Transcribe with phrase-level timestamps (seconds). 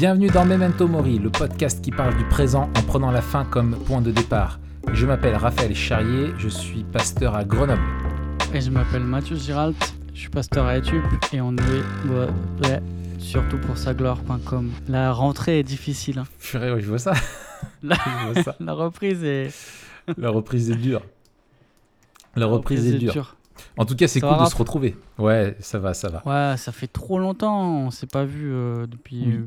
[0.00, 3.76] Bienvenue dans Memento Mori, le podcast qui parle du présent en prenant la fin comme
[3.84, 4.58] point de départ.
[4.94, 7.82] Je m'appelle Raphaël Charrier, je suis pasteur à Grenoble.
[8.54, 9.76] Et je m'appelle Mathieu Giralt,
[10.14, 12.80] je suis pasteur à Etup et on est ouais,
[13.18, 14.70] surtout pour sagloire.com.
[14.88, 16.20] La rentrée est difficile.
[16.20, 16.26] Hein.
[16.38, 17.12] Purée, je vois ça.
[17.82, 18.56] La, Je vois ça.
[18.58, 19.50] la reprise est,
[20.16, 21.02] La reprise est dure.
[22.36, 23.12] La reprise, est dure.
[23.12, 23.36] dure.
[23.76, 24.96] En tout cas, c'est cool de se retrouver.
[25.18, 26.22] Ouais, ça va, ça va.
[26.24, 29.46] Ouais, ça fait trop longtemps, on s'est pas vu euh, depuis Oui, euh,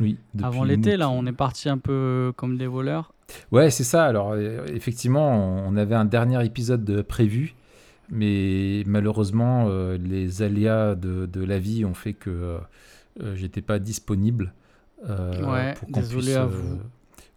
[0.00, 0.16] Oui.
[0.42, 3.12] avant l'été là, on est parti un peu comme des voleurs.
[3.52, 4.04] Ouais, c'est ça.
[4.06, 5.28] Alors, euh, effectivement,
[5.66, 7.54] on avait un dernier épisode de prévu,
[8.10, 12.58] mais malheureusement, euh, les aléas de, de la vie ont fait que euh,
[13.22, 14.52] euh, j'étais pas disponible.
[15.08, 16.78] euh, Ouais, pour désolé puisse, à euh, vous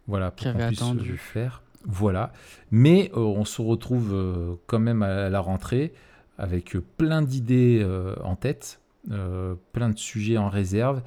[0.06, 1.10] Voilà, pour qu'on avez puisse attendu.
[1.10, 1.62] le faire.
[1.84, 2.32] Voilà.
[2.70, 5.92] Mais euh, on se retrouve euh, quand même à la rentrée
[6.38, 11.02] avec euh, plein d'idées euh, en tête, euh, plein de sujets en réserve,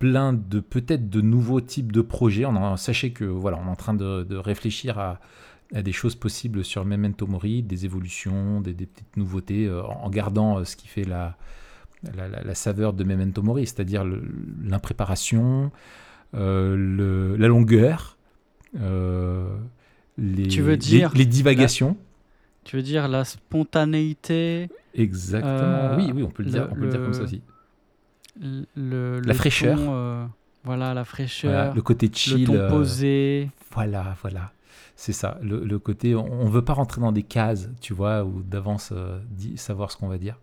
[0.00, 2.44] plein de peut-être de nouveaux types de projets.
[2.46, 5.20] On en, sachez que voilà, on est en train de, de réfléchir à,
[5.72, 10.10] à des choses possibles sur Memento Mori, des évolutions, des, des petites nouveautés, euh, en
[10.10, 11.36] gardant euh, ce qui fait la,
[12.16, 14.04] la, la- la saveur de Memento Mori, c'est-à-dire
[14.64, 15.70] l'impréparation,
[16.34, 18.16] euh, la longueur,
[20.18, 21.96] les, Tu veux les- dire les, divagations.
[22.64, 25.96] Tu veux dire la spontanéité, Exactement.
[25.96, 27.42] Oui, oui, on peut le, dire, le- on peut le dire comme ça aussi.
[28.40, 29.76] Le, le La fraîcheur.
[29.78, 30.26] ton, euh,
[30.64, 32.46] voilà, la fraîcheur, Voilà, le côté le chill.
[32.46, 33.50] ton euh, posé.
[33.72, 34.52] Voilà, voilà.
[34.96, 35.38] C'est ça.
[35.42, 38.90] Le, le côté, on ne veut pas rentrer dans des cases, tu vois, ou d'avance
[38.92, 39.18] euh,
[39.56, 40.38] savoir ce qu'on va dire.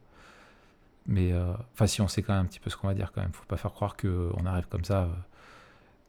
[1.06, 1.31] Mais,
[1.73, 3.31] enfin, si on sait quand même un petit peu ce qu'on va dire, quand même.
[3.31, 5.08] Faut pas faire croire qu'on arrive comme ça.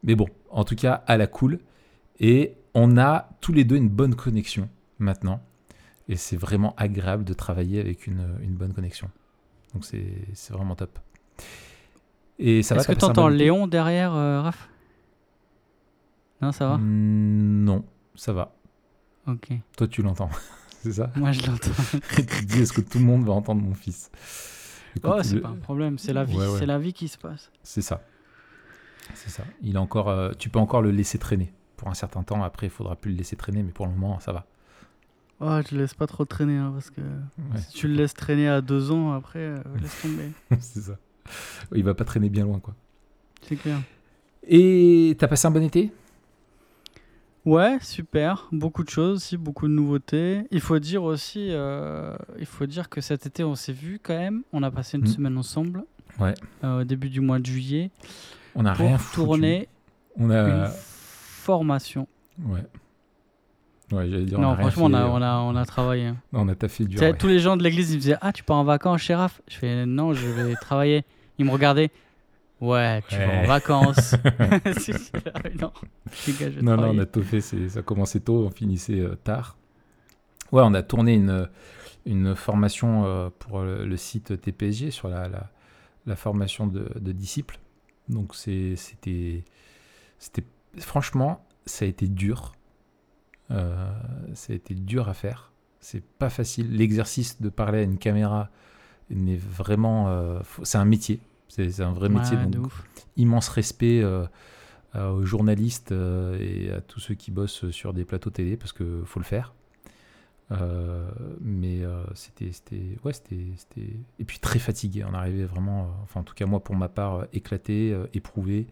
[0.02, 1.60] Mais bon, en tout cas, à la cool.
[2.20, 5.40] Et on a tous les deux une bonne connexion maintenant.
[6.08, 9.10] Et c'est vraiment agréable de travailler avec une, une bonne connexion.
[9.74, 10.98] Donc c'est c'est vraiment top.
[12.38, 14.68] Et ça va Est-ce que bon été Léon derrière, euh, Raph?
[16.40, 16.76] Non, ça va?
[16.78, 17.84] Mm, Non,
[18.14, 18.54] ça va.
[19.26, 19.48] Ok.
[19.76, 20.30] Toi, tu l'entends.
[20.82, 21.10] c'est ça?
[21.16, 21.70] Moi, je l'entends.
[22.18, 24.10] Et tu te dis, est-ce que tout le monde va entendre mon fils?
[24.96, 26.58] Écoute, Oh, c'est le- pas un problème, c'est la vie, Ouais, ouais.
[26.58, 27.50] c'est la vie qui se passe.
[27.62, 28.02] C'est ça.
[29.14, 29.44] C'est ça.
[29.62, 32.42] Il a encore, euh, tu peux encore le laisser traîner pour un certain temps.
[32.42, 34.46] Après, il faudra plus le laisser traîner, mais pour le moment, ça va.
[35.40, 38.14] Oh, je le laisse pas trop traîner, hein, parce que Ouais, si tu le laisses
[38.14, 40.30] traîner à deux ans, après, euh, laisse tomber.
[40.60, 40.94] c'est ça.
[41.74, 42.74] Il va pas traîner bien loin, quoi.
[43.42, 43.78] C'est clair.
[44.46, 45.92] Et t'as passé un bon été?
[47.44, 48.46] Ouais, super.
[48.52, 50.42] Beaucoup de choses aussi, beaucoup de nouveautés.
[50.50, 54.16] Il faut dire aussi, euh, il faut dire que cet été, on s'est vu quand
[54.18, 54.42] même.
[54.52, 55.08] On a passé une Mm.
[55.08, 55.84] semaine ensemble.
[56.18, 56.34] Ouais.
[56.64, 57.90] euh, au début du mois de juillet.
[58.56, 59.68] On a pour rien tourner
[60.16, 60.68] On une a.
[60.68, 62.08] formation.
[62.42, 62.64] Ouais.
[63.92, 64.38] Ouais, j'allais dire.
[64.38, 66.06] on a non, franchement, on a, on, a, on a travaillé.
[66.06, 66.16] hein.
[66.32, 67.00] non, on a taffé dur.
[67.00, 67.14] Ouais.
[67.16, 69.56] Tous les gens de l'église, ils me disaient Ah, tu pars en vacances Raph Je
[69.56, 71.04] fais Non, je vais travailler.
[71.38, 71.90] Ils me regardaient
[72.60, 73.46] Ouais, tu vas en Ouais.
[73.46, 74.14] vacances.
[75.34, 75.72] Ah, non,
[76.40, 77.40] gars, je Non, non, on a tout fait.
[77.40, 79.56] Ça commençait tôt, on finissait euh, tard.
[80.50, 81.48] Ouais, on a tourné une,
[82.06, 85.50] une formation euh, pour le, le site TPSG sur la, la,
[86.06, 87.58] la formation de, de disciples.
[88.08, 89.44] Donc, c'était.
[90.18, 90.44] c'était
[90.78, 92.54] Franchement, ça a été dur.
[93.50, 93.90] Euh,
[94.34, 95.52] ça a été dur à faire.
[95.80, 96.74] C'est pas facile.
[96.76, 98.50] L'exercice de parler à une caméra
[99.10, 100.08] n'est vraiment.
[100.08, 101.20] euh, c'est un métier.
[101.48, 102.36] C'est un vrai métier.
[102.36, 102.84] Ouais, donc de ouf.
[103.16, 104.26] immense respect euh,
[104.94, 109.02] aux journalistes euh, et à tous ceux qui bossent sur des plateaux télé parce que
[109.04, 109.54] faut le faire.
[111.40, 111.80] Mais
[112.14, 113.36] c'était, c'était, ouais, c'était,
[114.18, 115.04] et puis très fatigué.
[115.08, 118.66] On arrivait vraiment, enfin en tout cas moi pour ma part, éclaté, éprouvé,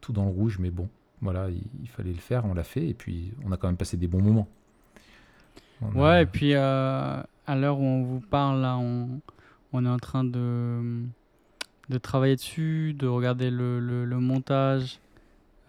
[0.00, 0.58] tout dans le rouge.
[0.58, 0.88] Mais bon,
[1.22, 3.76] voilà, il, il fallait le faire, on l'a fait et puis on a quand même
[3.78, 4.48] passé des bons moments.
[5.80, 6.52] On a- Ouais, et puis
[7.48, 9.20] à l'heure où on vous parle, là, on,
[9.72, 11.02] on est en train de,
[11.88, 15.00] de travailler dessus, de regarder le, le- le montage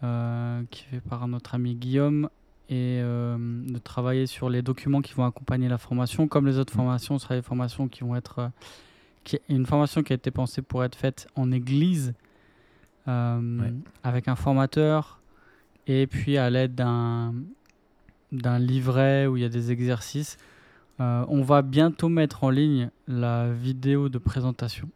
[0.04, 2.28] euh, qui est fait par notre ami Guillaume
[2.68, 3.36] et euh,
[3.66, 6.28] de travailler sur les documents qui vont accompagner la formation.
[6.28, 6.76] Comme les autres Mm.
[6.76, 8.38] formations, ce sera des formations qui vont être.
[8.38, 8.48] euh,
[9.24, 12.14] qui, une formation qui a été pensée pour être faite en église
[13.06, 13.72] Ouais.
[14.04, 15.18] avec un formateur
[15.88, 17.34] et puis à l'aide d'un
[18.30, 20.38] d'un livret où il y a des exercices.
[21.00, 24.88] Euh, on va bientôt mettre en ligne la vidéo de présentation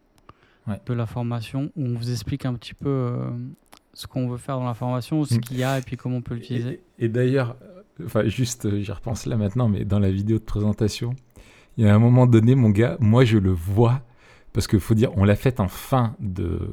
[0.66, 0.80] Ouais.
[0.86, 3.16] de la formation où on vous explique un petit peu euh,
[3.92, 6.22] ce qu'on veut faire dans la formation, ce qu'il y a et puis comment on
[6.22, 6.80] peut l'utiliser.
[6.98, 7.56] Et, et d'ailleurs,
[8.00, 11.14] euh, enfin juste, j'y repense là maintenant, mais dans la vidéo de présentation,
[11.76, 14.00] il y a un moment donné, mon gars, moi je le vois,
[14.54, 16.70] parce qu'il faut dire, on l'a fait en fin de...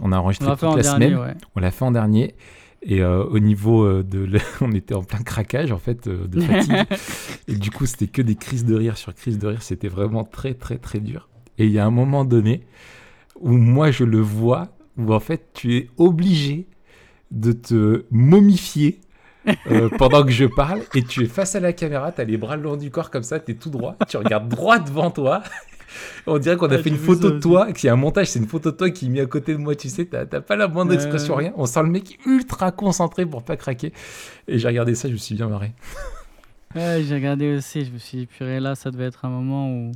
[0.00, 1.34] On a On enregistré fait toute en la dernier, semaine, ouais.
[1.56, 2.36] on l'a fait en dernier,
[2.84, 4.18] et euh, au niveau euh, de...
[4.20, 6.84] le- on était en plein craquage, en fait, euh, de fatigue,
[7.48, 10.24] et du coup c'était que des crises de rire sur crises de rire, c'était vraiment
[10.24, 11.28] très très très dur.
[11.58, 12.62] Et il y a un moment donné
[13.40, 16.66] où moi je le vois où en fait tu es obligé
[17.30, 19.00] de te momifier
[19.70, 22.36] euh, pendant que je parle et tu es face à la caméra, tu as les
[22.36, 25.10] bras le long du corps comme ça, tu es tout droit, tu regardes droit devant
[25.10, 25.42] toi.
[26.26, 28.28] On dirait qu'on a Ah, fait une photo de toi, qu'il y a un montage,
[28.28, 30.24] c'est une photo de toi qui est mis à côté de moi, tu sais, t'as
[30.26, 31.52] pas la moindre expression, rien.
[31.56, 33.92] On sent le mec ultra concentré pour pas craquer.
[34.48, 35.72] Et j'ai regardé ça, je me suis bien marré.
[36.74, 39.70] Ouais, j'ai regardé aussi, je me suis dit, purée, là, ça devait être un moment
[39.72, 39.92] où,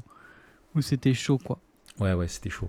[0.77, 1.59] où c'était chaud, quoi.
[1.99, 2.69] Ouais, ouais, c'était chaud.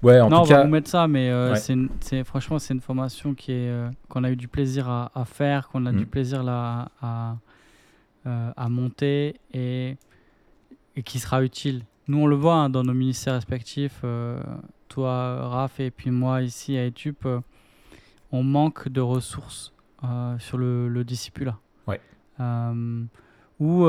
[0.00, 1.58] Ouais, en non, on tout va cas, vous mettre ça, mais euh, Ouais.
[1.58, 4.88] c'est une- c'est franchement, c'est une formation qui est euh, qu'on a eu du plaisir
[4.88, 5.96] à, à faire, qu'on a Mm.
[5.96, 7.36] du plaisir là à,
[8.28, 9.96] euh, à monter et,
[10.94, 11.82] et qui sera utile.
[12.08, 14.40] Nous, on le voit hein, dans nos ministères respectifs, euh,
[14.88, 17.40] toi, Raph, et puis moi ici à Etup, euh,
[18.32, 19.72] on manque de ressources
[20.04, 21.58] euh, sur le, le discipulat.
[21.86, 22.00] Ouais.
[23.60, 23.86] Ou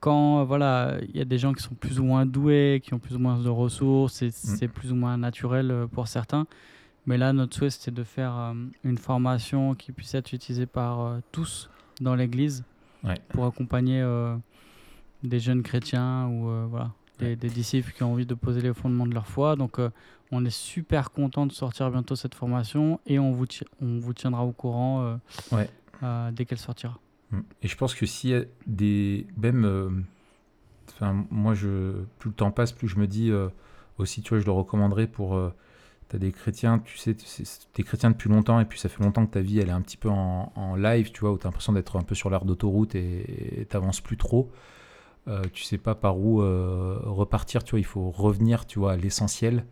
[0.00, 3.00] quand voilà, il y a des gens qui sont plus ou moins doués, qui ont
[3.00, 6.46] plus ou moins de ressources, c'est c'est plus ou moins naturel pour certains.
[7.08, 8.52] Mais là, notre souhait, c'était de faire euh,
[8.84, 11.70] une formation qui puisse être utilisée par euh, tous
[12.00, 12.64] dans l'Église
[13.04, 13.14] Ouais.
[13.28, 14.36] pour accompagner euh,
[15.22, 19.14] des jeunes chrétiens ou voilà, des, disciples qui ont envie de poser les fondements de
[19.14, 19.56] leur foi.
[19.56, 19.90] Donc, euh,
[20.30, 23.46] on est super content de sortir bientôt cette formation et on vous,
[23.80, 25.16] on vous tiendra au courant euh,
[25.52, 25.68] Ouais.
[26.02, 26.98] euh, dès qu'elle sortira.
[27.30, 27.40] Mm.
[27.62, 29.26] Et je pense que s'il y a des.
[29.36, 30.04] Même.
[30.90, 33.30] Enfin, moi, je, plus le temps passe, plus je me dis
[33.98, 35.36] aussi, tu vois, je le recommanderais pour.
[35.36, 35.52] euh,
[36.10, 37.42] T'as des chrétiens, tu sais, tu
[37.82, 39.82] es chrétien depuis longtemps et puis ça fait longtemps que ta vie elle est un
[39.82, 42.30] petit peu en, en live, tu vois, où tu as l'impression d'être un peu sur
[42.30, 44.50] l'air d'autoroute et t'avances plus trop.
[45.28, 48.92] Euh, tu sais pas par où euh, repartir, tu vois, il faut revenir, tu vois,
[48.92, 49.66] à l'essentiel,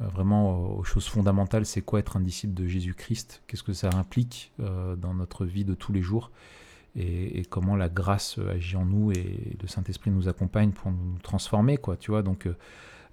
[0.00, 1.64] euh, vraiment aux, aux choses fondamentales.
[1.66, 3.42] C'est quoi être un disciple de Jésus-Christ?
[3.46, 6.30] Qu'est-ce que ça implique euh, dans notre vie de tous les jours?
[6.96, 11.76] Et, comment la grâce agit en nous et le Saint-Esprit nous accompagne pour nous transformer,
[11.76, 12.22] quoi, tu vois?
[12.22, 12.56] Donc, euh,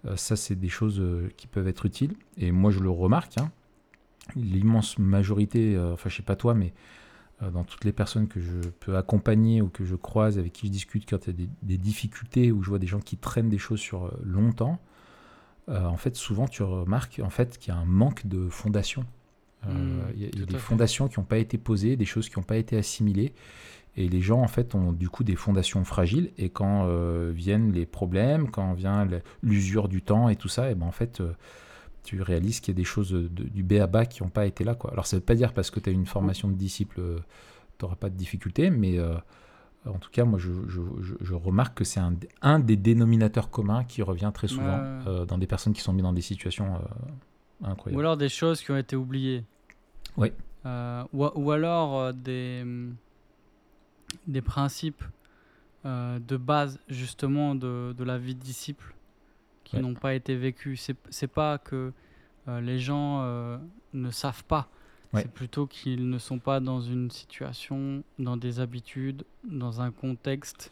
[0.08, 2.16] euh, ça, c'est des choses euh, qui peuvent être utiles.
[2.38, 3.52] Et moi, je le remarque, hein,
[4.36, 6.72] l'immense majorité, euh, enfin, je sais pas toi, mais euh,
[7.42, 10.72] dans toutes les personnes que je peux accompagner ou que je croise, avec qui je
[10.72, 13.50] discute quand il y a des, des difficultés, ou je vois des gens qui traînent
[13.50, 14.80] des choses sur euh, longtemps,
[15.70, 19.06] euh, en fait, souvent, tu remarques en fait, qu'il y a un manque de fondation.
[19.68, 22.30] Euh, Mmh, Il y a, y des fondations qui n'ont pas été posées, des choses
[22.30, 23.34] qui n'ont pas été assimilées.
[23.98, 26.32] Et les gens, en fait, ont du coup des fondations fragiles.
[26.38, 29.08] Et quand euh, viennent les problèmes, quand vient
[29.42, 31.34] l'usure du temps et tout ça, et ben en fait, euh,
[32.06, 34.46] tu réalises qu'il y a des choses de- du B à bas qui n'ont pas
[34.46, 34.76] été là.
[34.76, 34.92] Quoi.
[34.92, 37.02] Alors, ça ne veut pas dire parce que tu as une formation de disciple,
[37.78, 39.16] tu n'auras pas de difficulté, mais euh,
[39.86, 43.50] en tout cas, moi, je, je- je- je remarque que c'est un, un des dénominateurs
[43.50, 45.04] communs qui revient très souvent Ouais.
[45.08, 47.98] euh, dans des personnes qui sont mises dans des situations euh, incroyables.
[47.98, 49.44] Ou alors des choses qui ont été oubliées.
[50.18, 50.32] Oui.
[50.66, 52.64] Euh, ou, ou alors euh, des,
[54.28, 55.04] des principes
[55.86, 58.95] euh, de base justement de, de la vie de disciple
[59.76, 59.88] qui Ouais.
[59.88, 60.92] n'ont pas été vécus.
[61.10, 61.92] C'est, pas que
[62.48, 63.58] euh, les gens euh,
[63.94, 64.70] ne savent pas.
[65.14, 65.22] Ouais.
[65.22, 70.72] C'est plutôt qu'ils ne sont pas dans une situation, dans des habitudes, dans un contexte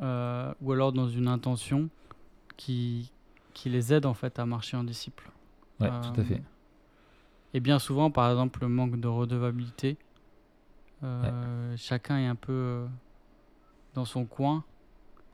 [0.00, 1.88] euh, ou alors dans une intention
[2.56, 3.12] qui,
[3.52, 5.30] qui les aide en fait à marcher en disciple.
[5.80, 6.42] Ouais, tout à fait.
[7.54, 9.96] Et bien souvent, par exemple, le manque de redevabilité.
[11.76, 12.86] Chacun est un peu
[13.94, 14.64] dans son coin.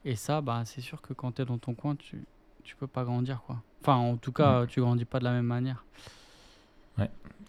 [0.05, 2.25] Et ça, bah, c'est sûr que quand tu es dans ton coin, tu
[2.63, 3.41] tu peux pas grandir.
[3.45, 3.61] quoi.
[3.81, 5.83] Enfin, en tout cas, tu grandis pas de la même manière.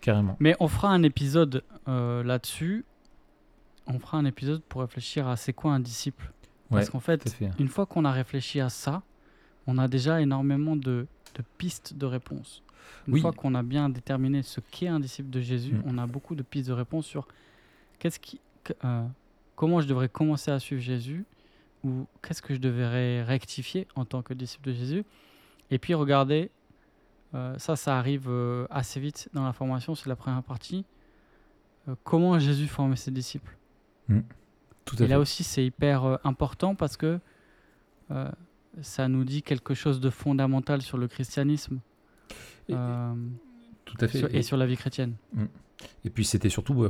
[0.00, 0.36] Carrément.
[0.40, 2.86] Mais on fera un épisode euh, là-dessus.
[3.86, 6.32] On fera un épisode pour réfléchir à c'est quoi un disciple.
[6.70, 7.50] Parce Ouais, qu'en fait, fait.
[7.58, 9.02] une fois qu'on a réfléchi à ça,
[9.66, 12.62] on a déjà énormément de, de pistes de réponses.
[13.08, 13.20] Une Oui.
[13.20, 15.82] fois qu'on a bien déterminé ce qu'est un disciple de Jésus, Mm.
[15.86, 17.28] on a beaucoup de pistes de réponses sur
[17.98, 18.40] qu'est-ce qui,
[18.84, 19.04] euh,
[19.54, 21.26] comment je devrais commencer à suivre Jésus
[21.84, 25.04] ou qu'est-ce que je devrais rectifier en tant que disciple de Jésus.
[25.70, 26.50] Et puis regardez,
[27.34, 30.84] euh, ça, ça arrive euh, assez vite dans la formation, c'est la première partie.
[31.88, 33.56] Euh, comment Jésus formait ses disciples
[34.08, 35.06] Tout à et fait.
[35.08, 37.18] là aussi, c'est hyper important parce que
[38.82, 41.80] ça nous dit quelque chose de fondamental sur le christianisme
[42.68, 42.74] Et-
[43.84, 44.18] tout à fait.
[44.18, 45.14] sur- et sur la vie chrétienne.
[46.04, 46.88] Et puis c'était surtout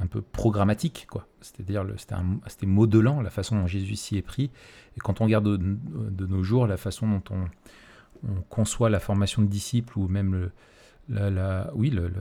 [0.00, 1.26] un peu programmatique, quoi.
[1.40, 4.50] C'est-à-dire c'était modelant la façon dont Jésus s'y est pris.
[4.96, 7.44] Et quand on regarde de, nos jours la façon dont on,
[8.28, 10.50] on conçoit la formation de disciples ou même le,
[11.08, 12.12] la, la- oui, le-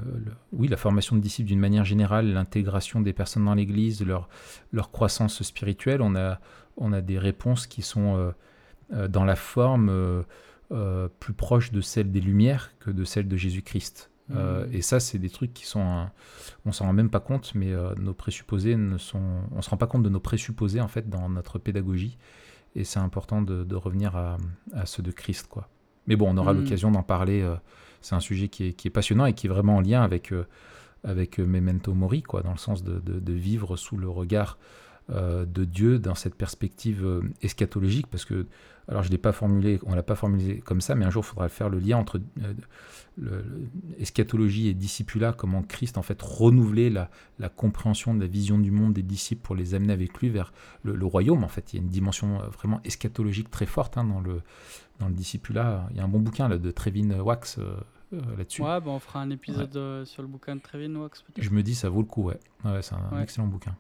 [0.54, 4.30] oui, la formation de disciples d'une manière générale, l'intégration des personnes dans l'Église, leur,
[4.72, 6.40] leur croissance spirituelle, on a,
[6.78, 8.32] on a des réponses qui sont euh,
[8.94, 10.24] euh, dans la forme euh,
[10.72, 14.10] euh, plus proche de celle des Lumières que de celle de Jésus-Christ.
[14.32, 14.74] Euh, Mhm.
[14.74, 16.12] et ça, c'est des trucs qui sont, un-
[16.66, 19.78] on s'en rend même pas compte, mais euh, nos présupposés ne sont, on se rend
[19.78, 22.18] pas compte de nos présupposés en fait dans notre pédagogie,
[22.76, 24.38] et c'est important de, de revenir à,
[24.74, 25.70] à ceux de Christ, quoi.
[26.08, 26.62] Mais bon, on aura Mhm.
[26.62, 27.56] l'occasion d'en parler euh,
[28.02, 30.32] c'est un sujet qui est, qui est, passionnant et qui est vraiment en lien avec,
[31.04, 34.58] avec Memento Mori, quoi, dans le sens de, de, de vivre sous le regard
[35.10, 38.48] de Dieu dans cette perspective eschatologique, parce que
[38.88, 41.28] alors je l'ai pas formulé, on l'a pas formulé comme ça, mais un jour il
[41.28, 42.22] faudra faire le lien entre
[43.24, 43.42] euh,
[43.98, 47.10] eschatologie et discipula, comment Christ en fait renouvelait la,
[47.40, 50.54] la, compréhension de la vision du monde des disciples pour les amener avec lui vers
[50.84, 51.44] le, royaume.
[51.44, 54.42] En fait, il y a une dimension euh, vraiment eschatologique très forte hein, dans le
[55.00, 55.88] dans le discipula.
[55.92, 57.58] Il y a un bon bouquin là, de Trevin Wax.
[57.58, 57.76] Euh,
[58.38, 58.62] là-dessus.
[58.62, 61.24] Ouais, bah, on fera un épisode sur le bouquin de Trevin Wax.
[61.38, 62.40] Je me dis, ça vaut le coup, ouais.
[62.64, 63.76] ouais c'est un, excellent bouquin.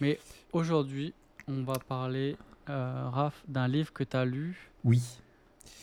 [0.00, 0.18] Mais
[0.52, 1.14] aujourd'hui,
[1.48, 2.36] on va parler
[2.68, 4.70] euh, Raph, d'un livre que tu as lu.
[4.84, 5.02] Oui.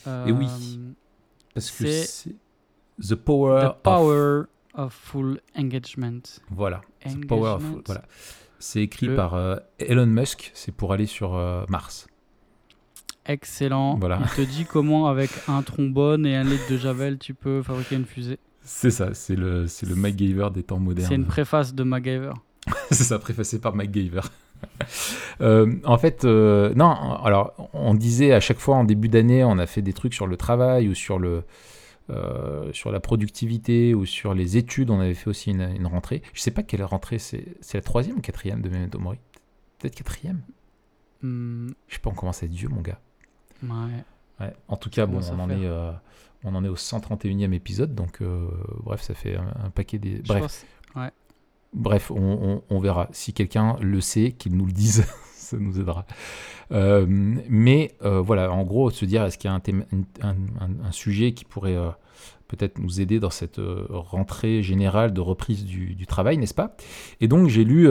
[0.06, 0.46] Et oui.
[0.48, 0.92] Euh,
[1.54, 2.34] Parce que c'est
[3.00, 4.42] The Power, The Power
[4.74, 4.92] of...
[4.92, 6.22] Full Engagement.
[6.50, 6.82] Voilà.
[7.04, 7.82] The Power of Full.
[7.86, 8.02] Voilà.
[8.58, 10.50] C'est écrit par euh, Elon Musk.
[10.54, 11.32] C'est pour aller sur
[11.68, 12.06] Mars.
[13.26, 13.96] Excellent.
[13.96, 14.20] Voilà.
[14.22, 17.96] Il te dit comment, avec un trombone et un litre de javel, tu peux fabriquer
[17.96, 18.38] une fusée.
[18.60, 19.14] C'est ça.
[19.14, 21.08] C'est le, c'est le MacGyver des temps modernes.
[21.08, 22.32] C'est une préface de MacGyver.
[22.90, 24.22] c'est ça, préfacé par MacGyver.
[25.40, 29.58] Euh, en fait, euh, non, alors on disait à chaque fois en début d'année, on
[29.58, 31.42] a fait des trucs sur le travail ou sur, le,
[32.08, 34.90] euh, sur la productivité ou sur les études.
[34.90, 36.22] On avait fait aussi une, rentrée.
[36.32, 37.56] Je sais pas quelle rentrée c'est.
[37.60, 39.18] C'est la troisième ou quatrième de Memento Mori
[39.78, 40.40] Peut-être quatrième?
[41.22, 41.70] Hmm.
[41.88, 43.00] Je sais pas, on commence à être vieux, mon gars.
[43.64, 44.54] Ouais.
[44.68, 45.68] En tout cas, bon, on en, est,
[46.44, 48.22] on en est au 131e épisode, donc
[48.84, 50.20] bref, ça fait un, paquet des.
[50.20, 50.64] Bref.
[50.94, 51.10] ouais.
[51.74, 53.08] Bref, on, verra.
[53.12, 55.04] Si quelqu'un le sait, qu'il nous le dise,
[55.34, 56.06] ça nous aidera.
[56.72, 59.60] Euh, mais euh, voilà, en gros, se dire, est-ce qu'il y a
[60.22, 61.90] un, sujet qui pourrait euh,
[62.46, 66.76] peut-être nous aider dans cette rentrée générale de reprise du, travail, n'est-ce pas?
[67.20, 67.88] Et donc, j'ai lu,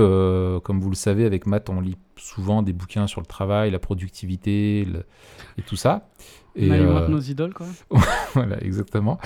[0.64, 3.80] comme vous le savez, avec Matt, on lit souvent des bouquins sur le travail, la
[3.80, 4.88] productivité
[5.58, 6.08] et tout ça.
[6.56, 7.66] Et, euh, nos idoles, quoi.
[8.34, 9.20] voilà, exactement.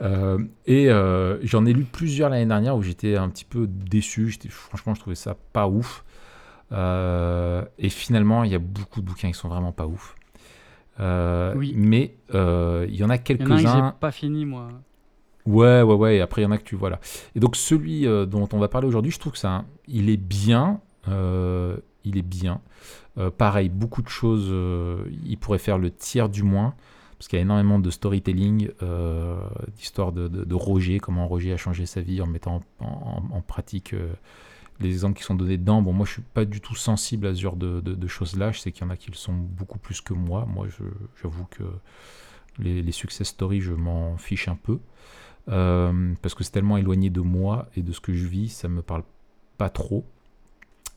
[0.00, 4.32] Euh, et euh, j'en ai lu plusieurs l'année dernière où j'étais un petit peu déçu.
[4.48, 6.04] Franchement, je trouvais ça pas ouf.
[6.70, 10.14] et finalement, il y a beaucoup de bouquins qui sont vraiment pas ouf.
[11.56, 11.74] oui.
[11.76, 13.56] Mais il y en a quelques-uns.
[13.56, 14.68] Il y en a pas fini, moi.
[15.46, 16.16] Ouais, ouais, ouais.
[16.16, 17.00] Et après, il y en a que tu vois là.
[17.34, 20.80] Et donc, celui dont on va parler aujourd'hui, je trouve que ça, il est bien.
[21.08, 22.60] il est bien.
[23.18, 26.74] Euh, pareil, beaucoup de choses, euh, il pourrait faire le tiers du moins,
[27.18, 29.40] parce qu'il y a énormément de storytelling, euh,
[29.76, 33.94] d'histoire de, Roger, comment Roger a changé sa vie en mettant en, pratique
[34.78, 35.82] les exemples qui sont donnés dedans.
[35.82, 38.52] Bon, moi, je suis pas du tout sensible à ce genre de, choses-là.
[38.52, 40.46] Je sais qu'il y en a qui le sont beaucoup plus que moi.
[40.46, 40.68] Moi,
[41.20, 41.64] j'avoue que
[42.60, 44.78] les, les, success stories, je m'en fiche un peu.
[45.46, 48.82] parce que c'est tellement éloigné de moi et de ce que je vis, ça me
[48.82, 49.02] parle
[49.56, 50.04] pas trop.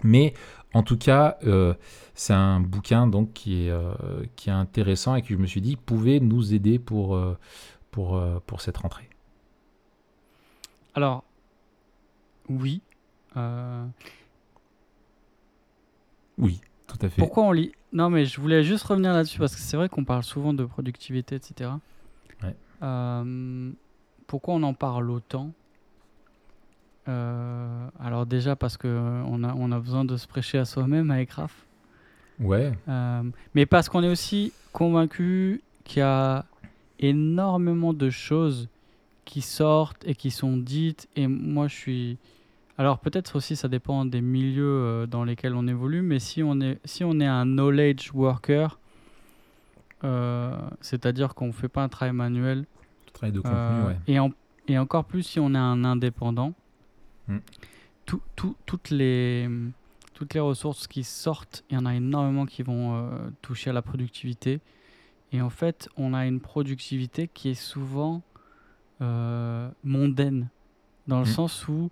[0.04, 0.34] Mais
[0.74, 1.74] en tout cas, euh,
[2.16, 3.94] c'est un bouquin donc qui est, euh,
[4.36, 7.38] qui est intéressant et que je me suis dit pouvait nous aider pour, euh,
[7.92, 9.10] pour, pour cette rentrée.
[10.94, 11.24] Alors,
[12.50, 12.82] oui.
[16.38, 17.22] Oui, tout à fait.
[17.22, 17.72] Pourquoi on lit?
[17.94, 20.64] Non, mais je voulais juste revenir là-dessus parce que c'est vrai qu'on parle souvent de
[20.64, 21.72] productivité, etc.
[24.28, 25.52] pourquoi on en parle autant?
[27.12, 30.66] Euh, alors déjà parce que euh, on a, on a besoin de se prêcher à
[30.66, 31.66] soi-même avec Raph.
[32.40, 32.72] Ouais.
[32.88, 36.46] Euh, mais parce qu'on est aussi convaincu qu'il y a
[37.00, 38.70] énormément de choses
[39.26, 41.08] qui sortent et qui sont dites.
[41.16, 42.18] Et moi, je suis.
[42.78, 46.80] Alors peut-être aussi ça dépend des milieux dans lesquels on évolue, mais si on est,
[46.86, 48.80] si on est un knowledge worker,
[50.80, 52.66] c'est-à-dire qu'on ne fait pas un travail manuel,
[53.14, 53.98] travail de contenu, ouais.
[54.08, 54.32] et, en,
[54.68, 56.54] et encore plus si on est un indépendant,
[57.32, 57.42] Mm.
[58.66, 59.50] toutes, les,
[60.14, 63.74] toutes les ressources qui sortent, il y en a énormément qui vont euh, toucher à
[63.74, 64.60] la productivité.
[65.32, 68.22] Et en fait, on a une productivité qui est souvent
[69.02, 70.50] euh, mondaine,
[71.08, 71.34] dans le mm.
[71.34, 71.90] sens où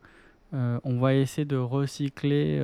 [0.54, 2.62] euh, on va essayer de recycler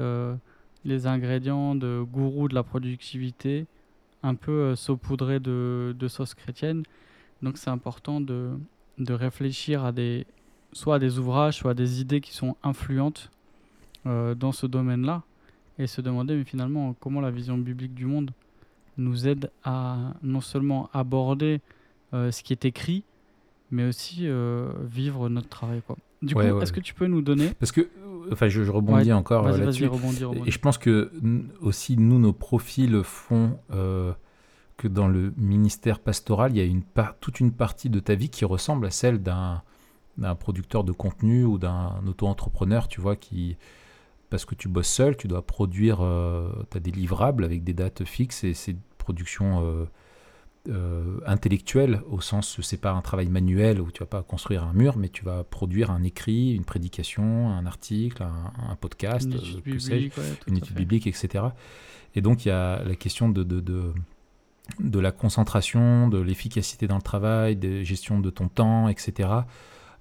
[0.83, 3.65] les ingrédients de gourou de la productivité,
[4.21, 6.83] un peu saupoudrés de, de sauce chrétienne.
[7.41, 8.51] Donc c'est important de,
[8.97, 10.25] de réfléchir à des,
[10.75, 13.31] soit des ouvrages, soit des idées qui sont influentes
[14.05, 15.23] euh, dans ce domaine-là,
[15.79, 18.31] et se demander mais finalement comment la vision biblique du monde
[18.97, 21.61] nous aide à non seulement aborder
[22.13, 23.03] euh, ce qui est écrit,
[23.71, 25.81] mais aussi euh, vivre notre travail.
[25.87, 25.95] Quoi.
[26.21, 27.89] Du coup, est-ce que tu peux nous donner Parce que,
[28.31, 29.89] enfin, je, rebondis encore là-dessus.
[30.45, 31.09] Et je pense que
[31.61, 36.83] aussi nous, nos profils font que dans le ministère pastoral, il y a une
[37.21, 39.63] toute une partie de ta vie qui ressemble à celle d'un
[40.17, 43.57] d'un producteur de contenu ou d'un auto-entrepreneur, tu vois, qui,
[44.29, 47.73] parce que tu bosses seul, tu dois produire, euh, tu as des livrables avec des
[47.73, 49.85] dates fixes et c'est une production euh,
[50.67, 54.73] euh, intellectuel, au sens c'est pas un travail manuel où tu vas pas construire un
[54.73, 59.59] mur, mais tu vas produire un écrit, une prédication, un article, un, podcast, Une euh,
[59.59, 60.11] étude ouais,
[60.47, 61.43] une biblique, etc.
[62.15, 63.93] Et donc il y a la question de, de, de,
[64.79, 69.29] de la concentration, de l'efficacité dans le travail, de gestion de ton temps, etc.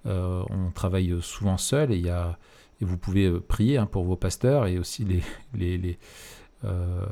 [0.06, 2.38] Euh, on travaille souvent seul et, y a,
[2.80, 5.22] et vous pouvez euh, prier hein, pour vos pasteurs et aussi les...
[5.54, 5.98] les, les
[6.64, 7.04] euh,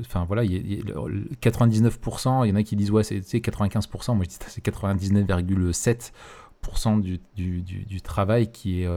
[0.00, 2.90] enfin voilà, il y a- y a le- 99%, il y en a qui disent
[2.90, 8.88] ouais c'est c'est 95%, moi je dis c'est 99,7% du, du, du, travail qui est,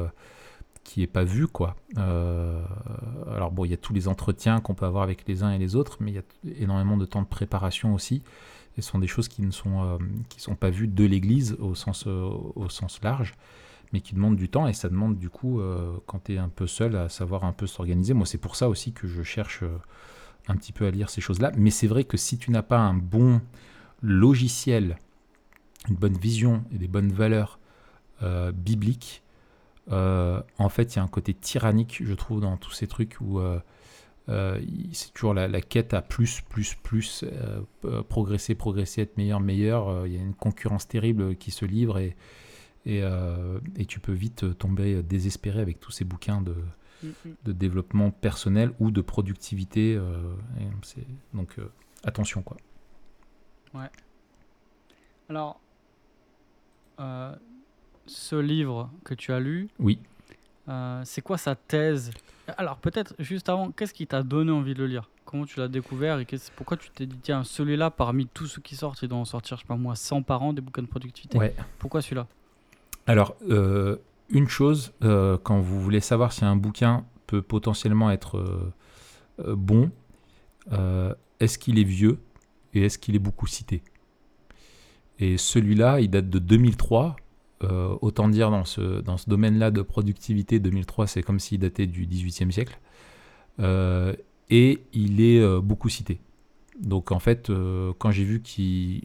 [0.84, 1.76] qui est pas vu quoi.
[1.96, 5.58] Alors bon, il y a tous les entretiens qu'on peut avoir avec les uns et
[5.60, 6.24] les autres, mais il y a
[6.64, 8.24] énormément de temps de préparation aussi.
[8.78, 9.98] Et ce sont des choses qui ne sont, euh,
[10.30, 13.34] qui sont pas vues de l'Église au sens, euh, au sens large,
[13.92, 16.50] mais qui demandent du temps et ça demande du coup, euh, quand tu es un
[16.50, 18.14] peu seul, à savoir un peu s'organiser.
[18.14, 19.64] Moi, c'est pour ça aussi que je cherche
[20.48, 21.52] un petit peu à lire ces choses-là.
[21.58, 23.42] Mais c'est vrai que si tu n'as pas un bon
[24.04, 24.98] logiciel,
[25.90, 27.60] une bonne vision et des bonnes valeurs
[28.54, 29.24] bibliques,
[29.90, 33.40] en fait, il y a un côté tyrannique, je trouve, dans tous ces trucs où
[34.30, 34.60] euh,
[34.92, 39.40] c'est toujours la, la quête à plus, plus, plus, euh, euh, progresser, progresser, être meilleur,
[39.40, 40.06] meilleur.
[40.06, 42.16] Il y a une concurrence terrible qui se livre et,
[42.86, 43.02] et,
[43.78, 46.56] et tu peux vite tomber désespéré avec tous ces bouquins de,
[47.04, 47.10] Mm,
[47.46, 50.00] de développement personnel ou de productivité.
[51.34, 51.58] donc
[52.04, 52.58] attention quoi.
[55.30, 55.60] Alors,
[57.00, 57.36] euh,
[58.06, 60.00] ce livre que tu as lu, Oui.
[60.70, 62.12] euh, c'est quoi sa thèse?
[62.56, 65.10] Alors, peut-être juste avant, qu'est-ce qui t'a donné envie de le lire?
[65.26, 66.26] Comment tu l'as découvert et
[66.56, 69.58] pourquoi tu t'es dit, tiens, celui-là, parmi tous ceux qui sortent, il doit en sortir,
[69.58, 71.38] je sais pas moi, 100 par an des bouquins de productivité?
[71.38, 71.54] Ouais.
[71.80, 72.28] Pourquoi celui-là?
[73.08, 73.98] Alors, euh,
[74.30, 78.38] une chose, euh, quand vous voulez savoir si un bouquin peut potentiellement être
[79.40, 79.92] euh, bon,
[81.40, 82.20] est-ce qu'il est vieux
[82.74, 83.82] et est-ce qu'il est beaucoup cité?
[85.20, 87.16] Et celui-là, il date de 2003.
[87.64, 92.52] Euh, autant dire dans ce, domaine-là de productivité, 2003, c'est comme s'il datait du 18e
[92.52, 92.80] siècle.
[93.60, 94.14] Euh,
[94.50, 96.20] et il est euh, beaucoup cité.
[96.80, 97.52] Donc en fait,
[97.98, 99.02] quand j'ai vu qu'il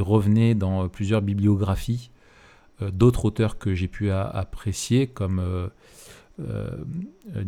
[0.00, 2.10] revenait dans plusieurs bibliographies,
[2.80, 5.40] d'autres auteurs que j'ai pu apprécier, comme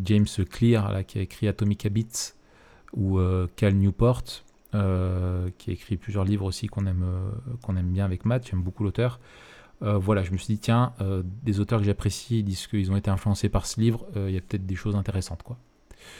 [0.04, 2.34] James Clear, qui a écrit Atomic Habits,
[2.96, 3.18] ou
[3.56, 4.22] Cal Newport,
[4.70, 7.04] qui a écrit plusieurs livres aussi qu'on aime,
[7.62, 9.18] qu'on aime bien avec Matt, j'aime beaucoup l'auteur.
[9.84, 12.96] Euh, voilà, je me suis dit, tiens, euh, des auteurs que j'apprécie disent qu'ils ont
[12.96, 15.42] été influencés par ce livre, euh, il y a peut-être des choses intéressantes.
[15.42, 15.58] Quoi.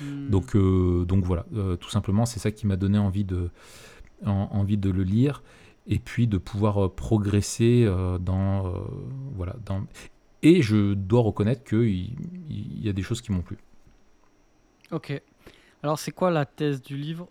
[0.03, 0.29] Hmm.
[0.29, 1.44] Donc, donc voilà,
[1.81, 3.50] tout simplement, c'est ça qui m'a donné envie de,
[4.27, 5.42] en- envie de le lire
[5.87, 7.87] et puis de pouvoir progresser
[8.20, 8.72] dans,
[9.35, 9.85] voilà, dans.
[10.42, 12.16] Et je dois reconnaître qu'il il
[12.50, 13.57] il y a des choses qui m'ont plu.
[14.90, 15.20] Ok.
[15.83, 17.29] Alors, c'est quoi la thèse du livre?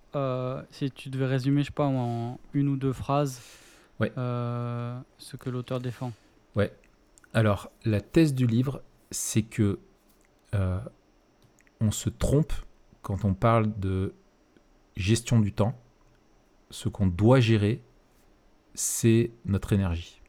[0.71, 3.41] Si tu devais résumer, je sais pas, en une ou deux phrases,
[3.99, 4.11] Ouais.
[4.17, 6.11] euh, ce que l'auteur défend.
[6.55, 6.71] Ouais.
[7.33, 9.79] Alors, la thèse du livre, c'est que
[10.53, 10.79] euh,
[11.79, 12.53] on se trompe
[13.01, 14.13] quand on parle de
[14.95, 15.79] gestion du temps.
[16.69, 17.81] Ce qu'on doit gérer,
[18.75, 20.21] c'est notre énergie.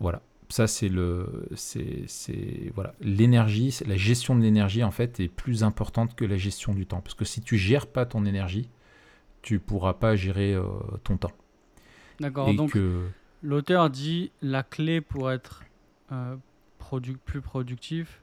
[0.00, 0.22] Voilà.
[0.48, 5.64] Ça, c'est le, c'est, c'est- voilà, l'énergie, la gestion de l'énergie en fait est plus
[5.64, 8.70] importante que la gestion du temps, parce que si tu gères pas ton énergie,
[9.42, 10.64] tu pourras pas gérer euh,
[11.02, 11.32] ton temps.
[12.20, 12.54] D'accord.
[12.54, 13.08] Donc, que
[13.42, 15.62] l'auteur dit la clé pour être
[16.12, 16.36] euh,
[16.80, 18.22] produ- plus productif,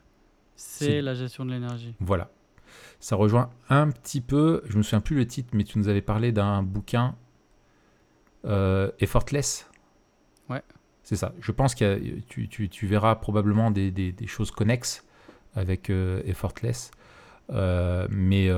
[0.56, 1.94] c'est la gestion de l'énergie.
[2.00, 2.30] Voilà.
[3.00, 6.02] Ça rejoint un petit peu, je me souviens plus le titre, mais tu nous avais
[6.02, 7.14] parlé d'un bouquin
[8.44, 9.68] euh, Effortless.
[10.48, 10.62] Ouais.
[11.02, 11.32] C'est ça.
[11.40, 11.98] Je pense que
[12.28, 15.04] tu, tu- tu verras probablement des, des- des choses connexes
[15.54, 16.90] avec euh, Effortless.
[17.50, 18.48] Mais,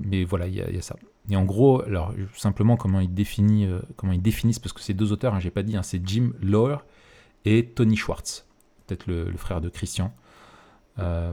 [0.00, 0.96] mais voilà, il y, a- il y a ça.
[1.30, 4.94] Et en gros, alors simplement comment ils, définissent, euh, comment ils définissent, parce que c'est
[4.94, 6.84] deux auteurs, hein, j'ai pas dit, hein, c'est Jim Lohr
[7.44, 8.46] et Tony Schwartz,
[8.86, 10.12] peut-être le, frère de Christian.
[10.98, 11.32] Euh,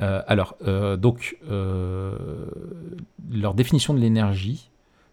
[0.00, 0.56] euh, alors,
[0.98, 1.38] donc,
[3.30, 4.70] leur définition de l'énergie,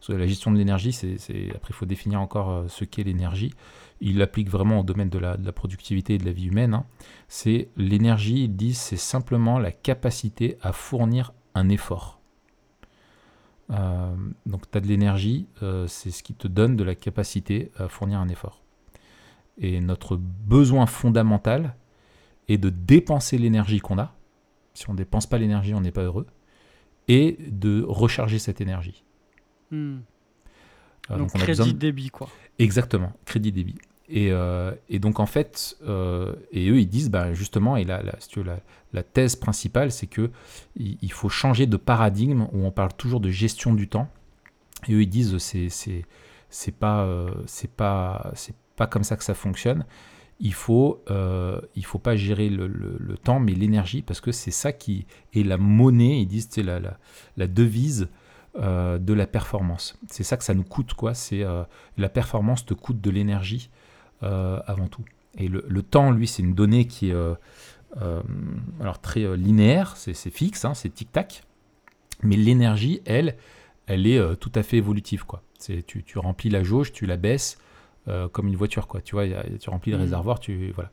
[0.09, 1.17] la gestion de l'énergie, c'est,
[1.53, 3.53] après, il faut définir encore ce qu'est l'énergie.
[4.01, 6.73] Ils l'appliquent vraiment au domaine de la, de la productivité et de la vie humaine.
[6.73, 6.85] hein.
[7.27, 12.18] C'est l'énergie, ils disent, c'est simplement la capacité à fournir un effort.
[13.71, 17.71] Euh, donc, tu as de l'énergie, euh, c'est ce qui te donne de la capacité
[17.77, 18.63] à fournir un effort.
[19.57, 21.75] Et notre besoin fondamental
[22.47, 24.15] est de dépenser l'énergie qu'on a.
[24.73, 26.25] Si on ne dépense pas l'énergie, on n'est pas heureux.
[27.07, 29.03] Et de recharger cette énergie.
[29.71, 29.97] Hmm.
[31.11, 32.29] Euh, Donc, on a crédit besoin de- débit, quoi.
[32.59, 33.75] Exactement, crédit débit.
[34.11, 38.01] Et, euh, et donc en fait, euh, et eux ils disent bah, justement, et la,
[38.01, 38.51] la, si tu veux,
[38.91, 40.31] la, thèse principale, c'est que
[40.75, 44.09] il, faut changer de paradigme où on parle toujours de gestion du temps
[44.87, 46.05] Et eux, ils disent c'est c'est
[46.49, 49.85] c'est pas euh, c'est pas c'est pas comme ça que ça fonctionne.
[50.39, 51.03] Il faut
[51.75, 55.43] il faut pas gérer le, le- temps, mais l'énergie, parce que c'est ça qui est
[55.43, 56.21] la monnaie.
[56.21, 56.79] Ils disent c'est la,
[57.37, 58.07] la devise
[58.55, 59.99] de la performance.
[60.09, 61.13] C'est ça que ça nous coûte quoi.
[61.13, 61.43] C'est
[61.97, 63.69] la performance te coûte de l'énergie
[64.21, 65.03] avant tout.
[65.37, 67.35] Et le, le temps, lui, c'est une donnée qui est euh,
[68.01, 68.21] euh,
[68.81, 71.43] alors très euh, linéaire, c'est fixe, hein, c'est tic-tac.
[72.23, 73.37] Mais l'énergie, elle,
[73.87, 75.25] elle est euh, tout à fait évolutive.
[75.25, 75.41] Quoi.
[75.57, 77.57] C'est, tu, tu remplis la jauge, tu la baisses
[78.07, 78.87] euh, comme une voiture.
[78.87, 79.01] Quoi.
[79.01, 80.03] Tu vois, il y a- tu remplis le Mhm.
[80.03, 80.91] réservoir, tu, voilà.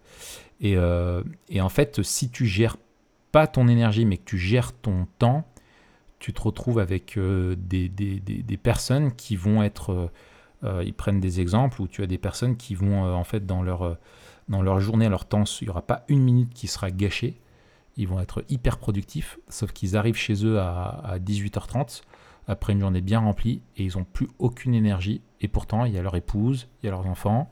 [0.61, 2.77] Et, euh, et en fait, si tu gères
[3.33, 5.47] pas ton énergie, mais que tu gères ton temps,
[6.19, 10.11] tu te retrouves avec euh, des, des- des- des personnes qui vont être...
[10.65, 13.45] euh, ils prennent des exemples où tu as des personnes qui vont, euh, en fait,
[13.47, 13.95] dans leur, euh,
[14.49, 17.41] dans leur journée, leur temps, il n'y aura pas une minute qui sera gâchée.
[17.97, 22.03] Ils vont être hyper productifs, sauf qu'ils arrivent chez eux à, à 18h30,
[22.49, 25.21] après une journée bien remplie, et ils n'ont plus aucune énergie.
[25.41, 27.51] Et pourtant, il y a leur épouse, il y a leurs enfants,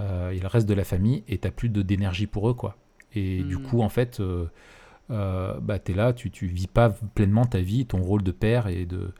[0.00, 2.48] euh, il y a le reste de la famille, et tu n'as plus d'énergie pour
[2.48, 2.54] eux.
[2.54, 2.76] quoi.
[3.14, 3.62] Et du Mhm.
[3.62, 4.46] coup, en fait, euh,
[5.10, 8.30] euh, bah, tu es là, tu ne vis pas pleinement ta vie, ton rôle de
[8.30, 9.12] père et de,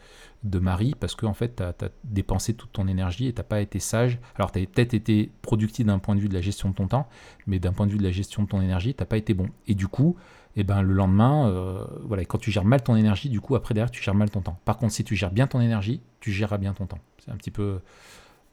[0.45, 3.61] de mari, parce que en fait, tu as, dépensé toute ton énergie et tu pas
[3.61, 4.19] été sage.
[4.37, 6.89] Alors, tu as peut-être été productif d'un point de vue de la gestion de ton
[6.89, 7.09] temps,
[7.47, 9.49] mais d'un point de vue de la gestion de ton énergie, tu pas été bon.
[9.67, 10.17] Et du coup,
[10.57, 13.75] et ben, le lendemain, euh, voilà, quand tu gères mal ton énergie, du coup, après
[13.75, 14.59] derrière, tu gères mal ton temps.
[14.65, 16.99] Par contre, si tu gères bien ton énergie, tu géreras bien ton temps.
[17.19, 17.81] C'est un petit peu,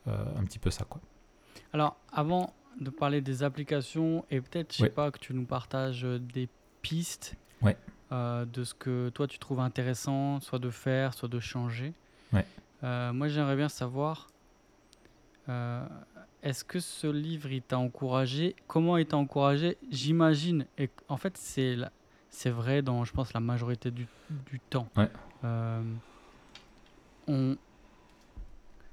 [0.07, 1.01] euh, un petit peu ça, quoi.
[1.73, 6.03] Alors, avant de parler des applications, et peut-être, je sais pas, que tu nous partages
[6.03, 6.47] des
[6.89, 7.75] pistes Ouais.
[8.11, 11.93] euh, de ce que toi tu trouves intéressant, soit de faire, soit de changer.
[12.31, 12.45] Ouais.
[12.83, 14.27] Euh, moi, j'aimerais bien savoir,
[15.49, 15.85] euh,
[16.43, 18.55] est-ce que ce livre, il t'a encouragé?
[18.67, 19.77] Comment il t'a encouragé?
[19.91, 21.75] J'imagine, et en fait, c'est
[22.29, 24.05] c'est vrai dans, je pense, la majorité du,
[24.51, 24.87] du temps.
[24.97, 25.09] Ouais.
[27.27, 27.55] On...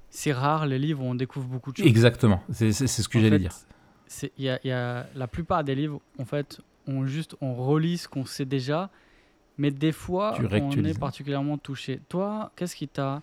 [0.09, 1.85] C'est rare les livres où on découvre beaucoup de choses.
[1.87, 3.53] Exactement, c'est ce que j'allais dire.
[4.37, 8.07] y a, y a- la plupart des livres, en fait, on juste on relit ce
[8.07, 8.89] qu'on sait déjà,
[9.57, 12.01] mais des fois, Tu on est particulièrement touché.
[12.09, 13.21] Toi, qu'est-ce qui t'a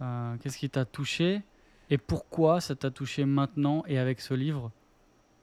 [0.00, 1.42] euh, qu'est-ce qui t'a touché
[1.90, 4.70] et pourquoi ça t'a touché maintenant et avec ce livre?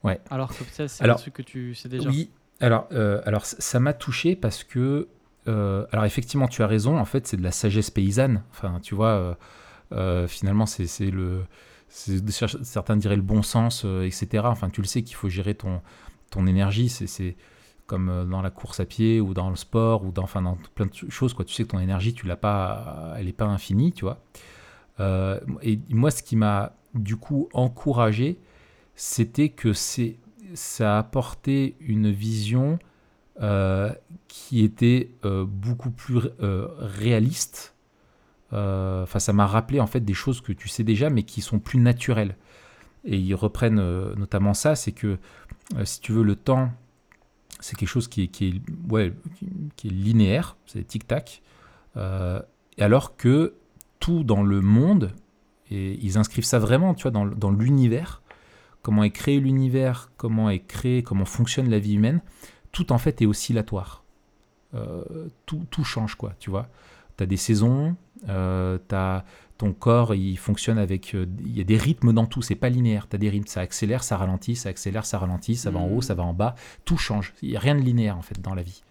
[0.04, 0.20] Ouais.
[0.30, 2.10] Alors que peut-être c'est un truc que tu sais déjà.
[2.10, 5.08] Oui, alors, euh, alors ça m'a touché parce que,
[5.48, 8.44] euh, alors effectivement, tu as raison, en fait, c'est de la sagesse paysanne.
[8.52, 9.38] Enfin, tu vois,
[10.28, 11.44] finalement, c'est le.
[11.90, 14.44] Certains diraient le bon sens, euh, etc.
[14.46, 15.82] Enfin, tu le sais qu'il faut gérer ton,
[16.30, 16.90] ton énergie.
[16.90, 17.36] C'est-
[17.86, 20.88] comme euh, dans la course à pied ou dans le sport ou dans, dans plein
[20.88, 21.34] de choses.
[21.34, 21.46] Quoi.
[21.46, 24.20] Tu sais que ton énergie, tu l'as pas, elle n'est pas infinie, tu vois.
[25.00, 28.40] Euh, et moi, ce qui m'a du coup encouragé,
[28.96, 30.18] c'était que c'est
[30.54, 32.78] ça a apporté une vision
[33.42, 33.94] euh,
[34.28, 37.74] qui était euh, beaucoup plus euh, réaliste.
[38.54, 41.40] Euh, Enfin, ça m'a rappelé en fait des choses que tu sais déjà, mais qui
[41.42, 42.36] sont plus naturelles.
[43.06, 45.18] Et ils reprennent euh, notamment ça, c'est que euh,
[45.84, 46.71] si tu veux le temps,
[47.60, 48.62] c'est quelque chose qui est, qui
[49.84, 51.41] est, linéaire, c'est tic-tac.
[51.95, 52.41] Euh,
[52.80, 53.56] alors que
[53.99, 55.12] tout dans le monde,
[55.71, 58.21] et ils inscrivent ça vraiment, tu vois, dans, dans l'univers,
[58.82, 62.21] comment est créé l'univers, comment est créé, comment fonctionne la vie humaine,
[62.71, 64.03] tout en fait est oscillatoire.
[64.75, 66.69] Euh, tout, tout change, quoi, tu vois.
[67.17, 67.95] Tu as des saisons,
[68.30, 69.25] euh, t'as-
[69.58, 71.15] ton corps, il fonctionne avec...
[71.15, 73.08] euh, Il y a des rythmes dans tout, c'est pas linéaire.
[73.10, 75.88] Tu as des rythmes, ça accélère, ça ralentit, ça accélère, ça ralentit, ça va en
[75.88, 77.34] haut, ça va en bas, tout change.
[77.41, 78.82] Il n'y a rien de linéaire, en fait, dans la vie.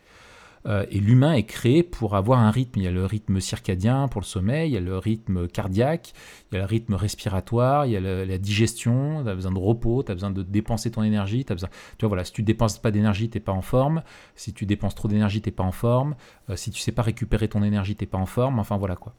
[0.67, 2.81] Euh, et l'humain est créé pour avoir un rythme.
[2.81, 6.13] Il y a le rythme circadien pour le sommeil, il y a le rythme cardiaque,
[6.51, 9.53] il y a le rythme respiratoire, il y a le- la digestion, tu as besoin
[9.53, 11.69] de repos, tu as besoin de dépenser ton énergie, tu besoin...
[11.99, 14.03] Tu vois, voilà, si tu dépenses pas d'énergie, t'es pas en forme.
[14.35, 16.17] Si tu dépenses trop d'énergie, t'es pas en forme.
[16.51, 18.59] Euh, si tu sais pas récupérer ton énergie, t'es pas en forme.
[18.59, 19.15] Enfin, voilà quoi.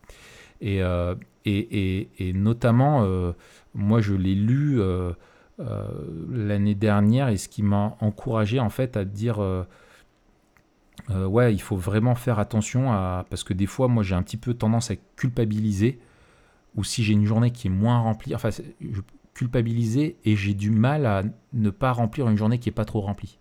[0.61, 1.15] Et, euh,
[1.45, 3.33] et, et, et notamment, euh,
[3.73, 5.13] moi, je l'ai lu euh,
[6.29, 9.39] l'année dernière et ce qui m'a encouragé en fait à dire...
[11.09, 13.25] ouais, il faut vraiment faire attention à...
[13.29, 15.99] Parce que des fois, moi, j'ai un petit peu tendance à culpabiliser.
[16.75, 18.35] Ou si j'ai une journée qui est moins remplie...
[18.35, 18.49] Enfin,
[19.33, 21.21] culpabiliser et j'ai du mal à
[21.53, 23.37] ne pas remplir une journée qui est pas trop remplie.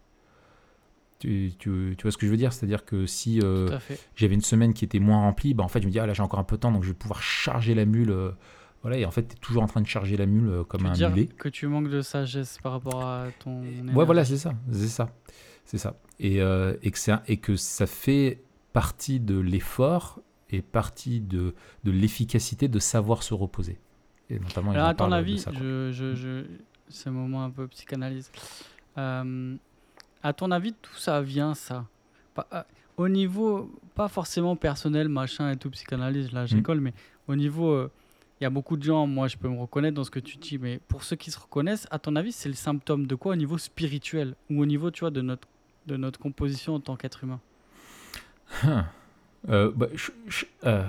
[1.19, 2.53] Tu, tu- tu vois ce que je veux dire?
[2.53, 3.79] C'est-à-dire que si euh,
[4.17, 6.13] j'avais une semaine qui était moins remplie, bah en fait, je me dis, ah là,
[6.13, 8.11] j'ai encore un peu de temps, donc je vais pouvoir charger la mule.
[8.11, 8.31] euh,
[8.83, 10.83] voilà, et en fait, tu es toujours en train de charger la mule euh, comme
[10.83, 11.27] Tu un dire mulet.
[11.27, 13.63] que tu manques de sagesse par rapport à ton.
[13.95, 15.11] Ouais, voilà, c'est ça, c'est ça,
[15.65, 15.99] c'est ça.
[16.21, 18.43] Et, euh, et, que c'est un- et que ça fait
[18.75, 23.79] partie de l'effort et partie de, de l'efficacité de savoir se reposer.
[24.29, 25.61] Et notamment, Alors, avis, ça, quoi.
[25.61, 26.45] je, je, je,
[26.89, 28.31] ce moment un peu psychanalyse.
[28.99, 29.57] Euh,
[30.27, 31.85] à ton avis, tout ça vient, ça
[32.35, 32.63] Pas- euh,
[32.97, 36.47] Au niveau, pas forcément personnel, machin et tout, psychanalyse, là, Mm.
[36.47, 36.95] j'école, mais
[37.29, 37.91] au niveau euh,
[38.41, 40.37] il y a beaucoup de gens, moi je peux me reconnaître dans ce que tu
[40.37, 43.33] dis, mais pour ceux qui se reconnaissent, à ton avis, c'est le symptôme de quoi
[43.33, 45.47] au niveau spirituel ou au niveau, tu vois, de notre,
[45.87, 47.41] de notre composition en tant qu'être humain?
[49.49, 49.87] Euh, bah,
[50.65, 50.85] euh,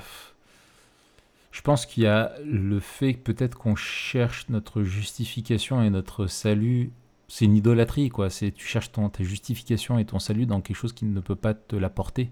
[1.52, 6.91] je, pense qu'il y a le fait peut-être qu'on cherche notre justification et notre salut.
[7.27, 8.29] C'est une idolâtrie, quoi.
[8.29, 11.35] C'est tu cherches ton, ta justification et ton salut dans quelque chose qui ne peut
[11.35, 12.31] pas te l'apporter.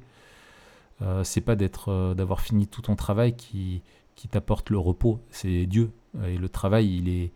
[1.02, 3.82] Euh, c'est pas d'être, euh, d'avoir fini tout ton travail qui,
[4.16, 5.20] qui t'apporte le repos.
[5.30, 5.92] C'est Dieu.
[6.26, 7.32] Et le travail, il est,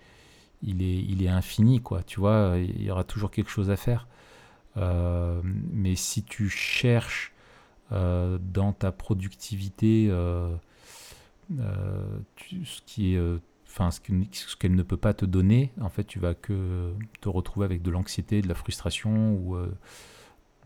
[0.64, 2.04] il est, il est infini, quoi.
[2.04, 4.08] Tu vois, il y aura toujours quelque chose à faire.
[4.78, 7.34] Euh, mais si tu cherches
[7.92, 10.56] euh, dans ta productivité euh,
[11.50, 13.20] ce qui est
[13.70, 14.00] enfin ce
[14.56, 17.92] qu'elle ne peut pas te donner, en fait, tu vas que te retrouver avec de
[17.92, 19.56] l'anxiété, de la frustration ou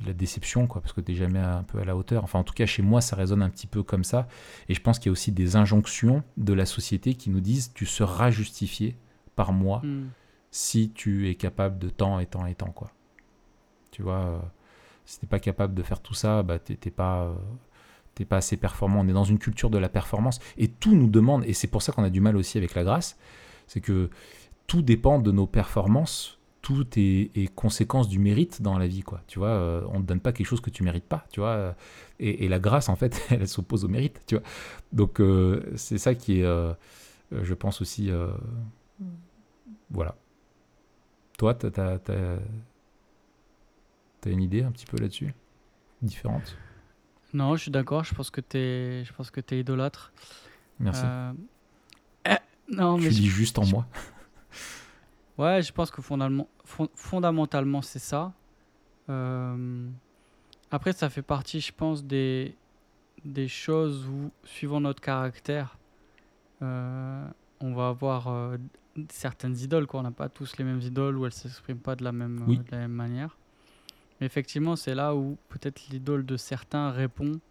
[0.01, 2.23] de la déception, quoi, parce que tu n'es jamais un peu à la hauteur.
[2.23, 4.27] Enfin, en tout cas, chez moi, ça résonne un petit peu comme ça.
[4.69, 7.73] Et je pense qu'il y a aussi des injonctions de la société qui nous disent
[7.73, 8.95] tu seras justifié
[9.35, 10.09] par moi hmm.
[10.51, 12.91] si tu es capable de temps et temps et temps, quoi.
[13.91, 14.39] Tu vois, euh,
[15.05, 17.35] si t'es pas capable de faire tout ça, bah t'es pas euh,
[18.15, 19.01] t'es pas assez performant.
[19.01, 21.81] On est dans une culture de la performance et tout nous demande, et c'est pour
[21.81, 23.17] ça qu'on a du mal aussi avec la grâce,
[23.67, 24.09] c'est que
[24.67, 29.21] tout dépend de nos performances tout est, conséquence du mérite dans la vie, quoi.
[29.27, 31.75] Tu vois, euh, on ne donne pas quelque chose que tu mérites pas, tu vois.
[32.19, 34.43] Et, la grâce, en fait, elle, s'oppose au mérite, tu vois.
[34.93, 36.73] Donc, euh, c'est ça qui est, euh,
[37.31, 38.09] je pense aussi,
[39.91, 40.15] voilà.
[41.37, 41.99] Toi, tu as,
[44.25, 45.33] une idée un petit peu là-dessus
[46.01, 46.57] Différente?
[47.33, 48.03] Non, je suis d'accord.
[48.03, 50.11] Je pense que tu es, je pense que es idolâtre.
[50.79, 51.03] Merci.
[52.25, 52.37] Eh,
[52.69, 53.85] non, mais dis juste en moi.
[55.37, 56.47] Ouais, je pense que fondamentalement,
[56.93, 58.33] fondamentalement c'est ça.
[59.09, 59.87] Euh,
[60.69, 62.55] après, ça fait partie, je pense, des,
[63.25, 65.77] des choses où, suivant notre caractère,
[66.61, 67.27] euh,
[67.59, 68.57] on va avoir euh,
[69.09, 69.87] certaines idoles.
[69.87, 70.01] Quoi.
[70.01, 72.45] On n'a pas tous les mêmes idoles ou elles ne s'expriment pas de la, même,
[72.45, 73.37] de la même manière.
[74.23, 77.41] Mais effectivement, c'est là où peut-être l'idole de certains répond,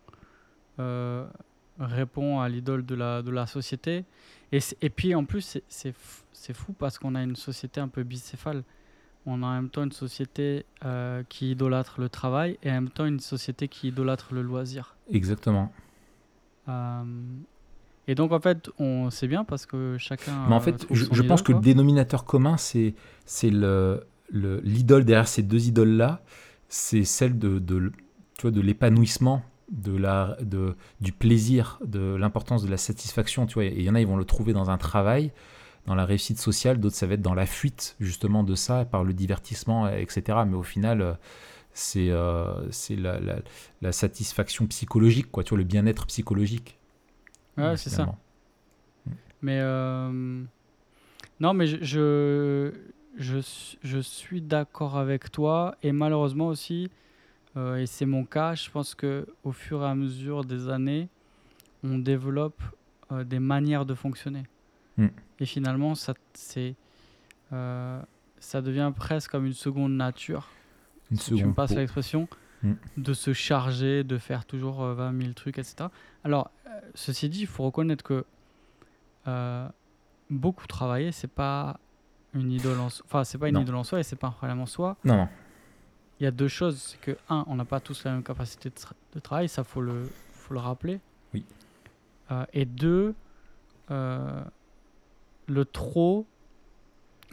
[1.78, 4.06] répond à l'idole de la, de la société.
[4.52, 5.92] Et, et puis en plus, c'est
[6.54, 8.64] fou parce qu'on a une société un peu bicéphale.
[9.24, 12.88] On a en même temps une société euh, qui idolâtre le travail et en même
[12.88, 14.96] temps une société qui idolâtre le loisir.
[15.10, 15.72] Exactement.
[16.68, 17.04] Euh,
[18.08, 20.46] et donc en fait, on sait bien parce que chacun.
[20.48, 22.94] Mais en fait, je, pense que le dénominateur commun, c'est
[23.42, 26.22] l'idole le, l'idole derrière ces deux idoles-là,
[26.72, 27.92] c'est celle de, de,
[28.38, 33.44] tu vois, de l'épanouissement de la, de, du plaisir, de l'importance de la satisfaction.
[33.44, 35.32] Tu vois, et il y en a, ils vont le trouver dans un travail
[35.86, 39.04] dans la réussite sociale, d'autres ça va être dans la fuite justement de ça, par
[39.04, 40.38] le divertissement, etc.
[40.46, 41.12] Mais au final, euh,
[41.74, 43.18] c'est euh, c'est la,
[43.82, 46.78] la, satisfaction psychologique, quoi, tu vois, le bien-être psychologique.
[47.58, 48.14] Ouais, c'est ça.
[49.42, 50.42] Mais euh,
[51.40, 52.72] non, mais je, je,
[53.16, 53.38] je,
[53.82, 56.90] je suis d'accord avec toi et malheureusement aussi,
[57.56, 61.08] et c'est mon cas, je pense que au fur et à mesure des années,
[61.84, 62.62] on développe
[63.10, 64.44] des manières de fonctionner.
[64.96, 65.06] Mm.
[65.40, 66.74] Et finalement, ça, c'est,
[67.52, 68.00] euh,
[68.38, 70.48] ça devient presque comme une seconde nature.
[71.10, 71.40] Une si seconde.
[71.40, 72.28] Tu me passes l'expression
[72.62, 72.72] mm.
[72.96, 75.86] de se charger, de faire toujours 20 euh, 000 trucs, etc.
[76.24, 78.24] Alors, euh, ceci dit, il faut reconnaître que
[80.30, 81.78] beaucoup travailler, c'est pas
[82.34, 83.04] une idole en soi.
[83.08, 84.96] Enfin, c'est pas une idole en soi et c'est pas un problème en soi.
[85.04, 85.28] Non.
[86.20, 86.78] Il y a deux choses.
[86.78, 88.74] C'est que, un, on n'a pas tous la même capacité de,
[89.14, 91.00] de, travail, ça, faut le, faut le rappeler.
[91.34, 91.44] Oui.
[92.52, 93.14] et deux,
[93.88, 96.26] le trop,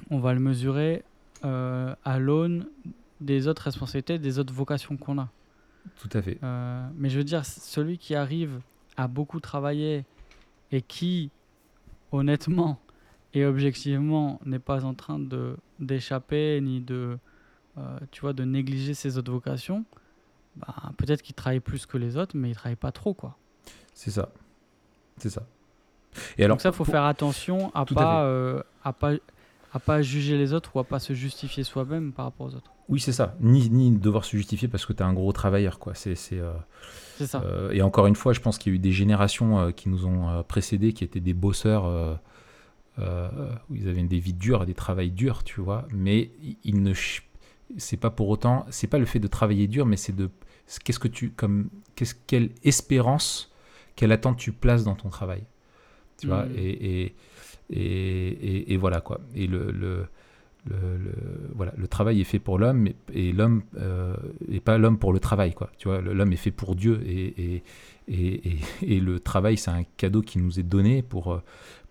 [0.10, 1.04] on va le mesurer
[1.46, 2.68] euh, à l'aune
[3.22, 5.30] des autres responsabilités, des autres vocations qu'on a.
[5.98, 6.38] Tout à fait.
[6.44, 8.60] Euh, mais je veux dire, celui qui arrive
[8.98, 10.06] à beaucoup travailler
[10.72, 11.32] et qui,
[12.12, 12.80] honnêtement
[13.34, 17.18] et objectivement, n'est pas en train de d'échapper ni de,
[17.78, 19.86] euh, tu vois, de négliger ses autres vocations,
[20.56, 23.38] bah, peut-être qu'il travaille plus que les autres, mais il travaille pas trop, quoi.
[23.94, 24.30] C'est ça.
[25.18, 25.44] C'est ça.
[26.38, 29.14] Et alors, Donc ça, faut faire attention à pas, euh, à pas
[29.72, 32.72] à pas juger les autres ou à pas se justifier soi-même par rapport aux autres.
[32.88, 33.36] Oui, c'est ça.
[33.40, 35.78] Ni, ni devoir se justifier parce que tu es un gros travailleur.
[35.78, 35.94] quoi.
[35.94, 36.54] C'est euh,
[37.24, 37.44] ça.
[37.46, 40.08] Euh, et encore une fois, je pense qu'il y a eu des générations qui nous
[40.08, 42.20] ont précédés qui étaient des bosseurs
[43.70, 45.88] où ils avaient des vies dures, des travails durs, tu vois.
[45.94, 46.32] Mais
[46.64, 46.94] il ne
[47.78, 50.30] c'est pas pour autant, c'est pas le fait de travailler dur, mais c'est de
[50.84, 53.52] qu'est-ce que tu comme qu'est-ce quelle espérance,
[53.96, 55.44] quelle attente tu places dans ton travail
[56.20, 56.56] tu vois, mm.
[56.58, 57.16] et, et,
[57.72, 59.22] et, et, voilà quoi.
[59.36, 60.06] Et le, le
[60.66, 61.14] le,
[61.56, 63.64] voilà, le travail est fait pour l'homme et, l'homme
[64.48, 65.54] n'est pas l'homme pour le travail.
[65.54, 65.72] Quoi.
[65.78, 67.64] Tu vois, l'homme est fait pour Dieu et,
[68.08, 68.42] et,
[68.82, 71.42] et le travail, c'est un cadeau qui nous est donné pour,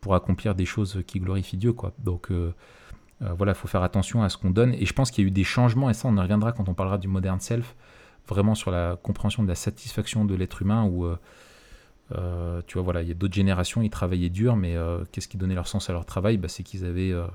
[0.01, 1.73] pour accomplir des choses qui glorifient Dieu.
[1.73, 1.93] Quoi.
[1.99, 2.31] Donc
[3.21, 4.75] voilà, il faut faire attention à ce qu'on donne.
[4.75, 6.69] Et je pense qu'il y a eu des changements, et ça, on y reviendra quand
[6.69, 7.75] on parlera du modern self,
[8.29, 11.07] vraiment sur la compréhension de la satisfaction de l'être humain où
[12.17, 15.29] euh, tu vois, voilà, il y a d'autres générations, ils travaillaient dur, mais euh, qu'est-ce
[15.29, 16.39] qui donnait leur sens à leur travail?
[16.39, 17.27] Bah, C'est qu'ils avaient, euh,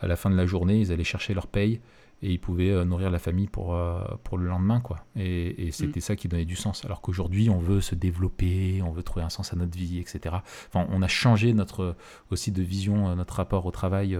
[0.00, 1.80] à la fin de la journée, ils allaient chercher leur paye
[2.22, 3.78] et ils pouvaient nourrir la famille pour,
[4.24, 4.80] pour le lendemain.
[4.80, 4.98] quoi.
[5.16, 5.72] Et, mm.
[5.72, 6.84] c'était ça qui donnait du sens.
[6.84, 10.36] Alors qu'aujourd'hui, on veut se développer, on veut trouver un sens à notre vie, etc.
[10.68, 11.96] Enfin, on a changé notre,
[12.30, 14.18] aussi de vision, notre rapport au travail.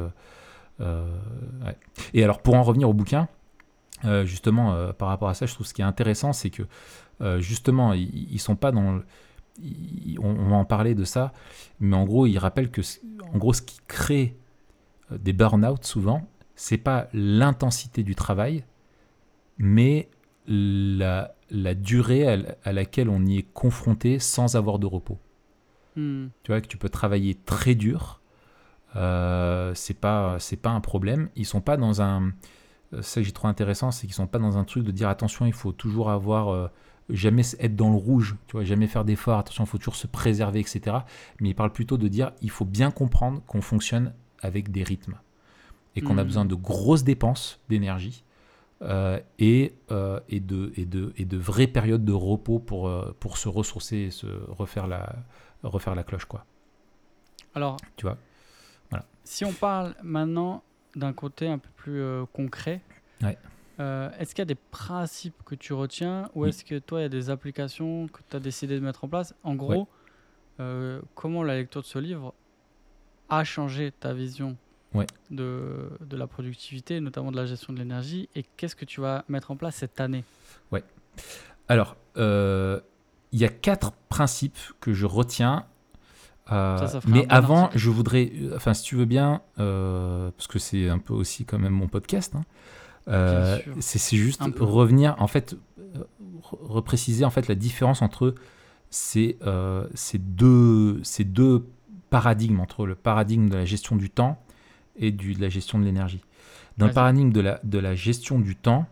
[2.15, 3.29] Et alors, pour en revenir au bouquin,
[4.25, 6.63] justement, par rapport à ça, je trouve ce qui est intéressant, c'est que
[7.41, 9.01] justement, ils ne sont pas dans
[10.21, 11.33] on, va en parler de ça,
[11.81, 12.83] mais en gros, il rappelle que
[13.33, 14.37] en gros, ce qui crée
[15.13, 16.29] euh, des burn-out souvent,
[16.61, 18.65] c'est pas l'intensité du travail,
[19.57, 20.11] mais
[20.47, 21.33] la,
[21.75, 22.29] durée
[22.65, 25.19] à, laquelle on y est confronté sans avoir de repos.
[25.97, 26.27] Hmm.
[26.43, 28.21] Tu vois que tu peux travailler très dur,
[28.95, 31.31] euh, c'est pas c'est pas un problème.
[31.35, 32.31] Ils sont pas dans un
[32.93, 35.09] euh, ça que j'ai trouvé intéressant, c'est qu'ils sont pas dans un truc de dire
[35.09, 36.69] attention, il faut toujours avoir euh,
[37.09, 40.07] jamais être dans le rouge, tu vois, jamais faire d'efforts, attention, il faut toujours se
[40.07, 40.99] préserver, etc.
[41.41, 45.17] Mais il parle plutôt de dire il faut bien comprendre qu'on fonctionne avec des rythmes
[45.97, 46.27] et qu'on a hmm.
[46.27, 48.25] besoin de grosses dépenses d'énergie
[48.83, 53.15] euh, et, euh, et, de, et, de, et de vraies périodes de repos pour, euh,
[53.21, 55.17] pour se ressourcer et se refaire la,
[55.63, 56.25] refaire la cloche.
[56.25, 56.47] Quoi.
[57.55, 58.17] Alors, tu vois,
[58.89, 59.05] voilà.
[59.23, 60.63] si on parle maintenant
[60.97, 62.81] d'un côté un peu plus concret,
[63.23, 63.39] ouais.
[64.19, 67.07] Est-ce qu'il y a des principes que tu retiens ou est-ce que toi, il y
[67.07, 69.35] a des applications que tu as décidé de mettre en place?
[69.43, 69.89] En gros,
[71.15, 72.35] comment la lecture de ce livre
[73.31, 74.59] a changé ta vision
[75.31, 79.25] de, de, la productivité, notamment de la gestion de l'énergie, et qu'est-ce que tu vas
[79.29, 80.25] mettre en place cette année?
[80.73, 80.85] Ouais.
[81.69, 82.81] Alors, euh,
[83.33, 85.67] il y a quatre principes que je retiens.
[87.07, 91.45] mais avant, je voudrais, enfin, si tu veux bien, parce que c'est un peu aussi
[91.45, 92.43] quand même mon podcast, hein,
[93.09, 96.05] euh, c'est juste revenir, en fait, euh,
[96.43, 98.35] repréciser en fait la différence entre
[98.91, 101.67] ces, euh, ces, deux, ces deux
[102.11, 104.43] paradigmes, entre le paradigme de la gestion du temps
[105.01, 106.21] et du, de la gestion de l'énergie.
[106.79, 108.87] Dans le paradigme de la, de la gestion du temps,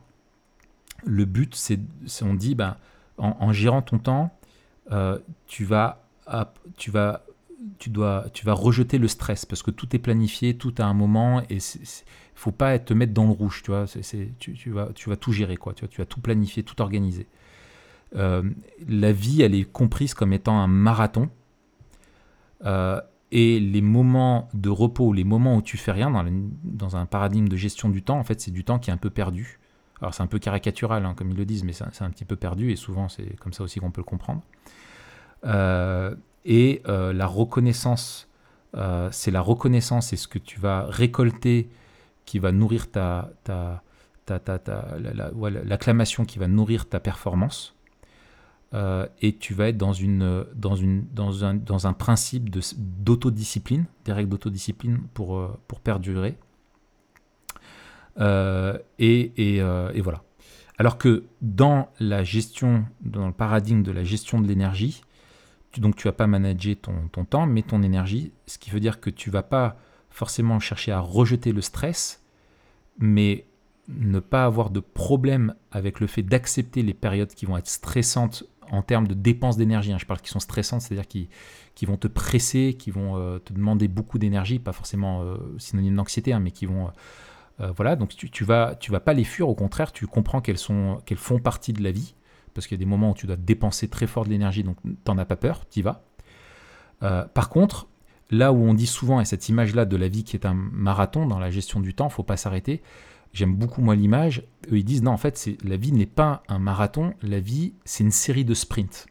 [1.04, 1.78] le but, c'est,
[2.22, 2.76] on dit, ben,
[3.16, 4.36] en, en, gérant ton temps,
[5.46, 6.04] tu vas,
[6.76, 7.24] tu vas
[7.78, 10.94] tu dois, tu vas rejeter le stress parce que tout est planifié, tout à un
[10.94, 13.86] moment et il faut pas te mettre dans le rouge, tu vois.
[13.86, 15.74] Tu, tu, vas, tu vas tout gérer, quoi.
[15.74, 17.26] Tu, vois, tu vas tout planifier, tout organiser.
[18.16, 18.42] Euh,
[18.88, 21.30] la vie, elle est comprise comme étant un marathon.
[22.64, 26.24] Euh, et les moments de repos, les moments où tu fais rien, dans,
[26.64, 28.98] dans, un paradigme de gestion du temps, en fait, c'est du temps qui est un
[28.98, 29.58] peu perdu.
[30.00, 32.36] Alors, c'est un peu caricatural, hein, comme ils le disent, mais c'est un petit peu
[32.36, 34.42] perdu, et souvent, c'est comme ça aussi qu'on peut le comprendre.
[35.44, 36.14] Euh,
[36.44, 38.28] et euh, la reconnaissance,
[38.76, 41.68] euh, c'est la reconnaissance, c'est ce que tu vas récolter
[42.24, 43.82] qui va nourrir ta, ta,
[44.24, 47.74] ta, ta, l'acclamation qui va nourrir ta performance.
[48.74, 53.86] Euh, et tu vas être dans, une, dans, une, dans, un, dans un principe d'autodiscipline,
[54.04, 56.36] des règles d'autodiscipline pour, pour perdurer.
[58.18, 60.22] et, et, et, voilà.
[60.76, 65.02] Alors que dans la gestion, dans le paradigme de la gestion de l'énergie,
[65.76, 69.00] donc tu vas pas manager ton, ton, temps, mais ton énergie, ce qui veut dire
[69.00, 69.76] que tu vas pas
[70.10, 72.22] forcément chercher à rejeter le stress,
[72.98, 73.46] mais
[73.88, 78.44] ne pas avoir de problème avec le fait d'accepter les périodes qui vont être stressantes
[78.70, 79.92] en termes de dépenses d'énergie.
[79.92, 79.98] Hein.
[79.98, 81.28] Je parle qui sont stressantes, c'est-à-dire qui,
[81.74, 85.96] qui vont te presser, qui vont euh, te demander beaucoup d'énergie, pas forcément euh, synonyme
[85.96, 86.90] d'anxiété, hein, mais qui vont...
[87.60, 90.40] Euh, voilà, donc tu, tu, vas, tu vas pas les fuir, au contraire, tu comprends
[90.40, 92.14] qu'elles, sont, qu'elles font partie de la vie
[92.54, 94.76] parce qu'il y a des moments où tu dois dépenser très fort de l'énergie, donc
[95.04, 96.02] t'en as pas peur, t'y vas.
[97.00, 97.86] Par contre,
[98.30, 101.26] là où on dit souvent, et cette image-là de la vie qui est un marathon
[101.26, 102.82] dans la gestion du temps, faut pas s'arrêter.
[103.38, 104.42] J'aime beaucoup moi l'image.
[104.72, 108.02] Eux ils disent non, en fait, la vie n'est pas un marathon, la vie c'est
[108.02, 109.06] une série de sprints.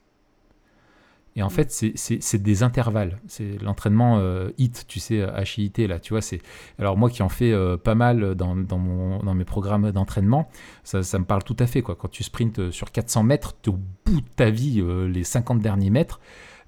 [1.38, 1.52] Et en mm.
[1.52, 3.22] fait, c'est des intervalles.
[3.28, 5.26] C'est l'entraînement euh, HIT, tu sais,
[5.56, 6.22] HIT, là, tu vois.
[6.22, 6.42] c'est
[6.78, 10.50] Alors, moi qui en fais euh, pas mal dans, dans, mon, dans mes programmes d'entraînement,
[10.84, 11.96] ça, ça, me parle tout à fait, quoi.
[11.96, 15.24] Quand tu sprintes euh, sur 400 mètres, tu es au bout de ta vie, les
[15.24, 16.20] 50 derniers mètres,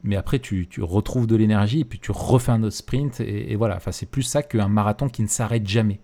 [0.03, 3.19] mais après, tu, tu retrouves de l'énergie et puis tu refais un autre sprint.
[3.19, 5.99] Et, voilà, enfin, c'est plus ça qu'un marathon qui ne s'arrête jamais.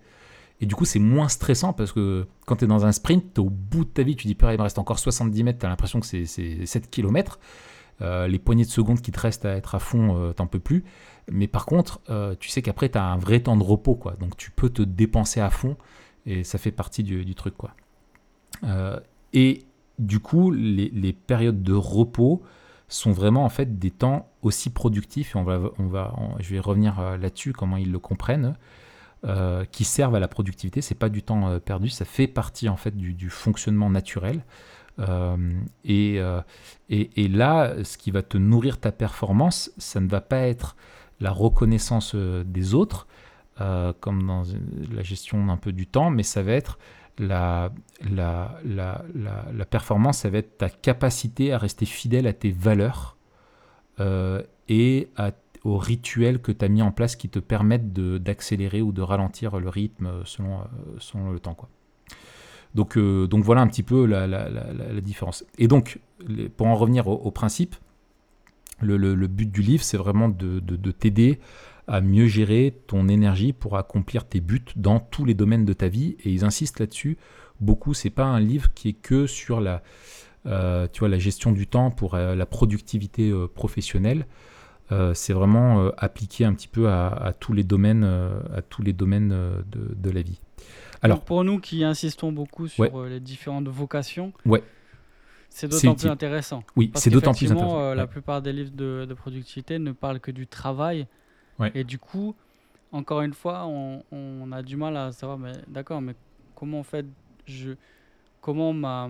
[0.62, 3.42] Et du coup, c'est moins stressant parce que quand tu es dans un sprint, tu
[3.42, 5.70] au bout de ta vie, tu dis, il me reste encore 70 mètres, tu as
[5.70, 7.40] l'impression que c'est 7 km.
[8.02, 10.86] les poignées de secondes qui te restent à être à fond, t'en peux plus.
[11.30, 12.00] Mais par contre,
[12.40, 14.16] tu sais qu'après, tu as un vrai temps de repos, quoi.
[14.20, 15.76] Donc tu peux te dépenser à fond
[16.26, 17.74] et ça fait partie du, truc, quoi.
[19.34, 19.66] et
[20.00, 22.42] du coup, les, les, périodes de repos
[22.88, 26.60] sont vraiment en fait des temps aussi productifs, et on va, on va, je vais
[26.60, 28.56] revenir là-dessus, comment ils le comprennent,
[29.24, 30.82] euh, qui servent à la productivité.
[30.82, 34.44] C'est pas du temps euh, perdu, ça fait partie en fait du, fonctionnement naturel.
[35.00, 35.36] Euh,
[35.84, 36.22] et,
[36.90, 40.76] et, là, ce qui va te nourrir ta performance, ça ne va pas être
[41.20, 43.08] la reconnaissance des autres,
[43.58, 44.44] comme dans
[44.94, 46.78] la gestion un peu du temps, mais ça va être
[47.18, 47.72] la,
[48.10, 53.18] la, la, performance, ça va être ta capacité à rester fidèle à tes valeurs
[54.70, 55.32] et à
[55.66, 59.60] aux rituels que tu as mis en place qui te permettent d'accélérer ou de ralentir
[59.60, 60.64] le rythme selon, euh,
[61.00, 61.56] selon le temps.
[61.56, 61.70] Quoi.
[62.76, 64.28] Donc, euh, donc voilà un petit peu la,
[65.02, 65.44] différence.
[65.58, 66.00] Et donc,
[66.56, 67.76] pour en revenir au, principe,
[68.80, 71.40] le, but du livre, c'est vraiment de t'aider
[71.88, 75.88] à mieux gérer ton énergie pour accomplir tes buts dans tous les domaines de ta
[75.88, 76.16] vie.
[76.24, 77.18] Et ils insistent là-dessus
[77.60, 77.96] beaucoup.
[77.96, 79.82] C'est pas un livre qui est que sur la,
[80.46, 84.28] euh, tu vois, la gestion du temps pour la productivité professionnelle.
[84.92, 88.94] Euh, c'est vraiment euh, appliqué un petit peu à, tous les domaines, à tous les
[88.94, 90.40] domaines euh, de, la vie.
[91.02, 94.64] Alors, pour nous qui insistons beaucoup sur les différentes vocations, ouais.
[95.50, 96.64] c'est d'autant plus intéressant.
[96.76, 97.94] Oui, c'est d'autant plus intéressant.
[97.94, 101.08] la plupart des livres de, productivité ne parlent que du travail.
[101.74, 102.36] Et du coup,
[102.92, 106.16] encore une fois, on, on, a du mal à savoir, mais d'accord, mais
[106.54, 107.06] comment en fait,
[107.46, 107.72] je,
[108.42, 109.10] comment ma,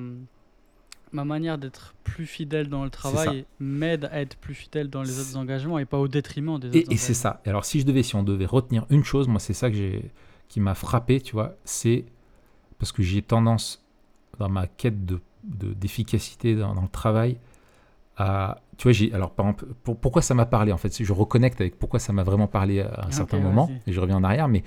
[1.12, 5.20] ma manière d'être plus fidèle dans le travail m'aide à être plus fidèle dans les
[5.20, 6.92] autres engagements et pas au détriment des et, autres.
[6.92, 7.42] Et c'est ça.
[7.46, 10.12] alors si je devais, si on devait retenir une chose, moi c'est ça que j'ai,
[10.48, 12.06] qui m'a frappé, tu vois, c'est
[12.80, 13.86] parce que j'ai tendance
[14.40, 17.38] dans ma quête de, d'efficacité dans, le travail
[18.18, 21.62] à, tu vois, j'ai, alors par exemple, pourquoi ça m'a parlé en fait, je reconnecte
[21.62, 24.48] avec pourquoi ça m'a vraiment parlé à un certain moment et je reviens en arrière,
[24.48, 24.64] mais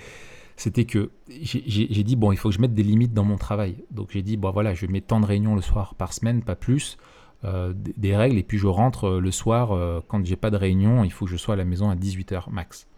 [0.58, 3.76] c'était que j'ai dit, bon, il faut que je mette des limites dans mon travail.
[3.92, 6.56] Donc j'ai dit, bon voilà, je mets tant de réunions le soir par semaine, pas
[6.56, 6.98] plus,
[7.44, 10.56] euh, des règles, et puis je rentre euh, le soir, euh, quand j'ai pas de
[10.56, 12.88] réunion, il faut que je sois à la maison à 18h max.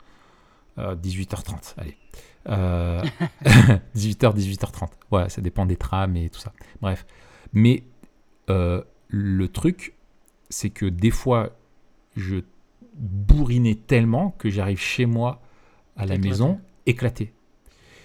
[0.78, 1.98] 18h30, allez.
[2.46, 4.88] 18h, 18h30.
[5.10, 6.54] Ouais, ça dépend des trams et tout ça.
[6.80, 7.04] Bref.
[7.52, 7.84] Mais
[8.48, 9.94] le truc,
[10.48, 11.50] c'est que des fois,
[12.16, 12.36] je
[12.94, 15.42] bourrinais tellement que j'arrive chez moi
[15.98, 17.34] à la maison éclaté.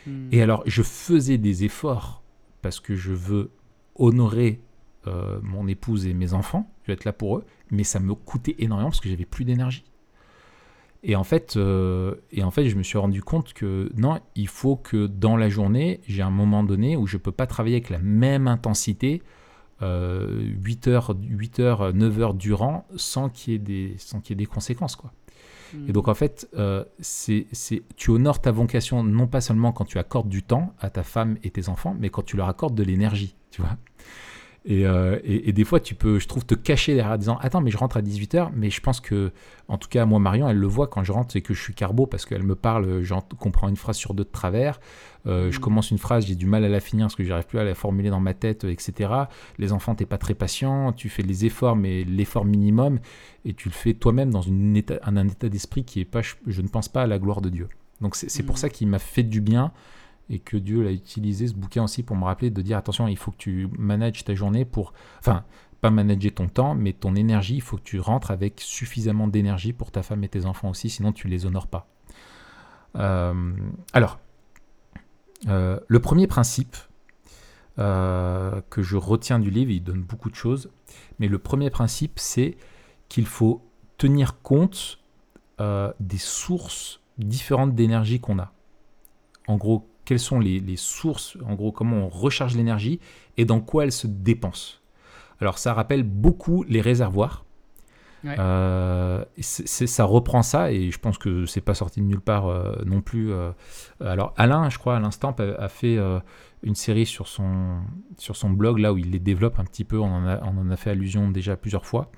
[0.05, 0.29] Hmm.
[0.31, 2.23] Et alors, je faisais des efforts
[2.61, 3.51] parce que je veux
[3.95, 4.61] honorer
[5.07, 8.15] euh, mon épouse et mes enfants, je veux être là pour eux, mais ça me
[8.15, 9.85] coûtait énormément parce que j'avais plus d'énergie.
[11.03, 14.47] Et en fait, euh, et en fait, je me suis rendu compte que non, il
[14.47, 17.91] faut que dans la journée, j'ai un moment donné où je peux pas travailler avec
[17.91, 19.21] la même intensité
[19.81, 24.33] 8 heures, 8 heures, 9 heures durant sans qu'il y ait des, sans qu'il y
[24.33, 25.11] ait des conséquences, quoi.
[25.87, 27.47] Et donc, en fait, euh, c'est,
[27.95, 31.37] tu honores ta vocation non pas seulement quand tu accordes du temps à ta femme
[31.43, 33.77] et tes enfants, mais quand tu leur accordes de l'énergie, tu vois.
[34.69, 37.61] Euh, et, et, des fois, tu peux, je trouve, te cacher derrière en disant Attends,
[37.61, 38.49] mais je rentre à 18h.
[38.55, 39.31] Mais je pense que,
[39.67, 41.73] en tout cas, moi, Marion, elle le voit quand je rentre, c'est que je suis
[41.73, 44.79] carbo parce qu'elle me parle, j'en comprends une phrase sur deux de travers.
[45.27, 45.61] Euh, je mm.
[45.61, 47.75] commence une phrase, j'ai du mal à la finir parce que j'arrive plus à la
[47.75, 49.11] formuler dans ma tête, etc.
[49.57, 52.99] Les enfants, t'es pas très patient, tu fais les efforts, mais l'effort minimum,
[53.43, 56.61] et tu le fais toi-même dans une état, un, état d'esprit qui est pas, je,
[56.61, 57.67] ne pense pas à la gloire de Dieu.
[58.01, 58.59] Donc c'est pour mm.
[58.59, 59.71] ça qu'il m'a fait du bien
[60.29, 63.17] et que Dieu l'a utilisé ce bouquin aussi pour me rappeler de dire attention, il
[63.17, 65.43] faut que tu manages ta journée pour, enfin,
[65.81, 69.73] pas manager ton temps, mais ton énergie, il faut que tu rentres avec suffisamment d'énergie
[69.73, 71.87] pour ta femme et tes enfants aussi, sinon tu les honores pas.
[72.95, 73.53] Euh,
[73.93, 74.19] alors,
[75.47, 76.75] euh, le premier principe
[77.77, 80.71] euh, que je retiens du livre, il donne beaucoup de choses,
[81.19, 82.57] mais le premier principe, c'est
[83.09, 83.61] qu'il faut
[83.97, 84.99] tenir compte
[86.01, 88.51] des sources différentes d'énergie qu'on a.
[89.47, 92.99] En gros, quelles sont les, sources, en gros, comment on recharge l'énergie
[93.37, 94.81] et dans quoi elle se dépense.
[95.41, 97.43] Alors ça rappelle beaucoup les réservoirs.
[98.25, 102.73] Euh, ça reprend ça et je pense que c'est pas sorti de nulle part euh,
[102.83, 103.31] non plus.
[103.31, 103.51] Euh.
[103.99, 105.99] alors Alain, je crois, à l'instant, a, fait
[106.63, 107.81] une série sur son,
[108.17, 109.99] sur son blog là où il les développe un petit peu.
[109.99, 112.09] On en a, on en a fait allusion déjà plusieurs fois.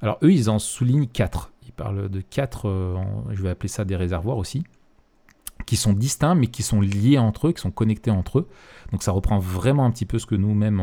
[0.00, 1.50] Alors eux, ils en soulignent quatre.
[1.66, 2.70] Ils parlent de quatre,
[3.30, 4.64] je vais appeler ça des réservoirs aussi
[5.68, 8.48] qui sont distincts mais qui sont liés entre eux, qui sont connectés entre eux.
[8.90, 10.80] Donc ça reprend vraiment un petit peu ce que nous-mêmes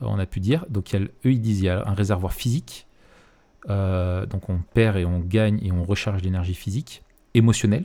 [0.00, 0.66] on, a pu dire.
[0.68, 2.88] Donc il eux ils disent il y a un réservoir physique,
[3.70, 7.04] euh, donc on perd et on gagne et on recharge l'énergie physique,
[7.34, 7.84] émotionnelle,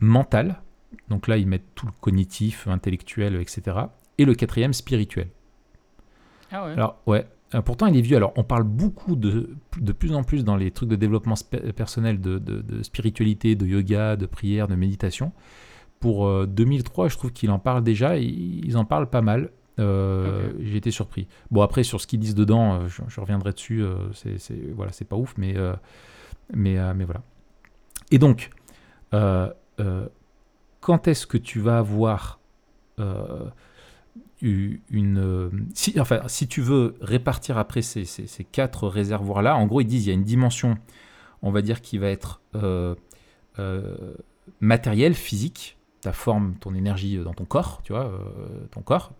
[0.00, 0.60] mentale,
[1.08, 3.76] donc là ils mettent tout le cognitif, intellectuel, etc.
[4.18, 5.28] Et le quatrième spirituel.
[6.50, 6.72] Ah ouais.
[6.72, 7.28] Alors ouais,
[7.62, 8.16] pourtant, il est vieux.
[8.16, 11.34] Alors, on parle beaucoup de, de plus en plus dans les trucs de développement
[11.76, 15.32] personnel, de, de, spiritualité, de yoga, de prière, de méditation.
[16.00, 18.16] Pour 2003, je trouve qu'il en parle déjà.
[18.18, 19.50] ils en parlent pas mal.
[19.78, 21.28] J'ai été surpris.
[21.50, 23.84] Bon, après, sur ce qu'ils disent dedans, je, reviendrai dessus.
[24.12, 24.38] c'est
[24.74, 25.54] voilà, c'est pas ouf, mais,
[26.52, 27.22] mais, mais voilà.
[28.10, 28.50] Et donc,
[29.10, 32.40] quand est-ce que tu vas avoir
[34.40, 35.68] une.
[35.74, 40.06] Si, enfin, si tu veux répartir après ces, ces, quatre réservoirs-là, en gros, ils disent
[40.06, 40.76] il y a une dimension,
[41.42, 42.94] on va dire, qui va être euh,
[43.58, 44.14] euh,
[44.60, 49.12] matérielle, physique, ta forme, ton énergie dans ton corps, tu vois, euh, ton corps,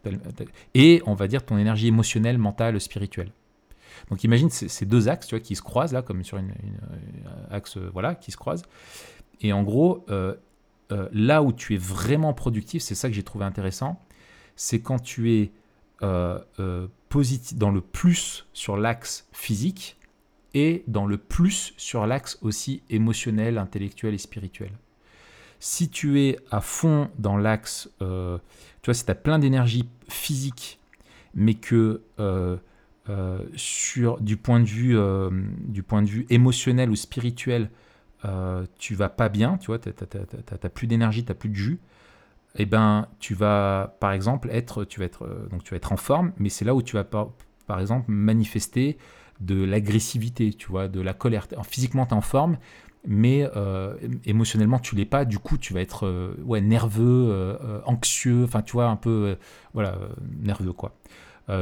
[0.75, 3.33] et on va dire ton énergie émotionnelle, mentale, spirituelle.
[4.11, 6.53] Donc imagine ces, deux axes, tu vois, qui se croisent là, comme sur une,
[7.51, 8.65] axe, voilà, qui se croisent.
[9.41, 10.05] Et en gros,
[10.91, 14.04] là où tu es vraiment productif, c'est ça que j'ai trouvé intéressant,
[14.57, 15.53] c'est quand tu es
[16.03, 19.97] euh, euh, positif, dans le plus sur l'axe physique
[20.53, 24.73] et dans le plus sur l'axe aussi émotionnel, intellectuel et spirituel.
[25.61, 28.39] Si tu es à fond dans l'axe, euh,
[28.83, 30.81] tu vois, si tu as plein d'énergie physique,
[31.35, 32.03] mais que
[33.57, 34.97] sur, du, point de vue,
[35.69, 37.71] du point de vue émotionnel ou spirituel,
[38.79, 41.79] tu vas pas bien, tu vois, tu n'as plus d'énergie, tu n'as plus de jus,
[42.57, 45.93] eh ben, tu vas, par exemple, être, tu vas être, euh, donc tu vas être
[45.93, 47.31] en forme, mais c'est là où tu vas, par,
[47.67, 48.97] par exemple, manifester
[49.41, 51.49] de l'agressivité, tu vois, de la colère.
[51.65, 52.59] Physiquement, tu es en forme,
[53.07, 55.25] mais euh, émotionnellement, tu l'es pas.
[55.25, 59.37] Du coup, tu vas être euh, ouais, nerveux, anxieux, enfin, tu vois, un peu,
[59.73, 59.99] voilà,
[60.41, 60.95] nerveux, quoi.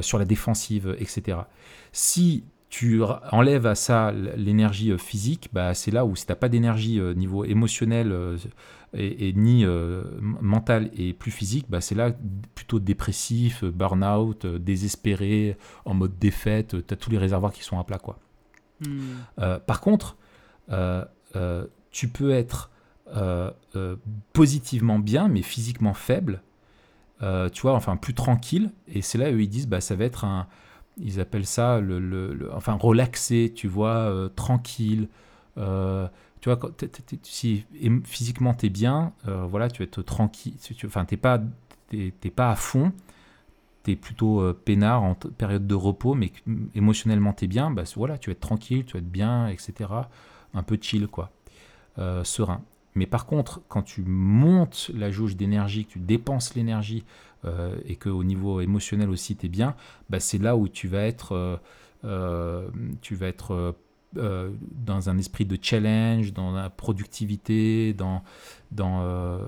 [0.02, 1.38] sur la défensive, etc.
[1.92, 6.50] Si tu enlèves à ça l'énergie physique, bah, c'est là où si tu n'as pas
[6.50, 8.36] d'énergie niveau émotionnel,
[8.94, 12.12] et, ni euh, mental et plus physique, bah, c'est là
[12.54, 17.78] plutôt dépressif, burn-out, euh, désespéré, en mode défaite, tu as tous les réservoirs qui sont
[17.78, 17.98] à plat.
[17.98, 18.18] Quoi.
[18.86, 19.00] Hmm.
[19.38, 20.16] Euh, par contre,
[21.90, 22.70] tu peux être
[24.32, 26.42] positivement bien, mais physiquement faible,
[27.20, 30.24] tu vois, enfin plus tranquille, et c'est là où ils disent, bah, ça va être
[30.24, 30.46] un,
[30.98, 35.08] ils appellent ça le, le, enfin relaxé, tu vois, tranquille,
[36.42, 36.58] tu vois,
[37.22, 37.64] si
[38.04, 41.40] physiquement tu es bien, euh, voilà, tu vas être tranquille, enfin, tu n'es pas,
[42.34, 42.92] pas à fond,
[43.84, 46.32] tu es plutôt euh, peinard en période de repos, mais
[46.74, 49.88] émotionnellement tu es bien, bah, voilà, tu vas être tranquille, tu vas être bien, etc.
[50.52, 51.30] Un peu chill, quoi,
[51.98, 52.62] euh, serein.
[52.96, 57.04] Mais par contre, quand tu montes la jauge d'énergie, que tu dépenses l'énergie
[57.86, 59.74] et qu'au niveau émotionnel aussi tu es bien,
[60.10, 61.60] bah, c'est là où tu vas être,
[62.02, 63.74] tu vas être
[64.18, 68.22] euh, dans un esprit de challenge, dans la productivité, dans,
[68.70, 69.38] dans euh,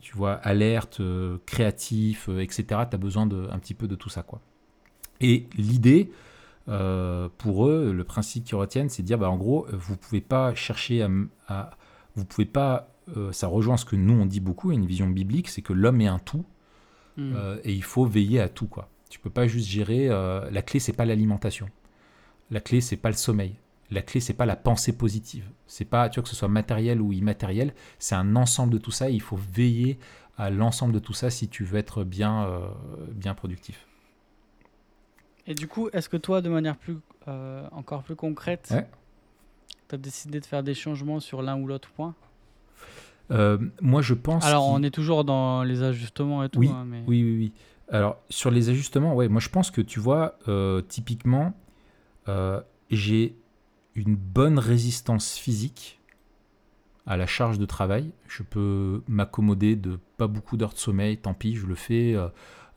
[0.00, 2.64] tu vois, alerte, euh, créatif, etc.
[2.90, 4.22] Tu as besoin de, un petit peu de tout ça.
[4.22, 4.42] Quoi.
[5.22, 6.10] Et l'idée,
[6.66, 10.54] pour eux, le principe qu'ils retiennent, c'est de dire, bah, en gros, vous pouvez pas
[10.54, 11.06] chercher
[11.48, 11.70] à...
[12.14, 12.88] vous pouvez pas...
[13.30, 16.06] ça rejoint ce que nous, on dit beaucoup, une vision biblique, c'est que l'homme est
[16.06, 16.44] un tout,
[17.16, 17.34] hmm.
[17.64, 18.66] et il faut veiller à tout.
[18.66, 18.90] Quoi.
[19.08, 20.08] Tu peux pas juste gérer...
[20.08, 21.68] la clé, c'est pas l'alimentation.
[22.50, 23.56] La clé, c'est pas le sommeil
[23.92, 25.48] la clé c'est pas la pensée positive.
[25.66, 28.90] C'est pas tu vois que ce soit matériel ou immatériel, c'est un ensemble de tout
[28.90, 29.10] ça.
[29.10, 29.98] il faut veiller
[30.36, 32.66] à l'ensemble de tout ça si tu veux être bien euh,
[33.12, 33.86] bien productif.
[35.46, 36.96] Et du coup, est-ce que toi, de manière plus
[37.28, 38.72] euh, encore plus concrète,
[39.88, 42.14] tu as décidé de faire des changements sur l'un ou l'autre point?
[43.30, 44.44] Euh, Moi, je pense.
[44.44, 46.60] Alors, on est toujours dans les ajustements et tout.
[46.60, 47.02] Oui, hein, mais...
[47.06, 47.52] oui, oui, oui.
[47.90, 50.38] Alors, sur les ajustements, ouais, moi je pense que tu vois,
[50.88, 51.52] typiquement,
[52.88, 53.36] j'ai
[53.94, 56.00] une bonne résistance physique
[57.06, 58.12] à la charge de travail.
[58.28, 62.28] Je peux m'accommoder de pas beaucoup d'heures de sommeil, tant pis, je le fais, euh,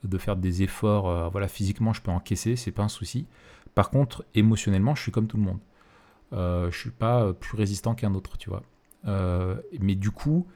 [0.03, 3.27] de faire des efforts, euh, voilà, physiquement je peux encaisser, c'est pas un souci.
[3.75, 5.59] Par contre, émotionnellement, je suis comme tout le monde.
[6.33, 8.63] Euh, je suis pas plus résistant qu'un autre, tu vois.
[9.79, 10.47] mais du coup,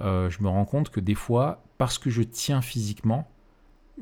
[0.00, 3.28] je me rends compte que des fois, parce que je tiens physiquement,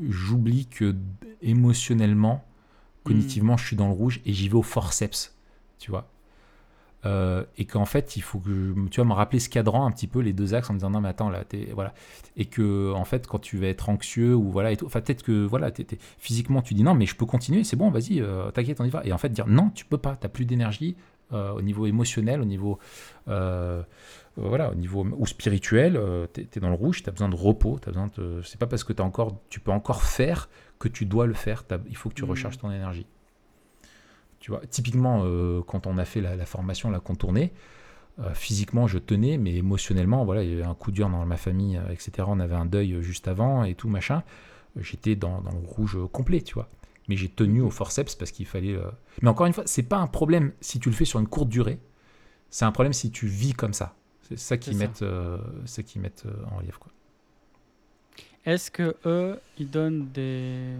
[0.09, 0.95] j'oublie que
[1.43, 2.45] émotionnellement,
[3.03, 5.36] cognitivement, je suis dans le rouge et j'y vais au forceps
[5.79, 6.09] tu vois.
[7.05, 10.09] Euh, et qu'en fait, il faut que tu vas me rappeler ce cadran un petit
[10.09, 11.95] peu les deux axes en me disant non mais attends là t'es voilà.
[12.37, 15.22] Et que en fait quand tu vas être anxieux ou voilà et tout, enfin peut-être
[15.22, 15.87] que voilà t'es,
[16.18, 18.91] physiquement tu dis non mais je peux continuer c'est bon vas-y euh, t'inquiète on y
[18.91, 19.03] va.
[19.05, 20.16] Et en fait dire non tu peux pas.
[20.16, 20.97] T'as plus d'énergie
[21.33, 22.79] euh, au niveau émotionnel au niveau
[24.39, 26.01] voilà au niveau ou spirituel
[26.33, 28.85] t'es, es dans le rouge t'as besoin de repos t'as besoin de c'est pas parce
[28.85, 30.49] que t'as encore tu peux encore faire
[30.79, 31.64] que tu dois le faire.
[31.89, 32.31] Il faut que tu mmh.
[32.31, 33.07] recharges ton énergie
[34.47, 37.53] tu vois, typiquement, euh, quand on a fait la, formation, la contournée,
[38.20, 41.36] euh, physiquement, je tenais, mais émotionnellement, voilà, il y avait un coup dur dans ma
[41.36, 42.28] famille, euh, etc.
[42.28, 44.22] On avait un deuil juste avant et tout, machin.
[44.76, 46.68] J'étais dans, le rouge complet, tu vois.
[47.09, 48.78] Mais j'ai tenu au forceps parce qu'il fallait.
[49.20, 51.49] Mais encore une fois, c'est pas un problème si tu le fais sur une courte
[51.49, 51.80] durée.
[52.49, 53.97] C'est un problème si tu vis comme ça.
[54.28, 54.78] C'est ça qui C'est ça.
[54.78, 55.05] mettent,
[55.64, 56.92] ça qui mettent en relief quoi.
[58.44, 60.76] Est-ce que eux, ils donnent des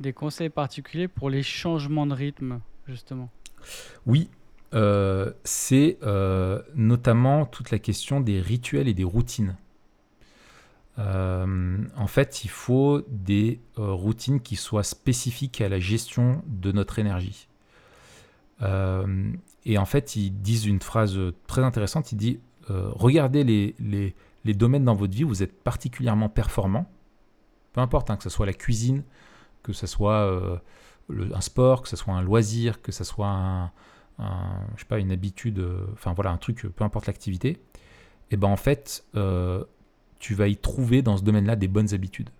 [0.00, 3.30] des conseils particuliers pour les changements de rythme, justement
[4.06, 4.30] Oui,
[4.74, 9.56] euh, c'est euh, notamment toute la question des rituels et des routines.
[10.98, 16.98] Euh, en fait, il faut des routines qui soient spécifiques à la gestion de notre
[16.98, 17.48] énergie.
[19.64, 22.12] Et en fait, ils disent une phrase très intéressante.
[22.14, 22.38] Disent
[22.70, 26.90] euh, regardez les, les- les domaines dans votre vie où vous êtes particulièrement performant,
[27.72, 29.02] peu importe, hein, que ce soit la cuisine,
[29.62, 30.58] que ce soit euh,
[31.34, 33.72] un sport, que ce soit un loisir, que ce soit un,
[34.76, 37.60] sais pas, une habitude, euh, enfin voilà, un truc, peu importe l'activité,
[38.30, 39.64] et ben en fait, euh,
[40.18, 42.30] tu vas y trouver dans ce domaine-là des bonnes habitudes,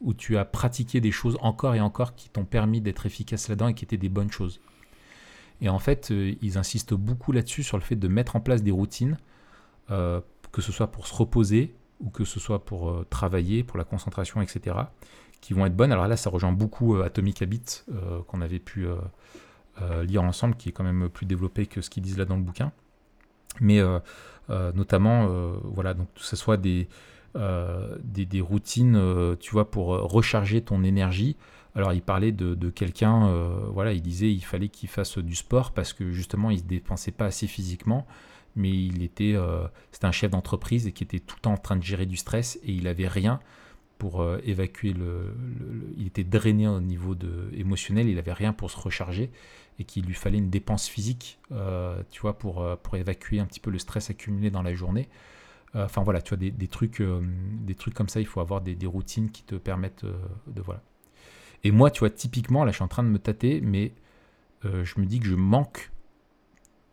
[0.00, 3.68] où tu as pratiqué des choses encore et encore qui t'ont permis d'être efficace là-dedans
[3.68, 4.60] et qui étaient des bonnes choses.
[5.62, 8.70] Et en fait, ils insistent beaucoup là-dessus sur le fait de mettre en place des
[8.70, 9.16] routines,
[9.88, 14.42] que ce soit pour se reposer ou que ce soit pour travailler, pour la concentration,
[14.42, 14.76] etc.,
[15.40, 15.92] qui vont être bonnes.
[15.92, 20.56] Alors là, ça rejoint beaucoup euh, Atomic Habits euh, qu'on avait pu euh, lire ensemble,
[20.56, 22.72] qui est quand même plus développé que ce qu'ils disent là dans le bouquin.
[23.60, 23.80] Mais
[24.48, 25.28] notamment,
[25.64, 26.88] voilà, donc que ce soit des,
[27.34, 31.36] des, routines, tu vois, pour recharger ton énergie.
[31.74, 33.32] Alors, il parlait de, de quelqu'un,
[33.72, 37.12] voilà, il disait il fallait qu'il fasse du sport parce que justement, il se dépensait
[37.12, 38.06] pas assez physiquement,
[38.56, 39.36] mais il était,
[39.90, 42.16] c'était un chef d'entreprise et qui était tout le temps en train de gérer du
[42.16, 43.40] stress et il avait rien
[43.98, 45.34] pour euh, évacuer le,
[45.96, 49.30] Il était drainé au niveau de, émotionnel, il avait rien pour se recharger
[49.78, 53.46] et qu'il lui fallait une dépense physique, euh, tu vois, pour, euh, pour évacuer un
[53.46, 55.08] petit peu le stress accumulé dans la journée.
[55.74, 58.74] Enfin voilà, tu vois, des, des trucs, des trucs comme ça, il faut avoir des,
[58.74, 60.62] des routines qui te permettent de...
[60.62, 60.80] Voilà.
[61.64, 63.92] Et moi, tu vois, typiquement, là, je suis en train de me tâter, mais
[64.62, 65.92] je me dis que je manque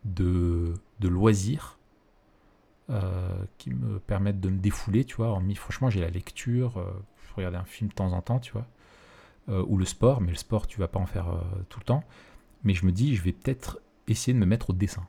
[0.04, 1.78] de, de loisirs
[3.58, 5.28] qui me permettent de me défouler, tu vois.
[5.28, 6.92] Hormis, franchement, j'ai la lecture, euh,
[7.28, 8.66] je regarde un film de temps en temps, tu vois,
[9.48, 11.84] euh, ou le sport, mais le sport, tu vas pas en faire euh, tout le
[11.84, 12.04] temps.
[12.62, 15.06] Mais je me dis, je vais peut-être essayer de me mettre au dessin.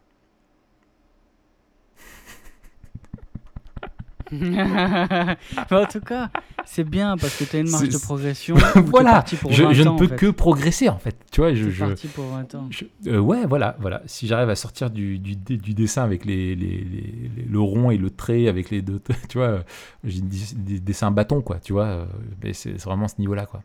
[5.71, 6.29] Mais en tout cas,
[6.65, 8.55] c'est bien parce que tu as une marge de progression.
[8.85, 10.15] Voilà, pour Je, 20 je ne en peux fait.
[10.15, 11.15] que progresser, en fait.
[11.31, 12.67] Tu vois, je, parti pour 20 ans.
[12.69, 14.01] je- euh, ouais, voilà, voilà.
[14.05, 17.59] Si j'arrive à sortir du, du, dé- du dessin avec les, les- les- les- le
[17.59, 19.61] rond et le trait, avec les deux, tu vois, euh,
[20.03, 22.05] j'ai des, des dessins bâtons, quoi, tu vois, euh,
[22.43, 23.63] mais c'est c'est vraiment ce niveau-là, quoi.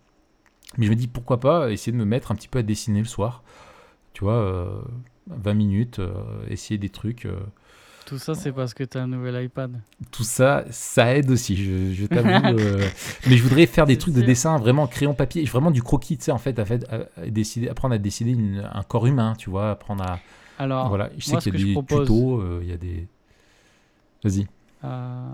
[0.79, 3.01] Mais je me dis, pourquoi pas essayer de me mettre un petit peu à dessiner
[3.01, 3.43] le soir,
[4.13, 4.81] tu vois, euh,
[5.29, 6.13] 20 minutes, euh,
[6.49, 7.27] essayer des trucs.
[8.11, 9.71] Tout ça, c'est parce que tu as un nouvel iPad.
[10.11, 12.29] tout ça, ça aide aussi, je, je t'avoue.
[12.59, 12.85] euh,
[13.29, 16.25] mais je voudrais faire des trucs de dessin vraiment crayon papier, vraiment du croquis, tu
[16.25, 17.99] sais, en fait, à fait à- à décider, apprendre à
[18.33, 20.19] une- un corps humain, tu vois, apprendre à.
[20.59, 23.07] Alors, voilà, je sais qu'il y a des propose- tutos, euh, il y a des.
[24.25, 24.49] Vas-y.
[24.83, 25.27] euh,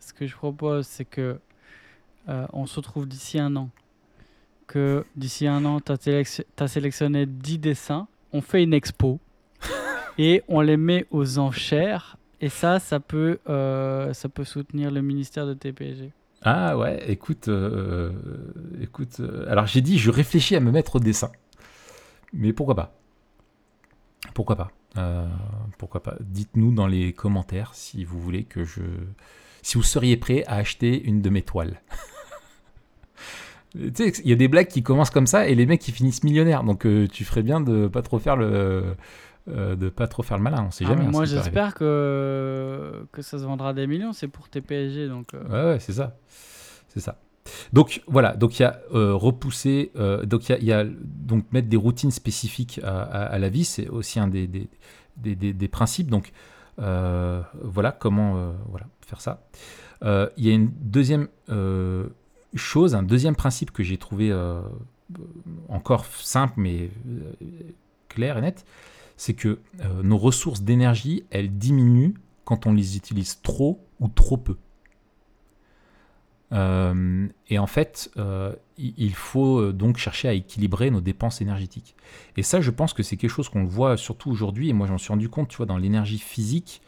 [0.00, 1.38] ce que je propose, c'est que
[2.26, 3.68] on se retrouve d'ici un an.
[4.66, 9.20] Que d'ici un an, tu as, sélectionné 10 dessins, on fait une expo
[10.18, 12.16] et on les met aux enchères.
[12.40, 16.12] Et ça, ça peut, euh, ça peut soutenir le ministère de TPG.
[16.42, 18.12] Ah ouais, écoute, euh,
[18.82, 19.20] écoute.
[19.20, 21.32] euh, alors j'ai dit, je réfléchis à me mettre au dessin,
[22.34, 22.94] mais pourquoi pas?
[24.34, 24.70] Pourquoi pas?
[25.78, 26.16] Pourquoi pas?
[26.20, 28.82] Dites-nous dans les commentaires si vous voulez que je,
[29.62, 31.80] si vous seriez prêt à acheter une de mes toiles.
[33.72, 35.92] tu sais, il y a des blagues qui commencent comme ça et les mecs qui
[35.92, 38.94] finissent millionnaires, donc tu ferais bien de pas trop faire le,
[39.48, 40.64] euh, de pas trop faire le malin.
[40.66, 41.02] On sait Ah, jamais.
[41.02, 44.12] mais hein, moi, j'espère que, que ça se vendra des millions.
[44.12, 45.08] C'est pour TPG.
[45.08, 46.16] Donc, euh, Ouais, ouais, c'est ça.
[46.88, 47.18] C'est ça.
[47.74, 50.72] Donc voilà, donc il y a euh, repousser, euh, donc il y a, il y
[50.72, 54.46] a donc mettre des routines spécifiques à, à- à la vie, c'est aussi un des,
[54.46, 54.66] des,
[55.18, 56.08] des, des- des principes.
[56.08, 56.32] Donc
[56.78, 59.42] voilà comment voilà, faire ça.
[60.02, 61.28] Il y a une deuxième
[62.54, 64.32] chose, un deuxième principe que j'ai trouvé
[65.68, 66.90] encore simple mais
[68.08, 68.64] clair et net,
[69.16, 74.36] c'est que euh, nos ressources d'énergie, elles diminuent quand on les utilise trop ou trop
[74.36, 74.56] peu.
[76.52, 81.96] Euh, et en fait, euh, il faut donc chercher à équilibrer nos dépenses énergétiques.
[82.36, 84.68] Et ça, je pense que c'est quelque chose qu'on voit surtout aujourd'hui.
[84.68, 86.82] Et moi, j'en suis rendu compte, tu vois, dans l'énergie physique,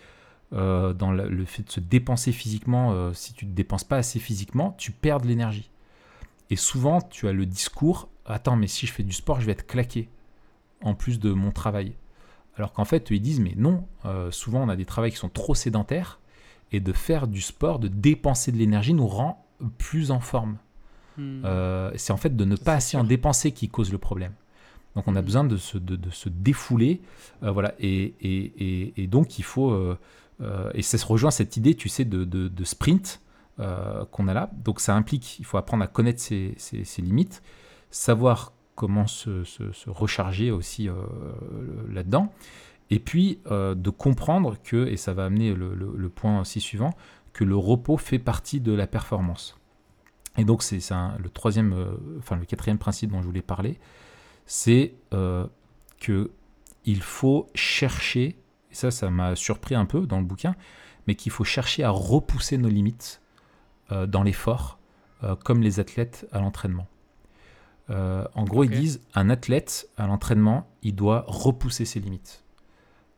[0.52, 3.12] dans le, fait de se dépenser physiquement.
[3.12, 5.70] si tu ne te dépenses pas assez physiquement, tu perds de l'énergie.
[6.50, 9.52] Et souvent, tu as le discours Attends, mais si je fais du sport, je vais
[9.52, 10.08] être claqué
[10.82, 11.94] en plus de mon travail.
[12.56, 15.28] Alors qu'en fait, ils disent Mais non, euh, souvent, on a des travails qui sont
[15.28, 16.20] trop sédentaires
[16.72, 19.46] et de faire du sport, de dépenser de l'énergie nous rend
[19.78, 20.56] plus en forme.
[21.18, 21.42] Hmm.
[21.44, 24.32] Euh, c'est en fait de ne Ça, pas assez en dépenser qui cause le problème.
[24.94, 25.24] Donc on a Mhm.
[25.24, 27.02] besoin de se, de, de se défouler,
[27.42, 27.74] euh, voilà.
[27.78, 28.52] Et, et,
[28.84, 29.94] et, et donc il faut,
[30.74, 33.20] et ça se rejoint cette idée, tu sais, de, de, de sprint
[33.58, 34.50] qu'on a là.
[34.64, 37.42] Donc ça implique, il faut apprendre à connaître ses, ses- ses limites,
[37.90, 40.94] savoir comment se, se- recharger aussi euh,
[41.90, 42.32] là-dedans,
[42.90, 46.94] et puis euh, de comprendre que, et ça va amener le, point aussi suivant,
[47.32, 49.56] que le repos fait partie de la performance.
[50.38, 50.78] Et donc c'est
[51.18, 53.78] le troisième, euh, enfin le quatrième principe dont je voulais parler,
[54.44, 55.46] c'est euh,
[55.98, 56.30] que
[56.84, 58.36] il faut chercher,
[58.70, 60.54] et ça ça m'a surpris un peu dans le bouquin,
[61.08, 63.20] mais qu'il faut chercher à repousser nos limites
[63.90, 64.80] dans l'effort,
[65.44, 66.88] comme les athlètes à l'entraînement.
[67.90, 72.42] Euh, en gros, ils disent un athlète à l'entraînement, il doit repousser ses limites.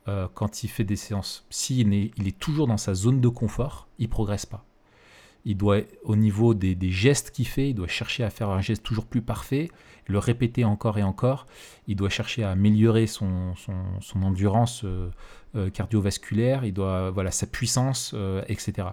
[0.09, 3.29] Euh, quand il fait des séances, s'il est, il est toujours dans sa zone de
[3.29, 4.65] confort, il progresse pas.
[5.45, 8.61] Il doit, au niveau des, des gestes qu'il fait, il doit chercher à faire un
[8.61, 9.71] geste toujours plus parfait,
[10.07, 11.47] le répéter encore et encore.
[11.87, 17.47] Il doit chercher à améliorer son, son, son endurance euh, cardiovasculaire, il doit, voilà, sa
[17.47, 18.15] puissance,
[18.49, 18.89] etc.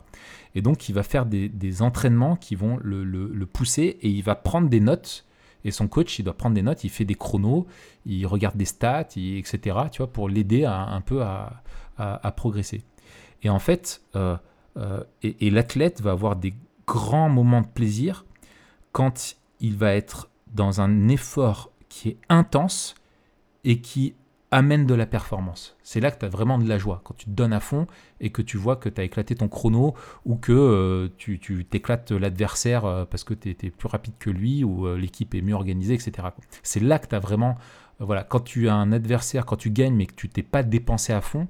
[0.54, 4.10] Et donc, il va faire des, des entraînements qui vont le, le- le pousser et
[4.10, 5.26] il va prendre des notes.
[5.66, 7.68] Et son coach, il doit prendre des notes, il fait des chronos,
[8.06, 9.60] il regarde des stats, etc.
[9.92, 12.84] Tu vois, pour l'aider un peu à progresser.
[13.46, 14.36] Et en fait, euh,
[14.78, 16.56] euh, et, et l'athlète va avoir des
[16.88, 18.26] grands moments de plaisir
[18.92, 22.96] quand il va être dans un effort qui est intense
[23.64, 24.16] et qui
[24.56, 25.76] amène de la performance.
[25.84, 27.88] C'est là que tu as vraiment de la joie, quand tu te donnes à fond
[28.22, 31.40] et que tu vois que tu éclaté ton chrono ou que euh, tu
[31.70, 35.42] t'éclates l'adversaire euh, parce que tu es, plus rapide que lui ou euh, l'équipe est
[35.42, 36.30] mieux organisée, etc.
[36.64, 37.58] C'est là que tu vraiment...
[38.00, 41.12] voilà, quand tu as un adversaire, quand tu gagnes mais que tu t'es pas dépensé
[41.12, 41.48] à fond,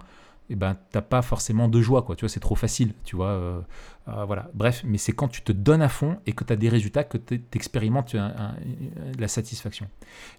[0.49, 2.15] eh ben, t'as pas forcément de joie, quoi.
[2.15, 3.29] Tu vois, c'est trop facile, tu vois.
[3.29, 3.61] euh,
[4.07, 4.49] euh, voilà.
[4.53, 7.03] Bref, mais c'est quand tu te donnes à fond et que tu as des résultats
[7.03, 8.15] que tu expérimentes
[9.17, 9.87] la satisfaction.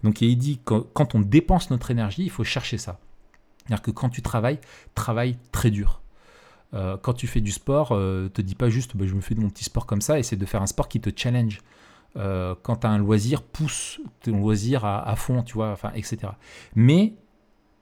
[0.05, 3.01] Donc, il dit quand on dépense notre énergie, il faut chercher ça.
[3.67, 4.61] C'est-à-dire que quand tu travailles,
[4.95, 6.03] travaille très dur.
[6.75, 9.35] Euh, quand tu fais du sport, euh, te dis pas juste bah, je me fais
[9.35, 11.61] de mon petit sport comme ça, essaie de faire un sport qui te challenge.
[12.17, 15.93] Euh, quand tu as un loisir, pousse ton loisir à, à fond, tu vois, enfin,
[15.95, 16.33] etc.
[16.75, 17.15] Mais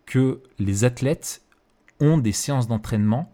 [0.07, 1.43] que les athlètes
[2.05, 3.33] ont des séances d'entraînement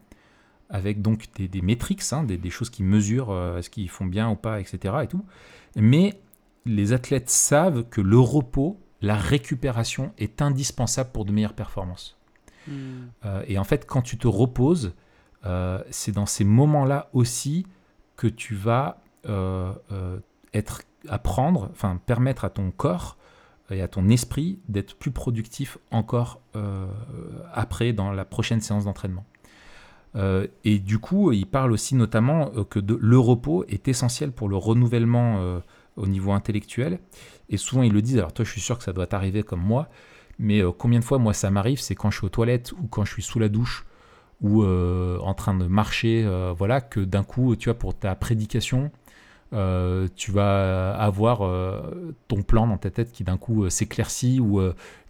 [0.71, 4.07] avec donc des, des métriques, hein, des, des, choses qui mesurent euh, est-ce qu'ils font
[4.07, 4.95] bien ou pas, etc.
[5.03, 5.25] Et tout.
[5.77, 6.21] Mais
[6.65, 12.17] les athlètes savent que le repos, la récupération est indispensable pour de meilleures performances.
[12.69, 13.09] Hmm.
[13.25, 14.95] Euh, et en fait, quand tu te reposes,
[15.45, 17.67] euh, c'est dans ces moments-là aussi
[18.17, 19.03] que tu vas
[20.55, 23.19] être apprendre, enfin permettre à ton corps
[23.71, 26.87] et à ton esprit d'être plus productif encore euh,
[27.53, 29.25] après dans la prochaine séance d'entraînement.
[30.17, 34.49] Euh, et du coup, il parle aussi notamment euh, que le repos est essentiel pour
[34.49, 35.61] le renouvellement euh,
[35.97, 36.99] au niveau intellectuel.
[37.49, 39.61] Et souvent, ils le disent, alors toi, je suis sûr que ça doit t'arriver comme
[39.61, 39.89] moi,
[40.39, 42.87] mais euh, combien de fois, moi, ça m'arrive, c'est quand je suis aux toilettes ou
[42.89, 43.87] quand je suis sous la douche
[44.41, 48.15] ou euh, en train de marcher, euh, voilà, que d'un coup, tu vois, pour ta
[48.15, 48.91] prédication,
[49.53, 54.39] euh, tu vas avoir euh, ton plan dans ta tête qui d'un coup euh, s'éclaircit
[54.39, 54.61] ou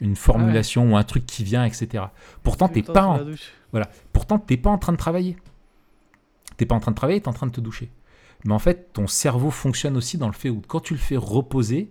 [0.01, 0.93] une formulation ouais.
[0.93, 2.05] ou un truc qui vient, etc.
[2.43, 3.20] Pourtant, t'es pas, en...
[3.72, 3.91] voilà.
[4.12, 5.36] Pourtant, t'es pas en train de travailler.
[6.57, 7.91] T'es pas en train de travailler, t'es en train de te doucher.
[8.45, 11.16] Mais en fait, ton cerveau fonctionne aussi dans le fait où quand tu le fais
[11.16, 11.91] reposer,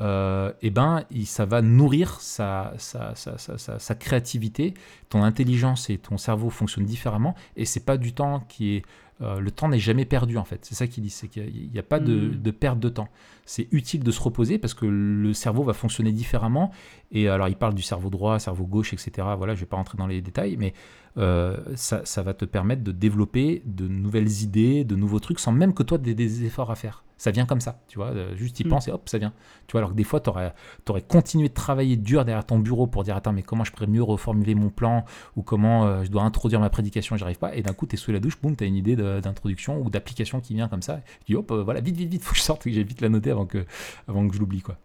[0.00, 4.74] euh, eh ben, ça va nourrir sa, sa, sa, sa, créativité,
[5.08, 8.82] ton intelligence et ton cerveau fonctionnent différemment, et c'est pas du temps qui est
[9.22, 10.64] euh, le temps n'est jamais perdu en fait.
[10.64, 12.42] C'est ça qu'il dit, c'est qu'il n'y a pas de, mmh.
[12.42, 13.08] de, perte de temps.
[13.44, 16.70] C'est utile de se reposer parce que le cerveau va fonctionner différemment.
[17.12, 19.28] Et alors il parle du cerveau droit, cerveau gauche, etc.
[19.36, 20.72] Voilà, je vais pas rentrer dans les détails, mais
[21.18, 25.52] euh, ça, ça, va te permettre de développer de nouvelles idées, de nouveaux trucs, sans
[25.52, 27.04] même que toi aies des efforts à faire.
[27.20, 28.12] Ça vient comme ça, tu vois.
[28.34, 28.68] Juste y mmh.
[28.68, 29.34] penses et hop, ça vient.
[29.66, 30.54] Tu vois, alors que des fois, tu aurais,
[30.88, 33.88] aurais, continué de travailler dur derrière ton bureau pour dire attends, mais comment je pourrais
[33.88, 35.04] mieux reformuler mon plan
[35.36, 37.54] ou comment euh, je dois introduire ma prédication, j'y arrive pas.
[37.54, 39.90] Et d'un coup, tu es sous la douche, boum, tu as une idée d'introduction ou
[39.90, 41.02] d'application qui vient comme ça.
[41.26, 43.02] Tu dis hop, euh, voilà, vite, vite, vite, faut que je sorte, que j'ai vite
[43.02, 43.66] la noter avant que,
[44.08, 44.78] avant que je l'oublie, quoi.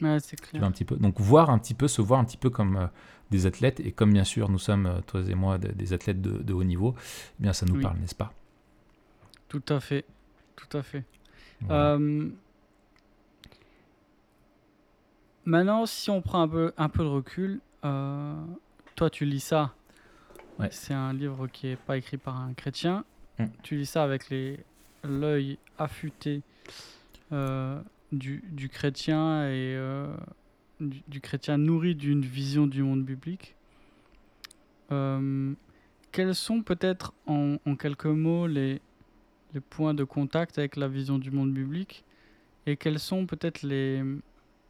[0.00, 0.50] Ouais, c'est clair.
[0.54, 0.96] Tu vois, un petit peu.
[0.96, 2.86] Donc, voir un petit peu, se voir un petit peu comme euh,
[3.32, 6.42] des athlètes, et comme bien sûr, nous sommes, euh, toi et moi, des, athlètes de,
[6.42, 6.94] de, haut niveau,
[7.40, 7.82] eh bien, ça nous oui.
[7.82, 8.32] parle, n'est-ce pas?
[9.48, 10.04] Tout à fait.
[10.54, 11.04] Tout à fait.
[11.62, 11.94] Voilà.
[11.94, 12.28] Euh,
[15.44, 18.34] maintenant, si on prend un peu, un peu de recul, euh,
[18.94, 19.74] toi tu lis ça.
[20.58, 20.68] Ouais.
[20.70, 23.04] C'est un livre qui n'est pas écrit par un chrétien.
[23.38, 23.46] Mm.
[23.62, 24.32] Tu lis ça avec
[25.02, 26.42] l'œil affûté
[27.32, 27.80] euh,
[28.12, 29.76] du, du, chrétien et
[30.82, 33.54] du, du, chrétien nourri d'une vision du monde biblique.
[34.90, 35.52] Euh,
[36.10, 38.80] quels sont peut-être en, en quelques mots les,
[39.54, 42.04] les points de contact avec la vision du monde biblique
[42.66, 44.02] Et quelles sont peut-être les,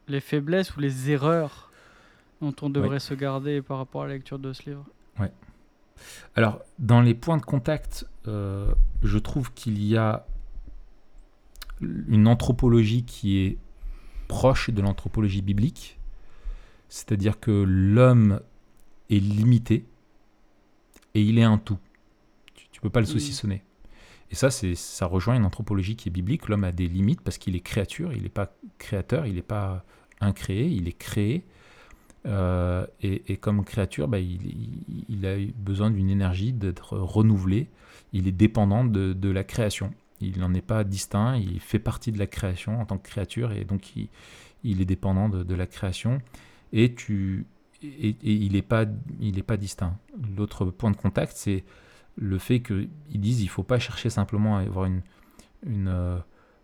[0.07, 1.71] les faiblesses ou les erreurs
[2.41, 4.85] dont on devrait se garder par rapport à la lecture de ce livre?
[5.19, 5.31] Ouais.
[6.35, 10.25] Alors, dans les points de contact, euh, je trouve qu'il y a
[11.81, 13.57] une anthropologie qui est
[14.27, 15.99] proche de l'anthropologie biblique,
[16.89, 18.39] c'est-à-dire que l'homme
[19.09, 19.85] est limité
[21.15, 21.79] et il est un tout.
[22.53, 23.63] Tu ne peux pas le saucissonner.
[24.31, 26.49] Et ça, c'est, ça rejoint une anthropologie qui est biblique.
[26.49, 29.85] L'homme a des limites parce qu'il est créature, il n'est pas créateur, il n'est pas
[30.21, 31.45] incréé, il est créé.
[32.25, 37.69] Euh, et, comme créature, bah, il, a besoin d'une énergie, d'être renouvelé.
[38.13, 39.93] Il est dépendant de, la création.
[40.21, 43.51] Il n'en est pas distinct, il fait partie de la création en tant que créature,
[43.51, 43.95] et donc
[44.63, 46.21] il, est dépendant de, la création.
[46.73, 47.45] Et, tu,
[47.81, 48.85] et, il n'est pas,
[49.21, 49.97] il pas distinct.
[50.35, 51.63] L'autre point de contact, c'est
[52.15, 55.01] le fait qu'ils disent il ne faut pas chercher simplement à avoir une,
[55.65, 56.17] une, euh,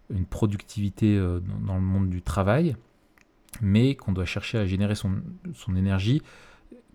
[0.10, 2.76] une productivité euh, dans le monde du travail,
[3.62, 5.22] mais qu'on doit chercher à générer son,
[5.54, 6.22] son, énergie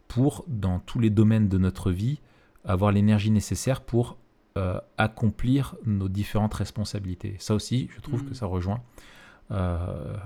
[0.09, 2.21] pour, dans tous les domaines de notre vie,
[2.65, 4.19] avoir l'énergie nécessaire pour
[4.57, 7.35] euh, accomplir nos différentes responsabilités.
[7.41, 8.35] Ça aussi, je trouve que mm.
[8.35, 8.83] ça rejoint
[9.51, 10.17] euh,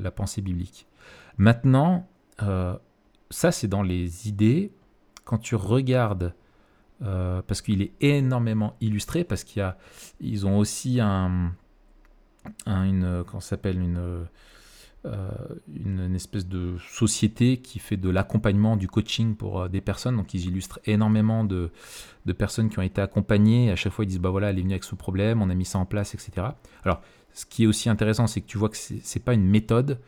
[0.00, 0.86] la, pensée biblique.
[1.38, 2.08] Maintenant,
[2.42, 2.76] euh,
[3.30, 4.72] ça c'est dans les idées.
[5.24, 6.34] Quand tu regardes,
[7.00, 9.76] parce qu'il est énormément illustré, parce qu'il y a,
[10.20, 11.52] ils ont aussi un,
[12.64, 14.26] un une, comment s'appelle une
[15.06, 15.30] euh,
[15.74, 20.16] une, espèce de société qui fait de l'accompagnement, du coaching pour euh, des personnes.
[20.16, 21.70] Donc ils illustrent énormément de,
[22.24, 23.70] de, personnes qui ont été accompagnées.
[23.70, 25.54] À chaque fois, ils disent, bah voilà, elle est venue avec ce problème, on a
[25.54, 26.46] mis ça en place, etc.
[26.84, 27.02] Alors,
[27.34, 30.00] ce qui est aussi intéressant, c'est que tu vois que c'est pas une méthode.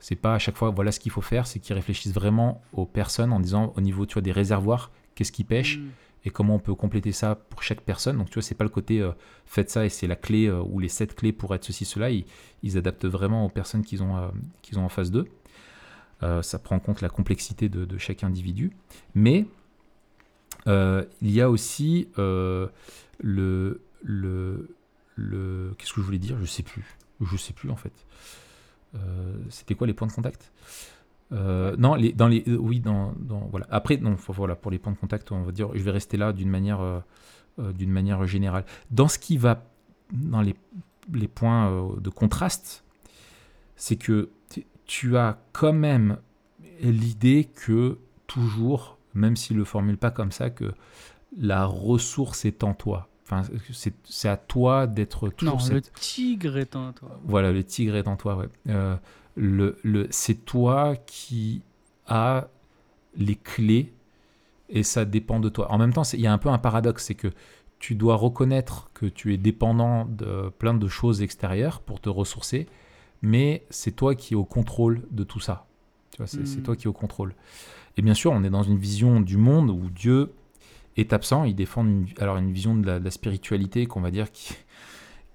[0.00, 1.46] C'est pas à chaque fois, voilà ce qu'il faut faire.
[1.46, 5.32] C'est qu'ils réfléchissent vraiment aux personnes en disant, au niveau tu vois, des réservoirs, qu'est-ce
[5.32, 5.88] qui pêche mm
[6.24, 8.18] et comment on peut compléter ça pour chaque personne.
[8.18, 9.12] Donc tu vois, c'est pas le côté euh,
[9.46, 12.10] faites ça et c'est la clé euh, ou les sept clés pour être ceci, cela.
[12.10, 14.28] Ils, adaptent vraiment aux personnes qu'ils ont, euh,
[14.62, 15.26] qu'ils ont en face d'eux.
[16.42, 18.70] ça prend en compte la complexité de, chaque individu.
[19.14, 19.46] Mais
[20.66, 22.70] il y a aussi le,
[24.02, 24.76] le,
[25.16, 26.36] le qu'est-ce que je voulais dire?
[26.40, 26.84] Je sais plus.
[27.20, 27.92] Je sais plus en fait.
[29.48, 30.52] C'était quoi les points de contact?
[31.32, 33.14] Euh, non, dans les, euh, oui, dans,
[33.50, 33.66] voilà.
[33.70, 36.32] Après, non, voilà, pour les points de contact, on va dire, je vais rester là
[36.32, 38.64] d'une manière, euh, manière générale.
[38.90, 39.62] Dans ce qui va,
[40.12, 40.54] dans les,
[41.12, 42.84] les points de contraste,
[43.76, 44.30] c'est que
[44.86, 46.18] tu as quand même
[46.82, 50.72] l'idée que toujours, même s'il le formule pas comme ça, que
[51.38, 53.08] la ressource est en toi.
[53.30, 53.48] Enfin,
[54.04, 55.56] c'est à toi d'être toujours.
[55.56, 57.20] Non, le tigre est en toi.
[57.24, 58.48] Voilà, le tigre est en toi, ouais
[59.36, 61.62] le, le, c'est toi qui
[62.06, 62.48] as
[63.16, 63.92] les clés
[64.68, 65.70] et ça dépend de toi.
[65.72, 67.28] En même temps, il y a un peu un paradoxe, c'est que
[67.78, 72.66] tu dois reconnaître que tu es dépendant de plein de choses extérieures pour te ressourcer,
[73.22, 75.66] mais c'est toi qui es au contrôle de tout ça.
[76.12, 76.62] Tu vois, c'est, hmm.
[76.62, 77.34] toi qui es au contrôle.
[77.96, 80.32] Et bien sûr, on est dans une vision du monde où Dieu
[81.00, 81.44] est absent.
[81.44, 84.54] Il défend une, alors une vision de la, spiritualité qu'on va dire qui,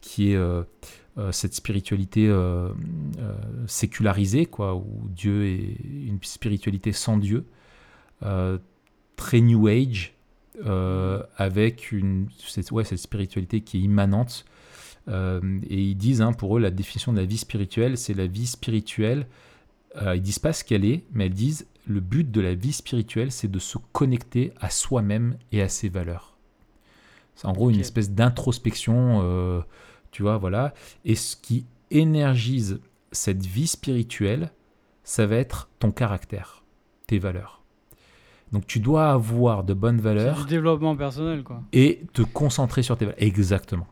[0.01, 0.63] qui est euh,
[1.17, 2.69] euh, cette spiritualité euh,
[3.67, 7.45] sécularisée, quoi, où Dieu est une spiritualité sans Dieu,
[9.15, 10.13] très New Age,
[11.37, 14.45] avec une, cette, ouais, cette spiritualité qui est immanente.
[15.07, 18.47] et ils disent, hein, pour eux, la définition de la vie spirituelle, c'est la vie
[18.47, 19.27] spirituelle.
[20.13, 23.31] ils disent pas ce qu'elle est, mais ils disent le but de la vie spirituelle,
[23.31, 26.37] c'est de se connecter à soi-même et à ses valeurs.
[27.35, 29.63] C'est en gros une espèce d'introspection
[30.15, 30.73] tu vois, voilà.
[31.03, 32.79] Et ce qui énergise
[33.11, 34.53] cette vie spirituelle,
[35.03, 36.63] ça va être ton caractère,
[37.05, 37.61] tes valeurs.
[38.53, 40.45] Donc tu dois avoir de bonnes valeurs.
[40.45, 41.61] Du développement personnel, quoi.
[41.73, 43.21] Et te concentrer sur tes valeurs.
[43.21, 43.87] Exactement.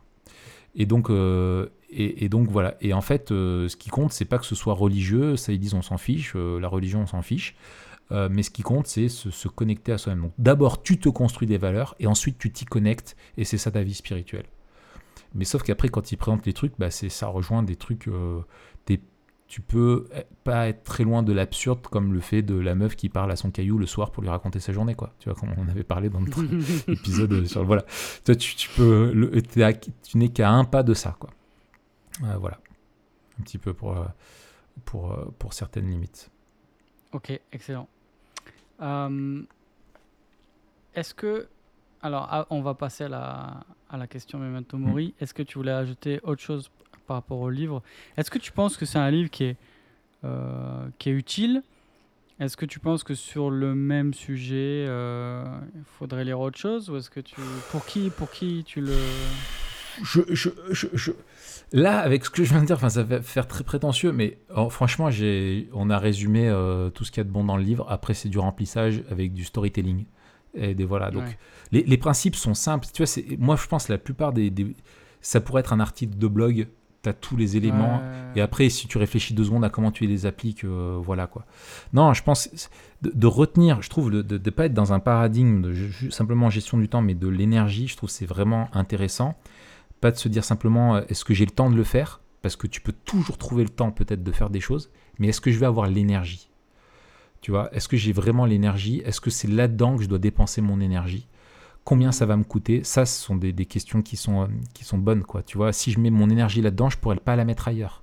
[0.74, 2.74] Et donc, euh, et, donc voilà.
[2.80, 5.36] Et en fait, euh, ce qui compte, c'est pas que ce soit religieux.
[5.36, 6.32] Ça, ils disent, on s'en fiche.
[6.36, 7.54] Euh, la religion, on s'en fiche.
[8.10, 10.24] Mais ce qui compte, c'est se, se, connecter à soi-même.
[10.24, 13.70] Donc d'abord, tu te construis des valeurs, et ensuite, tu t'y connectes, et c'est ça
[13.70, 14.46] ta vie spirituelle.
[15.34, 18.08] Mais sauf qu'après, quand ils présentent les trucs, bah, ça rejoint des trucs.
[18.08, 18.40] Euh,
[19.46, 20.08] tu peux
[20.42, 23.36] pas être très loin de l'absurde, comme le fait de la meuf qui parle à
[23.36, 25.14] son caillou le soir pour lui raconter sa journée, quoi.
[25.20, 26.42] Tu vois, comme on avait parlé dans notre
[26.88, 27.64] épisode sur.
[27.64, 27.84] Voilà.
[28.24, 29.12] Toi, tu, tu peux.
[29.12, 31.30] Le, tu n'es qu'à un pas de ça, quoi.
[32.24, 32.58] Euh, voilà.
[33.38, 34.04] Un petit peu pour, euh,
[34.84, 36.30] pour, pour certaines limites.
[37.14, 37.88] Ok, excellent.
[40.94, 41.48] Est-ce que
[42.04, 45.14] alors, ah, on va passer à la, à la question Memento Mori.
[45.18, 45.22] Mm.
[45.22, 46.70] Est-ce que tu voulais ajouter autre chose
[47.06, 47.82] par rapport au livre?
[48.18, 49.56] Est-ce que tu penses que c'est un livre qui est,
[50.22, 51.62] euh, qui est utile?
[52.40, 56.90] Est-ce que tu penses que sur le même sujet, euh, il faudrait lire autre chose?
[56.90, 57.36] Ou est-ce que tu,
[57.70, 58.98] pour qui, pour qui tu le
[60.02, 61.12] je, je, je,
[61.72, 64.70] Là, avec ce que je viens de dire, ça va faire très prétentieux, mais oh,
[64.70, 65.08] franchement,
[65.72, 67.84] on a résumé euh, tout ce qu'il y a de bon dans le livre.
[67.88, 70.04] Après, c'est du remplissage avec du storytelling.
[70.54, 71.24] Et des, voilà, donc
[71.72, 72.86] les, les, principes sont simples.
[72.92, 74.52] Tu vois, moi, je pense que la plupart des,
[75.20, 76.68] Ça pourrait être un article de blog,
[77.02, 78.00] tu as tous les éléments.
[78.36, 81.44] Et après, si tu réfléchis deux secondes à comment tu les appliques, euh, voilà quoi.
[81.92, 82.68] Non, je pense
[83.02, 85.74] de, retenir, je trouve, de ne pas être dans un paradigme de
[86.10, 89.34] simplement gestion du temps, mais de l'énergie, je trouve c'est vraiment intéressant.
[90.04, 92.20] Pas de se dire simplement euh, est-ce que j'ai le temps de le faire?
[92.42, 95.40] Parce que tu peux toujours trouver le temps peut-être de faire des choses, mais est-ce
[95.40, 96.50] que je vais avoir l'énergie?
[97.40, 99.00] Tu vois, est-ce que j'ai vraiment l'énergie?
[99.06, 101.26] Est-ce que c'est là-dedans que je dois dépenser mon énergie?
[101.84, 102.84] Combien ça va me coûter?
[102.84, 105.42] Ça, ce sont des, questions qui sont, euh, qui sont bonnes, quoi.
[105.42, 108.02] Tu vois, si je mets mon énergie là-dedans, je pourrais pas la mettre ailleurs.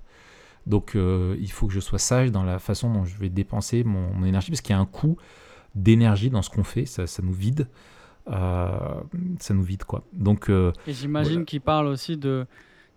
[0.65, 3.83] Donc, euh, il faut que je sois sage dans la façon dont je vais dépenser
[3.83, 5.17] mon, énergie, parce qu'il y a un coût
[5.75, 7.67] d'énergie dans ce qu'on fait, ça nous vide.
[8.30, 9.01] Euh,
[9.39, 10.03] ça nous vide quoi.
[10.13, 12.45] Donc, euh, et j'imagine qu'il parle aussi de,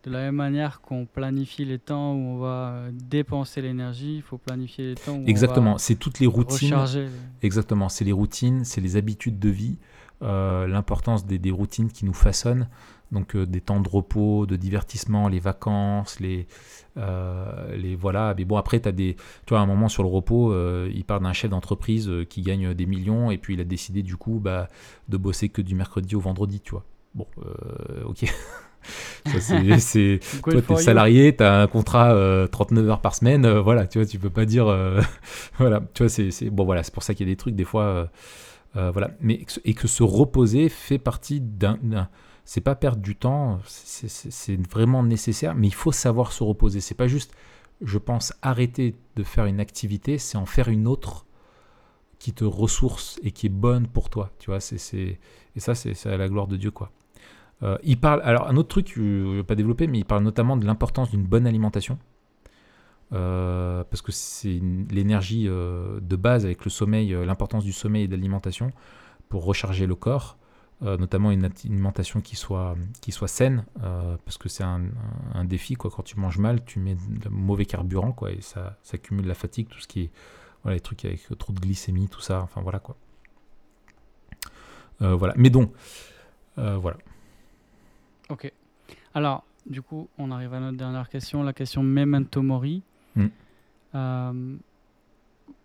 [0.04, 4.38] de la même manière qu'on planifie les temps où on va dépenser l'énergie, il faut
[4.38, 6.76] planifier les temps où Exactement, c'est toutes les routines.
[7.42, 9.78] Exactement, c'est les routines, c'est les habitudes de vie,
[10.22, 12.68] euh, l'importance des, des, routines qui nous façonnent
[13.14, 16.46] donc euh, des temps de repos, de divertissement, les vacances, les,
[16.98, 18.34] euh, les voilà.
[18.36, 19.14] Mais bon, après, tu as des.
[19.46, 22.42] Tu vois, à un moment sur le repos, euh, il parle d'un chef d'entreprise qui
[22.42, 24.68] gagne des millions et puis il a décidé du coup bah,
[25.08, 26.84] de bosser que du mercredi au vendredi, tu vois.
[27.14, 27.26] Bon,
[28.04, 28.24] ok.
[29.78, 32.14] c'est, toi, t'es salarié, t'as un contrat
[32.50, 34.66] 39 heures par semaine, voilà, tu vois, tu peux pas dire,
[35.58, 37.64] voilà, tu vois, c'est, bon, voilà, c'est pour ça qu'il y a des trucs des
[37.64, 38.10] fois,
[38.74, 41.78] voilà, mais et que se reposer fait partie d'un
[42.44, 46.80] c'est pas perdre du temps, c'est vraiment nécessaire, mais il faut savoir se reposer.
[46.80, 47.34] C'est pas juste,
[47.80, 51.26] je pense, arrêter de faire une activité, c'est en faire une autre
[52.18, 54.30] qui te ressource et qui est bonne pour toi.
[54.38, 56.90] Tu vois, et ça, c'est à la gloire de Dieu, quoi.
[57.62, 60.22] Euh, il parle, alors un autre truc, je ne vais pas développer, mais il parle
[60.22, 61.98] notamment de l'importance d'une bonne alimentation.
[63.12, 68.06] Euh, parce que c'est l'énergie euh, de base avec le sommeil, l'importance du sommeil et
[68.08, 68.72] de l'alimentation
[69.28, 70.36] pour recharger le corps.
[70.82, 74.82] Euh, notamment une alimentation qui soit, qui soit saine, euh, parce que c'est un,
[75.44, 75.88] défi, quoi.
[75.90, 79.34] quand tu manges mal, tu mets de mauvais carburant, quoi, et ça, ça accumule la
[79.34, 80.10] fatigue, tout ce qui est,
[80.62, 82.96] voilà, les trucs avec trop de glycémie, tout ça, enfin voilà quoi.
[85.00, 85.72] Euh, voilà, mais donc,
[86.56, 86.96] voilà.
[88.28, 88.52] Ok.
[89.14, 92.82] Alors, du coup, on arrive à notre dernière question, la question Memento Mori.
[93.14, 94.56] Hmm.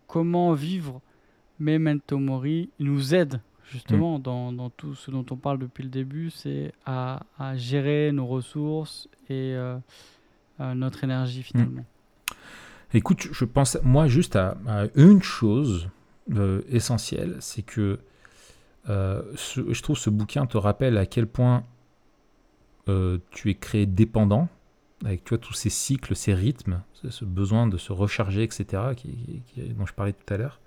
[0.06, 1.00] comment vivre
[1.58, 3.40] Memento Mori nous aide
[3.70, 4.22] justement, mm.
[4.22, 7.20] dans, tout ce dont on parle depuis le début, c'est à,
[7.56, 9.78] gérer nos ressources et euh,
[10.74, 11.82] notre énergie finalement.
[11.82, 12.34] Mm.
[12.94, 14.56] Écoute, je pense, moi, juste à,
[14.94, 15.88] une chose
[16.34, 18.00] euh, essentielle, c'est que
[18.88, 19.22] euh,
[19.54, 21.64] je trouve ce bouquin te rappelle à quel point
[23.30, 24.48] tu es créé dépendant,
[25.04, 28.82] avec tu vois, tous ces cycles, ces rythmes, ce besoin de se recharger, etc.,
[29.76, 30.60] dont je parlais tout à l'heure.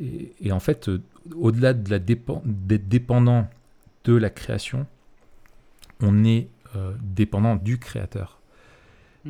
[0.00, 1.02] Et, en fait, euh,
[1.34, 3.48] au-delà de la d'être dépendant
[4.04, 4.86] de la création,
[6.00, 8.40] on est euh, dépendant du créateur.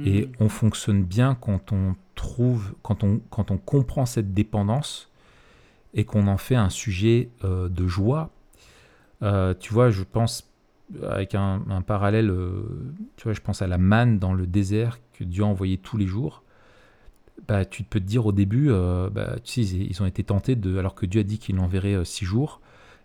[0.04, 0.32] Et hmm.
[0.40, 5.11] on fonctionne bien quand on trouve, quand on, quand on comprend cette dépendance
[5.94, 8.30] et qu'on en fait un sujet euh, de joie.
[9.61, 10.50] tu vois, je pense
[11.02, 12.30] avec un, un parallèle,
[13.16, 15.96] tu vois, je pense à la manne dans le désert que Dieu a envoyé tous
[15.96, 16.42] les jours
[17.47, 20.57] bah, tu peux te dire au début, euh, bah, tu sais, ils ont été tentés,
[20.57, 22.61] de, alors que Dieu a dit qu'il enverrait euh, six jours,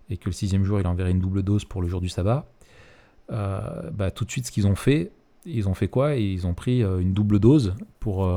[0.10, 2.50] et que le sixième jour, il enverrait une double dose pour le jour du sabbat,
[3.32, 5.12] euh, bah, tout de suite, ce qu'ils ont fait,
[5.46, 6.16] ils ont fait quoi?
[6.16, 8.32] Ils ont pris une double dose pour,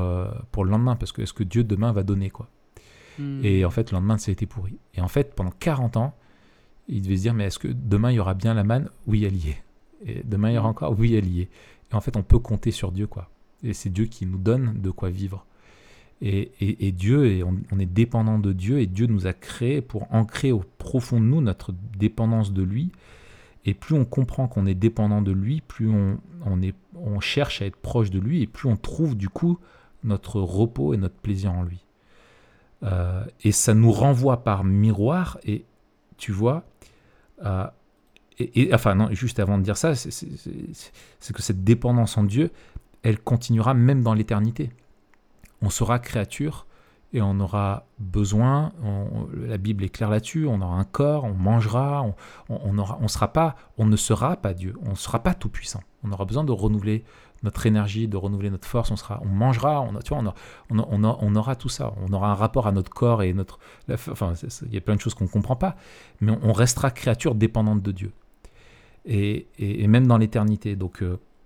[0.51, 2.49] pour le lendemain, parce que est-ce que Dieu demain va donner quoi?
[3.19, 3.41] Hmm.
[3.43, 4.79] Et en fait, le lendemain, ça a été pourri.
[4.95, 6.15] Et en fait, pendant 40 ans,
[6.87, 8.89] ils devaient se dire, mais est-ce que demain, il y aura bien la manne?
[9.05, 9.63] Oui, elle y est.
[10.05, 10.71] Et demain, il y aura hmm.
[10.71, 10.99] encore?
[10.99, 11.49] Oui, elle y est.
[11.91, 13.29] Et en fait, on peut compter sur Dieu, quoi.
[13.63, 15.45] Et c'est Dieu qui nous donne de quoi vivre.
[16.27, 20.51] Et, Dieu, et on, est dépendant de Dieu, et Dieu nous a créés pour ancrer
[20.51, 22.91] au profond de nous notre dépendance de lui.
[23.63, 26.17] Et plus on comprend qu'on est dépendant de lui, plus on,
[27.19, 29.59] cherche à être proche de lui, et plus on trouve du coup
[30.03, 31.85] notre repos et notre plaisir en lui.
[32.81, 35.63] Euh, et ça nous renvoie par miroir, et
[36.17, 36.63] tu vois,
[37.43, 37.67] euh,
[38.39, 42.49] et, enfin non, juste avant de dire ça, c'est que cette dépendance en Dieu,
[43.03, 44.71] elle continuera même dans l'éternité
[45.65, 46.67] on sera créature
[47.13, 48.73] et on aura besoin,
[49.33, 52.13] la Bible est claire là-dessus, on aura un corps, on mangera, on,
[52.49, 55.49] on, aura, on, sera pas, on ne sera pas Dieu, on ne sera pas tout
[55.49, 55.81] puissant.
[56.03, 57.05] On aura besoin de renouveler
[57.43, 60.33] notre énergie, de renouveler notre force, on, sera, on mangera, on, tu vois,
[60.69, 63.59] on, on, aura tout ça, on aura un rapport à notre corps et notre...
[63.89, 64.33] enfin,
[64.65, 65.77] il y a plein de choses qu'on ne comprend pas,
[66.19, 68.11] mais on restera créature dépendante de Dieu.
[69.05, 70.75] et, et, même dans l'éternité.
[70.75, 71.01] Donc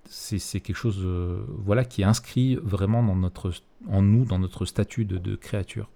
[0.10, 1.05] c'est quelque chose
[1.47, 3.51] voilà, qui est inscrit vraiment dans notre,
[3.88, 5.89] en nous, dans notre statut de, créature.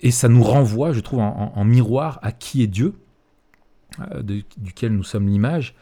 [0.00, 2.94] Et ça nous renvoie, je trouve, en, miroir à qui est Dieu,
[4.56, 5.74] duquel nous sommes l'image,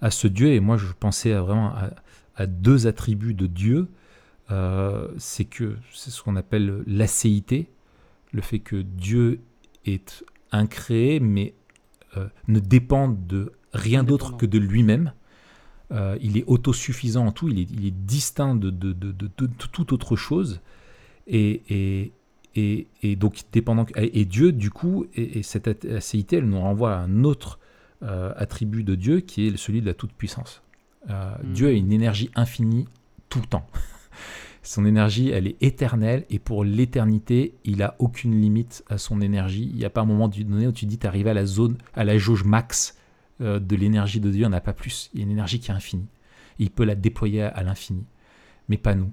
[0.00, 0.52] à ce Dieu.
[0.52, 1.74] Et moi, je pensais vraiment
[2.36, 3.88] à, deux attributs de Dieu.
[5.18, 7.68] c'est que c'est ce qu'on appelle l'acéité,
[8.32, 9.40] le fait que Dieu
[9.84, 11.54] est incréé, mais
[12.16, 15.12] euh, ne dépend de rien d'autre que de lui-même.
[15.92, 19.46] Euh, il est autosuffisant en tout, il est, il est distinct de, de, de, de,
[19.46, 20.60] toute autre chose.
[21.26, 22.12] Et, et,
[22.54, 23.86] et, et, donc, dépendant.
[23.96, 27.58] Et Dieu, du coup, et, cette acéité, elle nous renvoie à un autre
[28.02, 30.62] euh, attribut de Dieu qui est celui de la toute-puissance.
[31.06, 31.52] Hmm.
[31.52, 32.86] Dieu a une énergie infinie
[33.28, 33.66] tout le temps.
[34.62, 39.68] Son énergie, elle est éternelle et pour l'éternité, il a aucune limite à son énergie.
[39.70, 41.76] Il n'y a pas un moment donné où tu dis, tu arrives à la zone,
[41.92, 42.96] à la jauge max
[43.40, 45.10] euh, de l'énergie de Dieu, il n'y en a pas plus.
[45.12, 46.08] Il y a une énergie qui est infinie.
[46.58, 48.04] il peut la déployer à, l'infini,
[48.68, 49.12] mais pas nous.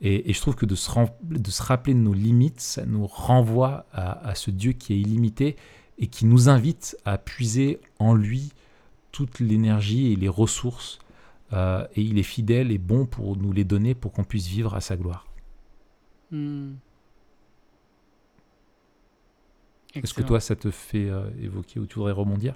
[0.00, 0.90] Et, je trouve que de se,
[1.22, 5.56] de se, rappeler de nos limites, ça nous renvoie à, ce Dieu qui est illimité
[5.98, 8.52] et qui nous invite à puiser en lui
[9.12, 11.00] toute l'énergie et les ressources
[11.52, 14.74] euh, et il est fidèle et bon pour nous les donner pour qu'on puisse vivre
[14.74, 15.26] à sa gloire.
[16.30, 16.74] Hmm.
[19.94, 22.54] Est-ce que toi, ça te fait euh, évoquer ou tu voudrais rebondir?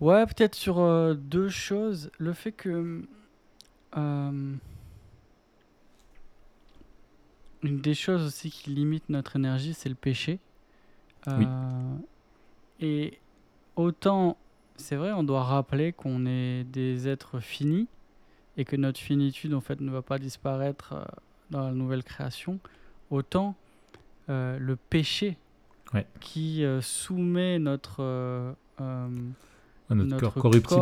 [0.00, 2.10] Ouais, peut-être sur euh, deux choses.
[2.18, 3.02] Le fait que
[3.96, 4.58] une
[7.62, 10.38] des choses aussi qui limite notre énergie, c'est le péché.
[11.26, 11.46] Oui.
[12.80, 13.18] Et
[13.76, 14.38] autant
[14.80, 17.86] c'est vrai, on doit rappeler qu'on est des êtres finis
[18.56, 21.04] et que notre finitude en fait ne va pas disparaître euh,
[21.50, 22.58] dans la nouvelle création.
[23.10, 23.54] Autant
[24.28, 25.36] euh, le péché
[26.20, 28.54] qui euh, soumet notre,
[29.94, 30.80] notre, corps corruptible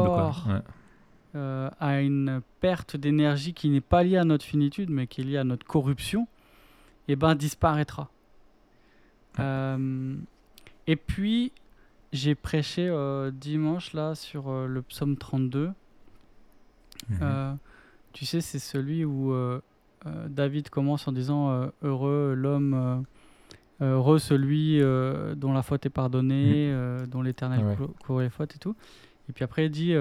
[1.35, 5.37] à une perte d'énergie qui n'est pas liée à notre finitude mais qui est liée
[5.37, 6.27] à notre corruption,
[7.07, 8.11] et eh ben disparaîtra.
[9.39, 11.53] et puis
[12.13, 15.71] j'ai prêché euh, dimanche là sur euh, le psaume 32.
[17.09, 17.19] Mhm.
[17.23, 17.55] Euh,
[18.13, 19.33] tu sais, c'est celui où
[20.29, 23.05] David commence en disant Heureux l'homme,
[23.81, 24.81] heureux celui
[25.37, 27.07] dont la faute est pardonnée, mhm.
[27.07, 28.75] dont l'éternel couvre les fautes et tout.
[29.29, 29.95] Et puis après, il dit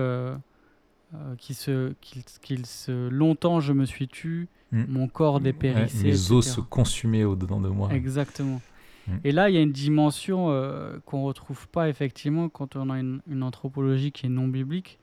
[1.38, 1.94] qu'il se,
[2.42, 4.86] qu'il, se longtemps je me suis tu, mhm.
[4.90, 6.04] mon corps dépérissé.
[6.06, 7.94] mes os se consumaient au-dedans de moi.
[7.94, 8.62] Exactement.
[9.08, 9.18] Mm.
[9.24, 12.90] Et là, il y a une dimension euh, qu'on ne retrouve pas effectivement quand on
[12.90, 15.00] a une, anthropologie qui est non biblique.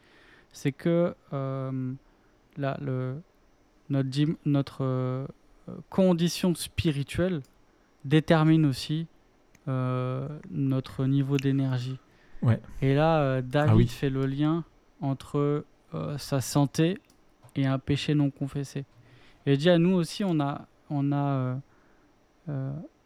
[0.53, 1.93] C'est que euh,
[2.57, 3.15] le,
[3.91, 5.27] notre, notre euh,
[5.91, 7.41] condition spirituelle
[8.05, 9.07] détermine aussi
[9.67, 11.99] notre niveau d'énergie.
[12.43, 12.61] Ouais.
[12.83, 14.65] Et là, David ah fait le lien
[15.01, 15.65] entre
[16.19, 16.99] sa santé
[17.57, 18.85] et un péché non confessé.
[19.47, 21.57] Et dit à nous aussi, on a, on a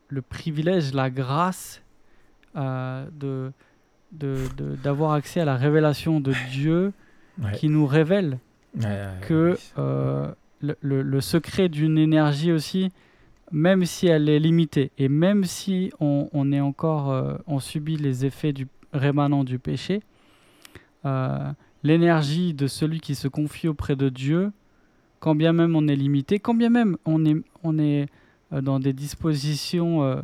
[0.08, 1.82] le privilège, la grâce
[2.56, 3.52] euh, de,
[4.82, 6.92] d'avoir accès à la révélation de Dieu
[7.54, 8.38] qui nous révèle
[9.20, 12.90] que euh, le, le, secret d'une énergie aussi,
[13.50, 18.26] même si elle est limitée et même si on, est encore, euh, on subit les
[18.26, 20.02] effets du rémanent du péché,
[21.82, 24.52] l'énergie de celui qui se confie auprès de Dieu,
[25.20, 28.06] quand bien même on est limité, quand bien même on est, on est
[28.52, 30.20] euh, dans des dispositions euh,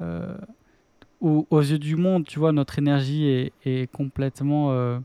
[0.00, 0.36] euh,
[1.20, 4.98] où, aux yeux du monde, tu vois, notre énergie est complètement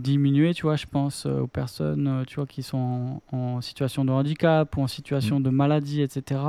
[0.00, 0.54] diminuée.
[0.54, 4.82] Tu vois, je pense aux personnes, tu vois, qui sont en, situation de handicap ou
[4.82, 5.42] en situation mm.
[5.42, 6.40] de maladie, etc.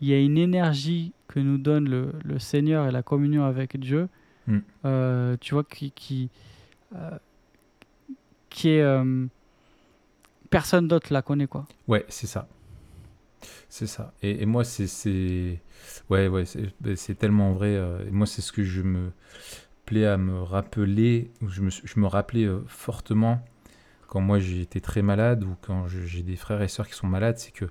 [0.00, 3.78] Il y a une énergie que nous donne le, le Seigneur et la communion avec
[3.78, 4.08] Dieu,
[4.46, 4.58] mm.
[5.40, 6.30] tu vois, qui, qui,
[8.48, 9.02] qui est
[10.50, 11.66] personne d'autre la connaît quoi.
[11.86, 12.48] Ouais, c'est ça.
[13.68, 14.12] C'est ça.
[14.22, 15.60] Et, moi, c'est.
[16.10, 16.44] Ouais, ouais,
[16.80, 17.76] ben, c'est tellement vrai.
[17.76, 19.12] Euh, et moi, c'est ce que je me
[19.96, 21.30] à me rappeler.
[21.46, 23.44] Je me, je me rappelais euh, fortement
[24.06, 27.38] quand moi j'étais très malade ou quand j'ai des frères et sœurs qui sont malades,
[27.38, 27.66] c'est que.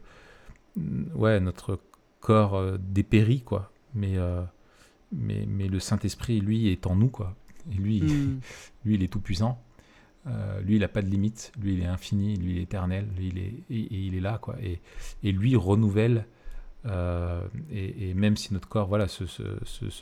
[0.75, 1.79] Mm, ouais, notre
[2.19, 3.71] corps euh, dépérit, quoi.
[3.95, 4.17] Mais,
[5.11, 7.35] mais, mais le Saint-Esprit, lui, est en nous, quoi.
[7.71, 8.39] Et lui, hmm.
[8.85, 9.63] lui il est tout puissant.
[10.27, 11.51] Euh, lui, il n'a pas de limite.
[11.59, 12.35] Lui, il est infini.
[12.35, 13.07] Lui, il est éternel.
[13.17, 14.55] Lui, il est, et, il est là, quoi.
[14.61, 14.81] Et,
[15.23, 16.27] et lui renouvelle.
[16.85, 17.41] Euh,
[17.71, 19.23] et, même si notre corps, voilà, se,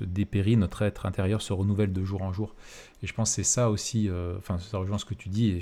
[0.03, 2.55] dépérit, notre être intérieur se renouvelle de jour en jour.
[3.01, 4.09] Et je pense que c'est ça aussi.
[4.09, 5.59] Euh, enfin, ça rejoint ce que tu dis.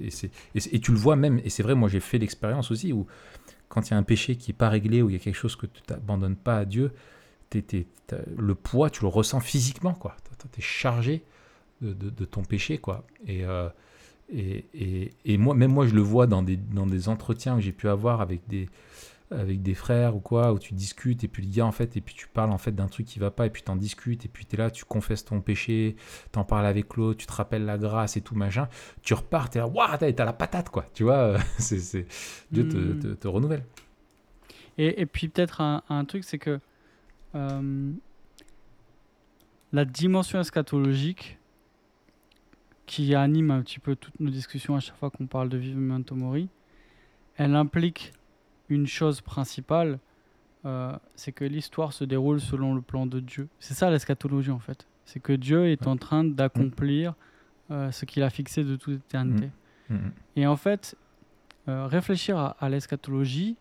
[0.00, 1.40] Et, tu le vois même.
[1.44, 3.06] Et c'est vrai, moi, j'ai fait l'expérience aussi où
[3.68, 5.36] quand il y a un péché qui n'est pas réglé, où il y a quelque
[5.36, 6.92] chose que tu n'abandonnes pas à Dieu,
[7.52, 10.16] le poids, tu le ressens physiquement, quoi.
[10.52, 11.22] Tu es chargé
[11.80, 13.06] de, ton péché, quoi.
[13.26, 13.44] Et,
[14.32, 18.40] et, moi, même moi, je le vois dans des entretiens que j'ai pu avoir avec
[18.48, 18.68] des,
[19.30, 22.00] avec des frères ou quoi, où tu discutes, et puis le gars, en fait, et
[22.00, 24.28] puis tu parles en fait d'un truc qui va pas, et puis t'en discutes, et
[24.28, 25.96] puis tu es là, tu confesses ton péché,
[26.32, 28.68] t'en parles avec l'autre, tu te rappelles la grâce et tout, machin,
[29.02, 32.06] tu repars, t'es là, waouh, t'as la patate, quoi, tu vois, c'est,
[32.50, 33.16] Dieu te, hmm.
[33.16, 33.64] te, renouvelle.
[34.78, 36.58] Et, et puis peut-être un, un, truc, c'est que
[37.34, 37.92] euh,
[39.72, 41.38] la dimension eschatologique,
[42.90, 46.00] qui anime un petit peu toutes nos discussions à chaque fois qu'on parle de Vivement
[46.10, 46.48] Mori,
[47.36, 48.12] elle implique
[48.70, 49.98] une chose principale,
[50.64, 53.48] euh, c'est que l'histoire se déroule selon le plan de Dieu.
[53.58, 54.86] C'est ça l'eschatologie en fait.
[55.04, 57.14] C'est que Dieu est en train d'accomplir
[57.70, 59.50] euh, ce qu'il a fixé de toute éternité.
[59.88, 59.94] Mm.
[59.94, 60.12] Mm.
[60.36, 60.96] Et en fait,
[61.68, 63.56] euh, réfléchir à, l'eschatologie,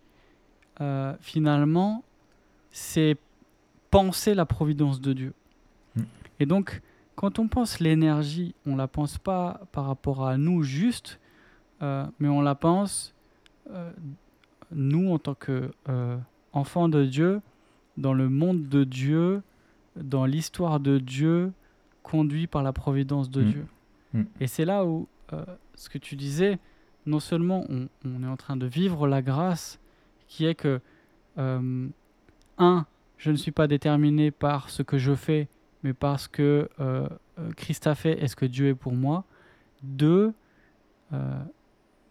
[1.19, 2.03] finalement,
[2.71, 3.17] c'est
[3.91, 5.33] penser la providence de Dieu.
[5.95, 6.01] Mm.
[6.41, 6.81] Et donc,
[7.15, 11.19] quand on pense l'énergie, on la pense pas par rapport à nous juste,
[11.81, 13.13] mais on la pense
[14.71, 16.17] nous, en tant que euh,
[16.53, 17.41] enfants de Dieu,
[17.97, 19.41] dans le monde de Dieu,
[19.95, 21.51] dans l'histoire de Dieu,
[22.03, 23.51] conduit par la providence de mm.
[23.51, 23.67] Dieu.
[24.13, 24.23] Mm.
[24.39, 26.59] Et c'est là où, euh, ce que tu disais,
[27.05, 29.79] non seulement on, est en train de vivre la grâce,
[30.27, 30.79] qui est que,
[31.37, 31.87] euh,
[32.57, 32.85] un,
[33.17, 35.47] je ne suis pas déterminé par ce que je fais,
[35.83, 36.69] mais parce que
[37.55, 39.23] Christ a fait et ce que Dieu est pour moi?
[39.81, 40.33] Deux,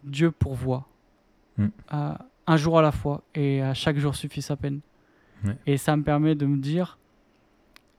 [0.03, 0.87] Dieu pourvoit.
[1.57, 1.67] Mm
[2.49, 4.81] un jour à la fois et à chaque jour suffit sa peine.
[5.67, 6.97] Et ça me permet de me dire,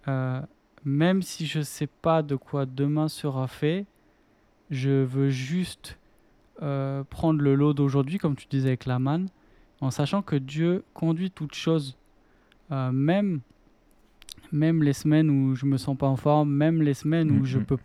[0.08, 0.42] euh,
[0.84, 3.86] même si je sais pas de quoi demain sera fait,
[4.70, 5.98] je veux juste
[6.62, 9.28] euh, prendre le lot d'aujourd'hui, comme tu disais avec la manne,
[9.80, 11.96] en sachant que Dieu conduit toutes choses,
[12.72, 13.40] euh, même,
[14.52, 17.58] même les semaines où je me sens pas en forme, même les semaines où je
[17.58, 17.64] mm-hmm.
[17.64, 17.78] peux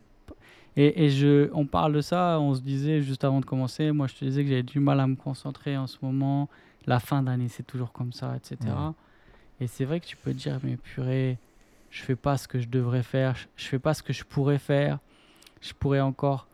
[0.78, 4.08] et, et, je, on parle de ça, on se disait juste avant de commencer, moi
[4.08, 6.50] je te disais que j'avais du mal à me concentrer en ce moment,
[6.86, 8.74] la fin d'année c'est toujours comme ça, etc.
[9.62, 11.38] Et c'est vrai que tu peux te dire, mais purée,
[11.90, 14.58] je fais pas ce que je devrais faire, je fais pas ce que je pourrais
[14.58, 15.00] faire,
[15.62, 16.48] je pourrais encore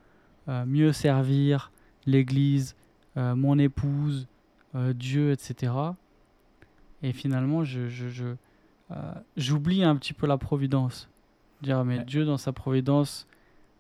[0.48, 1.72] euh, mieux servir
[2.06, 2.76] l'Église,
[3.18, 4.27] euh, mon épouse,
[4.76, 5.73] euh, Dieu, etc.
[7.02, 8.26] Et finalement, je, je, je
[9.38, 11.10] j'oublie un petit peu la providence.
[11.61, 13.26] Dire, mais Dieu dans sa providence,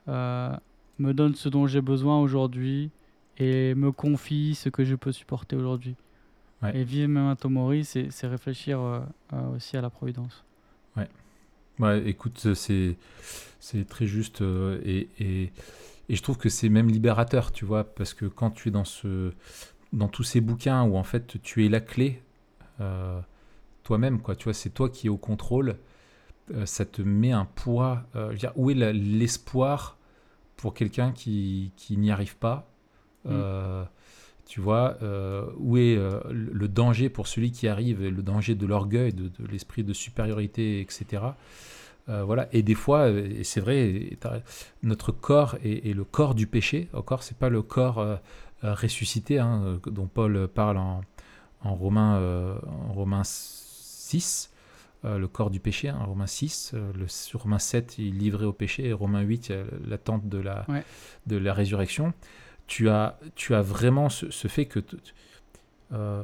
[0.07, 0.55] euh,
[0.99, 2.91] me donne ce dont j'ai besoin aujourd'hui
[3.37, 5.95] et me confie ce que je peux supporter aujourd'hui.
[6.75, 8.99] Et vivre même Mori, c'est réfléchir euh,
[9.33, 10.43] euh, aussi à la providence.
[10.95, 11.09] Ouais.
[11.79, 12.97] Ouais, écoute, c'est
[13.89, 15.51] très juste et, et,
[16.07, 18.85] et, je trouve que c'est même libérateur, tu vois, parce que quand tu es dans,
[18.85, 19.31] ce,
[19.91, 22.21] dans tous ces bouquins où en fait tu es la clé
[23.83, 25.77] toi-même, quoi, tu vois, c'est toi qui es au contrôle,
[26.65, 28.03] ça te met un poids.
[28.35, 29.97] dire, où est l'espoir
[30.61, 32.71] pour quelqu'un qui, qui n'y arrive pas
[33.25, 33.29] mm.
[33.31, 33.83] euh,
[34.45, 38.65] Tu vois, euh, où est euh, le danger pour celui qui arrive, le danger de
[38.67, 41.23] l'orgueil, de, l'esprit de supériorité, etc.
[42.07, 42.47] voilà.
[42.51, 44.17] Et des fois, et c'est vrai,
[44.83, 46.89] notre corps est, le corps du péché.
[46.93, 48.19] Encore, c'est pas le corps
[48.61, 51.01] ressuscité hein, dont Paul parle en,
[51.61, 52.19] en Romains,
[52.67, 54.50] en Romains 6.
[55.03, 57.07] Euh, le corps du péché, hein, Romains 6, euh, le,
[57.37, 59.51] Romains 7, il est livré au péché, et Romains 8,
[59.87, 60.65] l'attente de la,
[61.25, 62.13] de la résurrection.
[62.67, 64.79] Tu as, tu as vraiment ce, fait que
[65.91, 66.23] euh,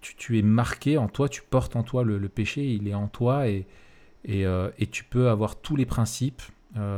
[0.00, 3.48] tu, es marqué en toi, tu portes en toi le, péché, il est en toi,
[3.48, 3.66] et,
[4.24, 6.42] et, et, tu peux avoir tous les principes,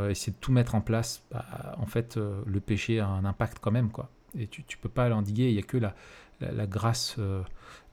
[0.09, 1.23] essayer de tout mettre en place.
[1.31, 4.11] Bah, en fait, le péché a un impact quand même, quoi.
[4.39, 5.95] Et tu ne peux pas l'endiguer, il n'y a que la,
[6.51, 7.19] la, grâce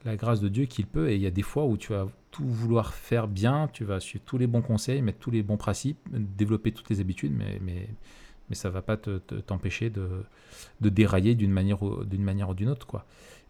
[0.06, 1.10] la grâce de Dieu qu'il peut.
[1.10, 4.00] Et il y a des fois où tu vas tout vouloir faire bien, tu vas
[4.00, 7.60] suivre tous les bons conseils, mettre tous les bons principes, développer toutes les habitudes, mais,
[7.62, 7.88] mais,
[8.50, 10.24] mais ça ne va pas t'empêcher te, de,
[10.82, 12.88] de, dérailler d'une manière, d'une manière ou d'une autre.
[12.88, 13.06] Quoi.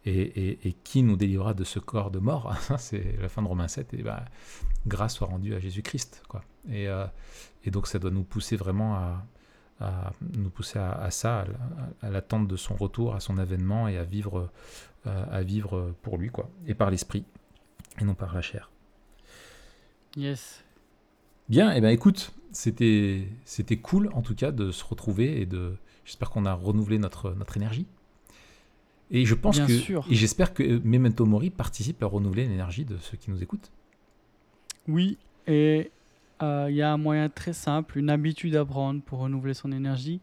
[0.06, 2.56] Et, qui nous délivrera de ce corps de mort?
[2.78, 3.94] C'est la fin de Romains 7.
[3.94, 4.26] Et bah,
[4.88, 6.24] grâce soit rendue à Jésus-Christ.
[6.28, 6.44] Quoi.
[6.70, 7.06] Euh,
[7.66, 9.26] et donc ça doit nous pousser vraiment à,
[9.80, 11.46] à nous pousser à, ça,
[12.02, 14.50] à, l'attente de son retour, à son avènement et à vivre,
[15.08, 17.24] euh, à vivre pour lui, quoi, et par l'esprit,
[18.00, 18.70] et non par la chair.
[20.18, 20.64] Yes.
[21.48, 25.46] Bien, et eh ben écoute, c'était c'était cool en tout cas de se retrouver et
[25.46, 25.76] de
[26.06, 27.88] j'espère qu'on a renouvelé notre notre énergie.
[29.12, 30.06] Et je pense que sûr.
[30.10, 33.72] et j'espère que Memento Mori participe à renouveler l'énergie de ceux qui nous écoutent.
[34.88, 35.92] Oui, et
[36.42, 39.72] euh, il y a un moyen très simple, une habitude à prendre pour renouveler son
[39.72, 40.22] énergie,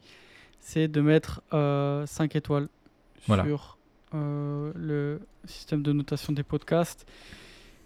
[0.60, 2.68] c'est de mettre 5 euh, étoiles
[3.20, 3.78] sur
[4.14, 7.06] euh, le système de notation des podcasts.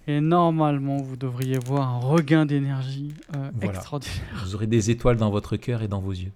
[0.06, 3.74] Et normalement, vous devriez voir un regain d'énergie euh, Voilà.
[3.74, 4.16] extraordinaire.
[4.42, 6.32] Vous aurez des étoiles dans votre cœur et dans vos yeux.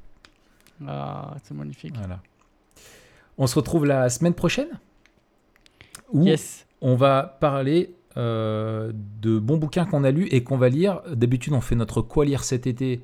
[0.87, 1.95] Ah, c'est magnifique.
[1.97, 2.21] Voilà.
[3.39, 4.69] On se retrouve la semaine prochaine?
[6.13, 6.67] Où Yes.
[6.81, 11.03] on va parler euh, de bons bouquins qu'on a lus et qu'on va lire.
[11.13, 13.03] D'habitude, on fait notre quoi lire cet été.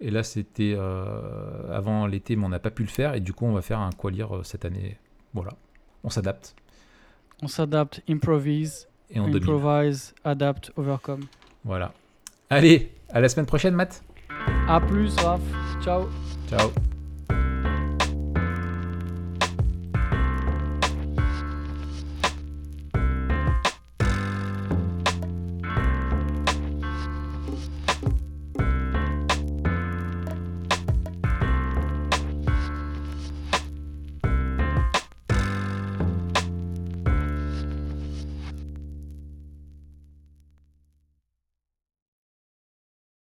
[0.00, 3.14] Et là, c'était euh, avant l'été, mais on n'a pas pu le faire.
[3.14, 4.96] Et du coup, on va faire un quoi lire euh, cette année.
[5.34, 5.52] Voilà.
[6.04, 6.54] On s'adapte.
[7.42, 9.42] On s'adapte, improvise, Et on domine.
[9.42, 11.20] improvise, adapt, overcome.
[11.64, 11.92] Voilà.
[12.50, 14.02] Allez, à la semaine prochaine, Matt.
[14.68, 15.40] A plus, Raph.
[15.82, 16.08] Ciao.
[16.48, 16.70] Ciao.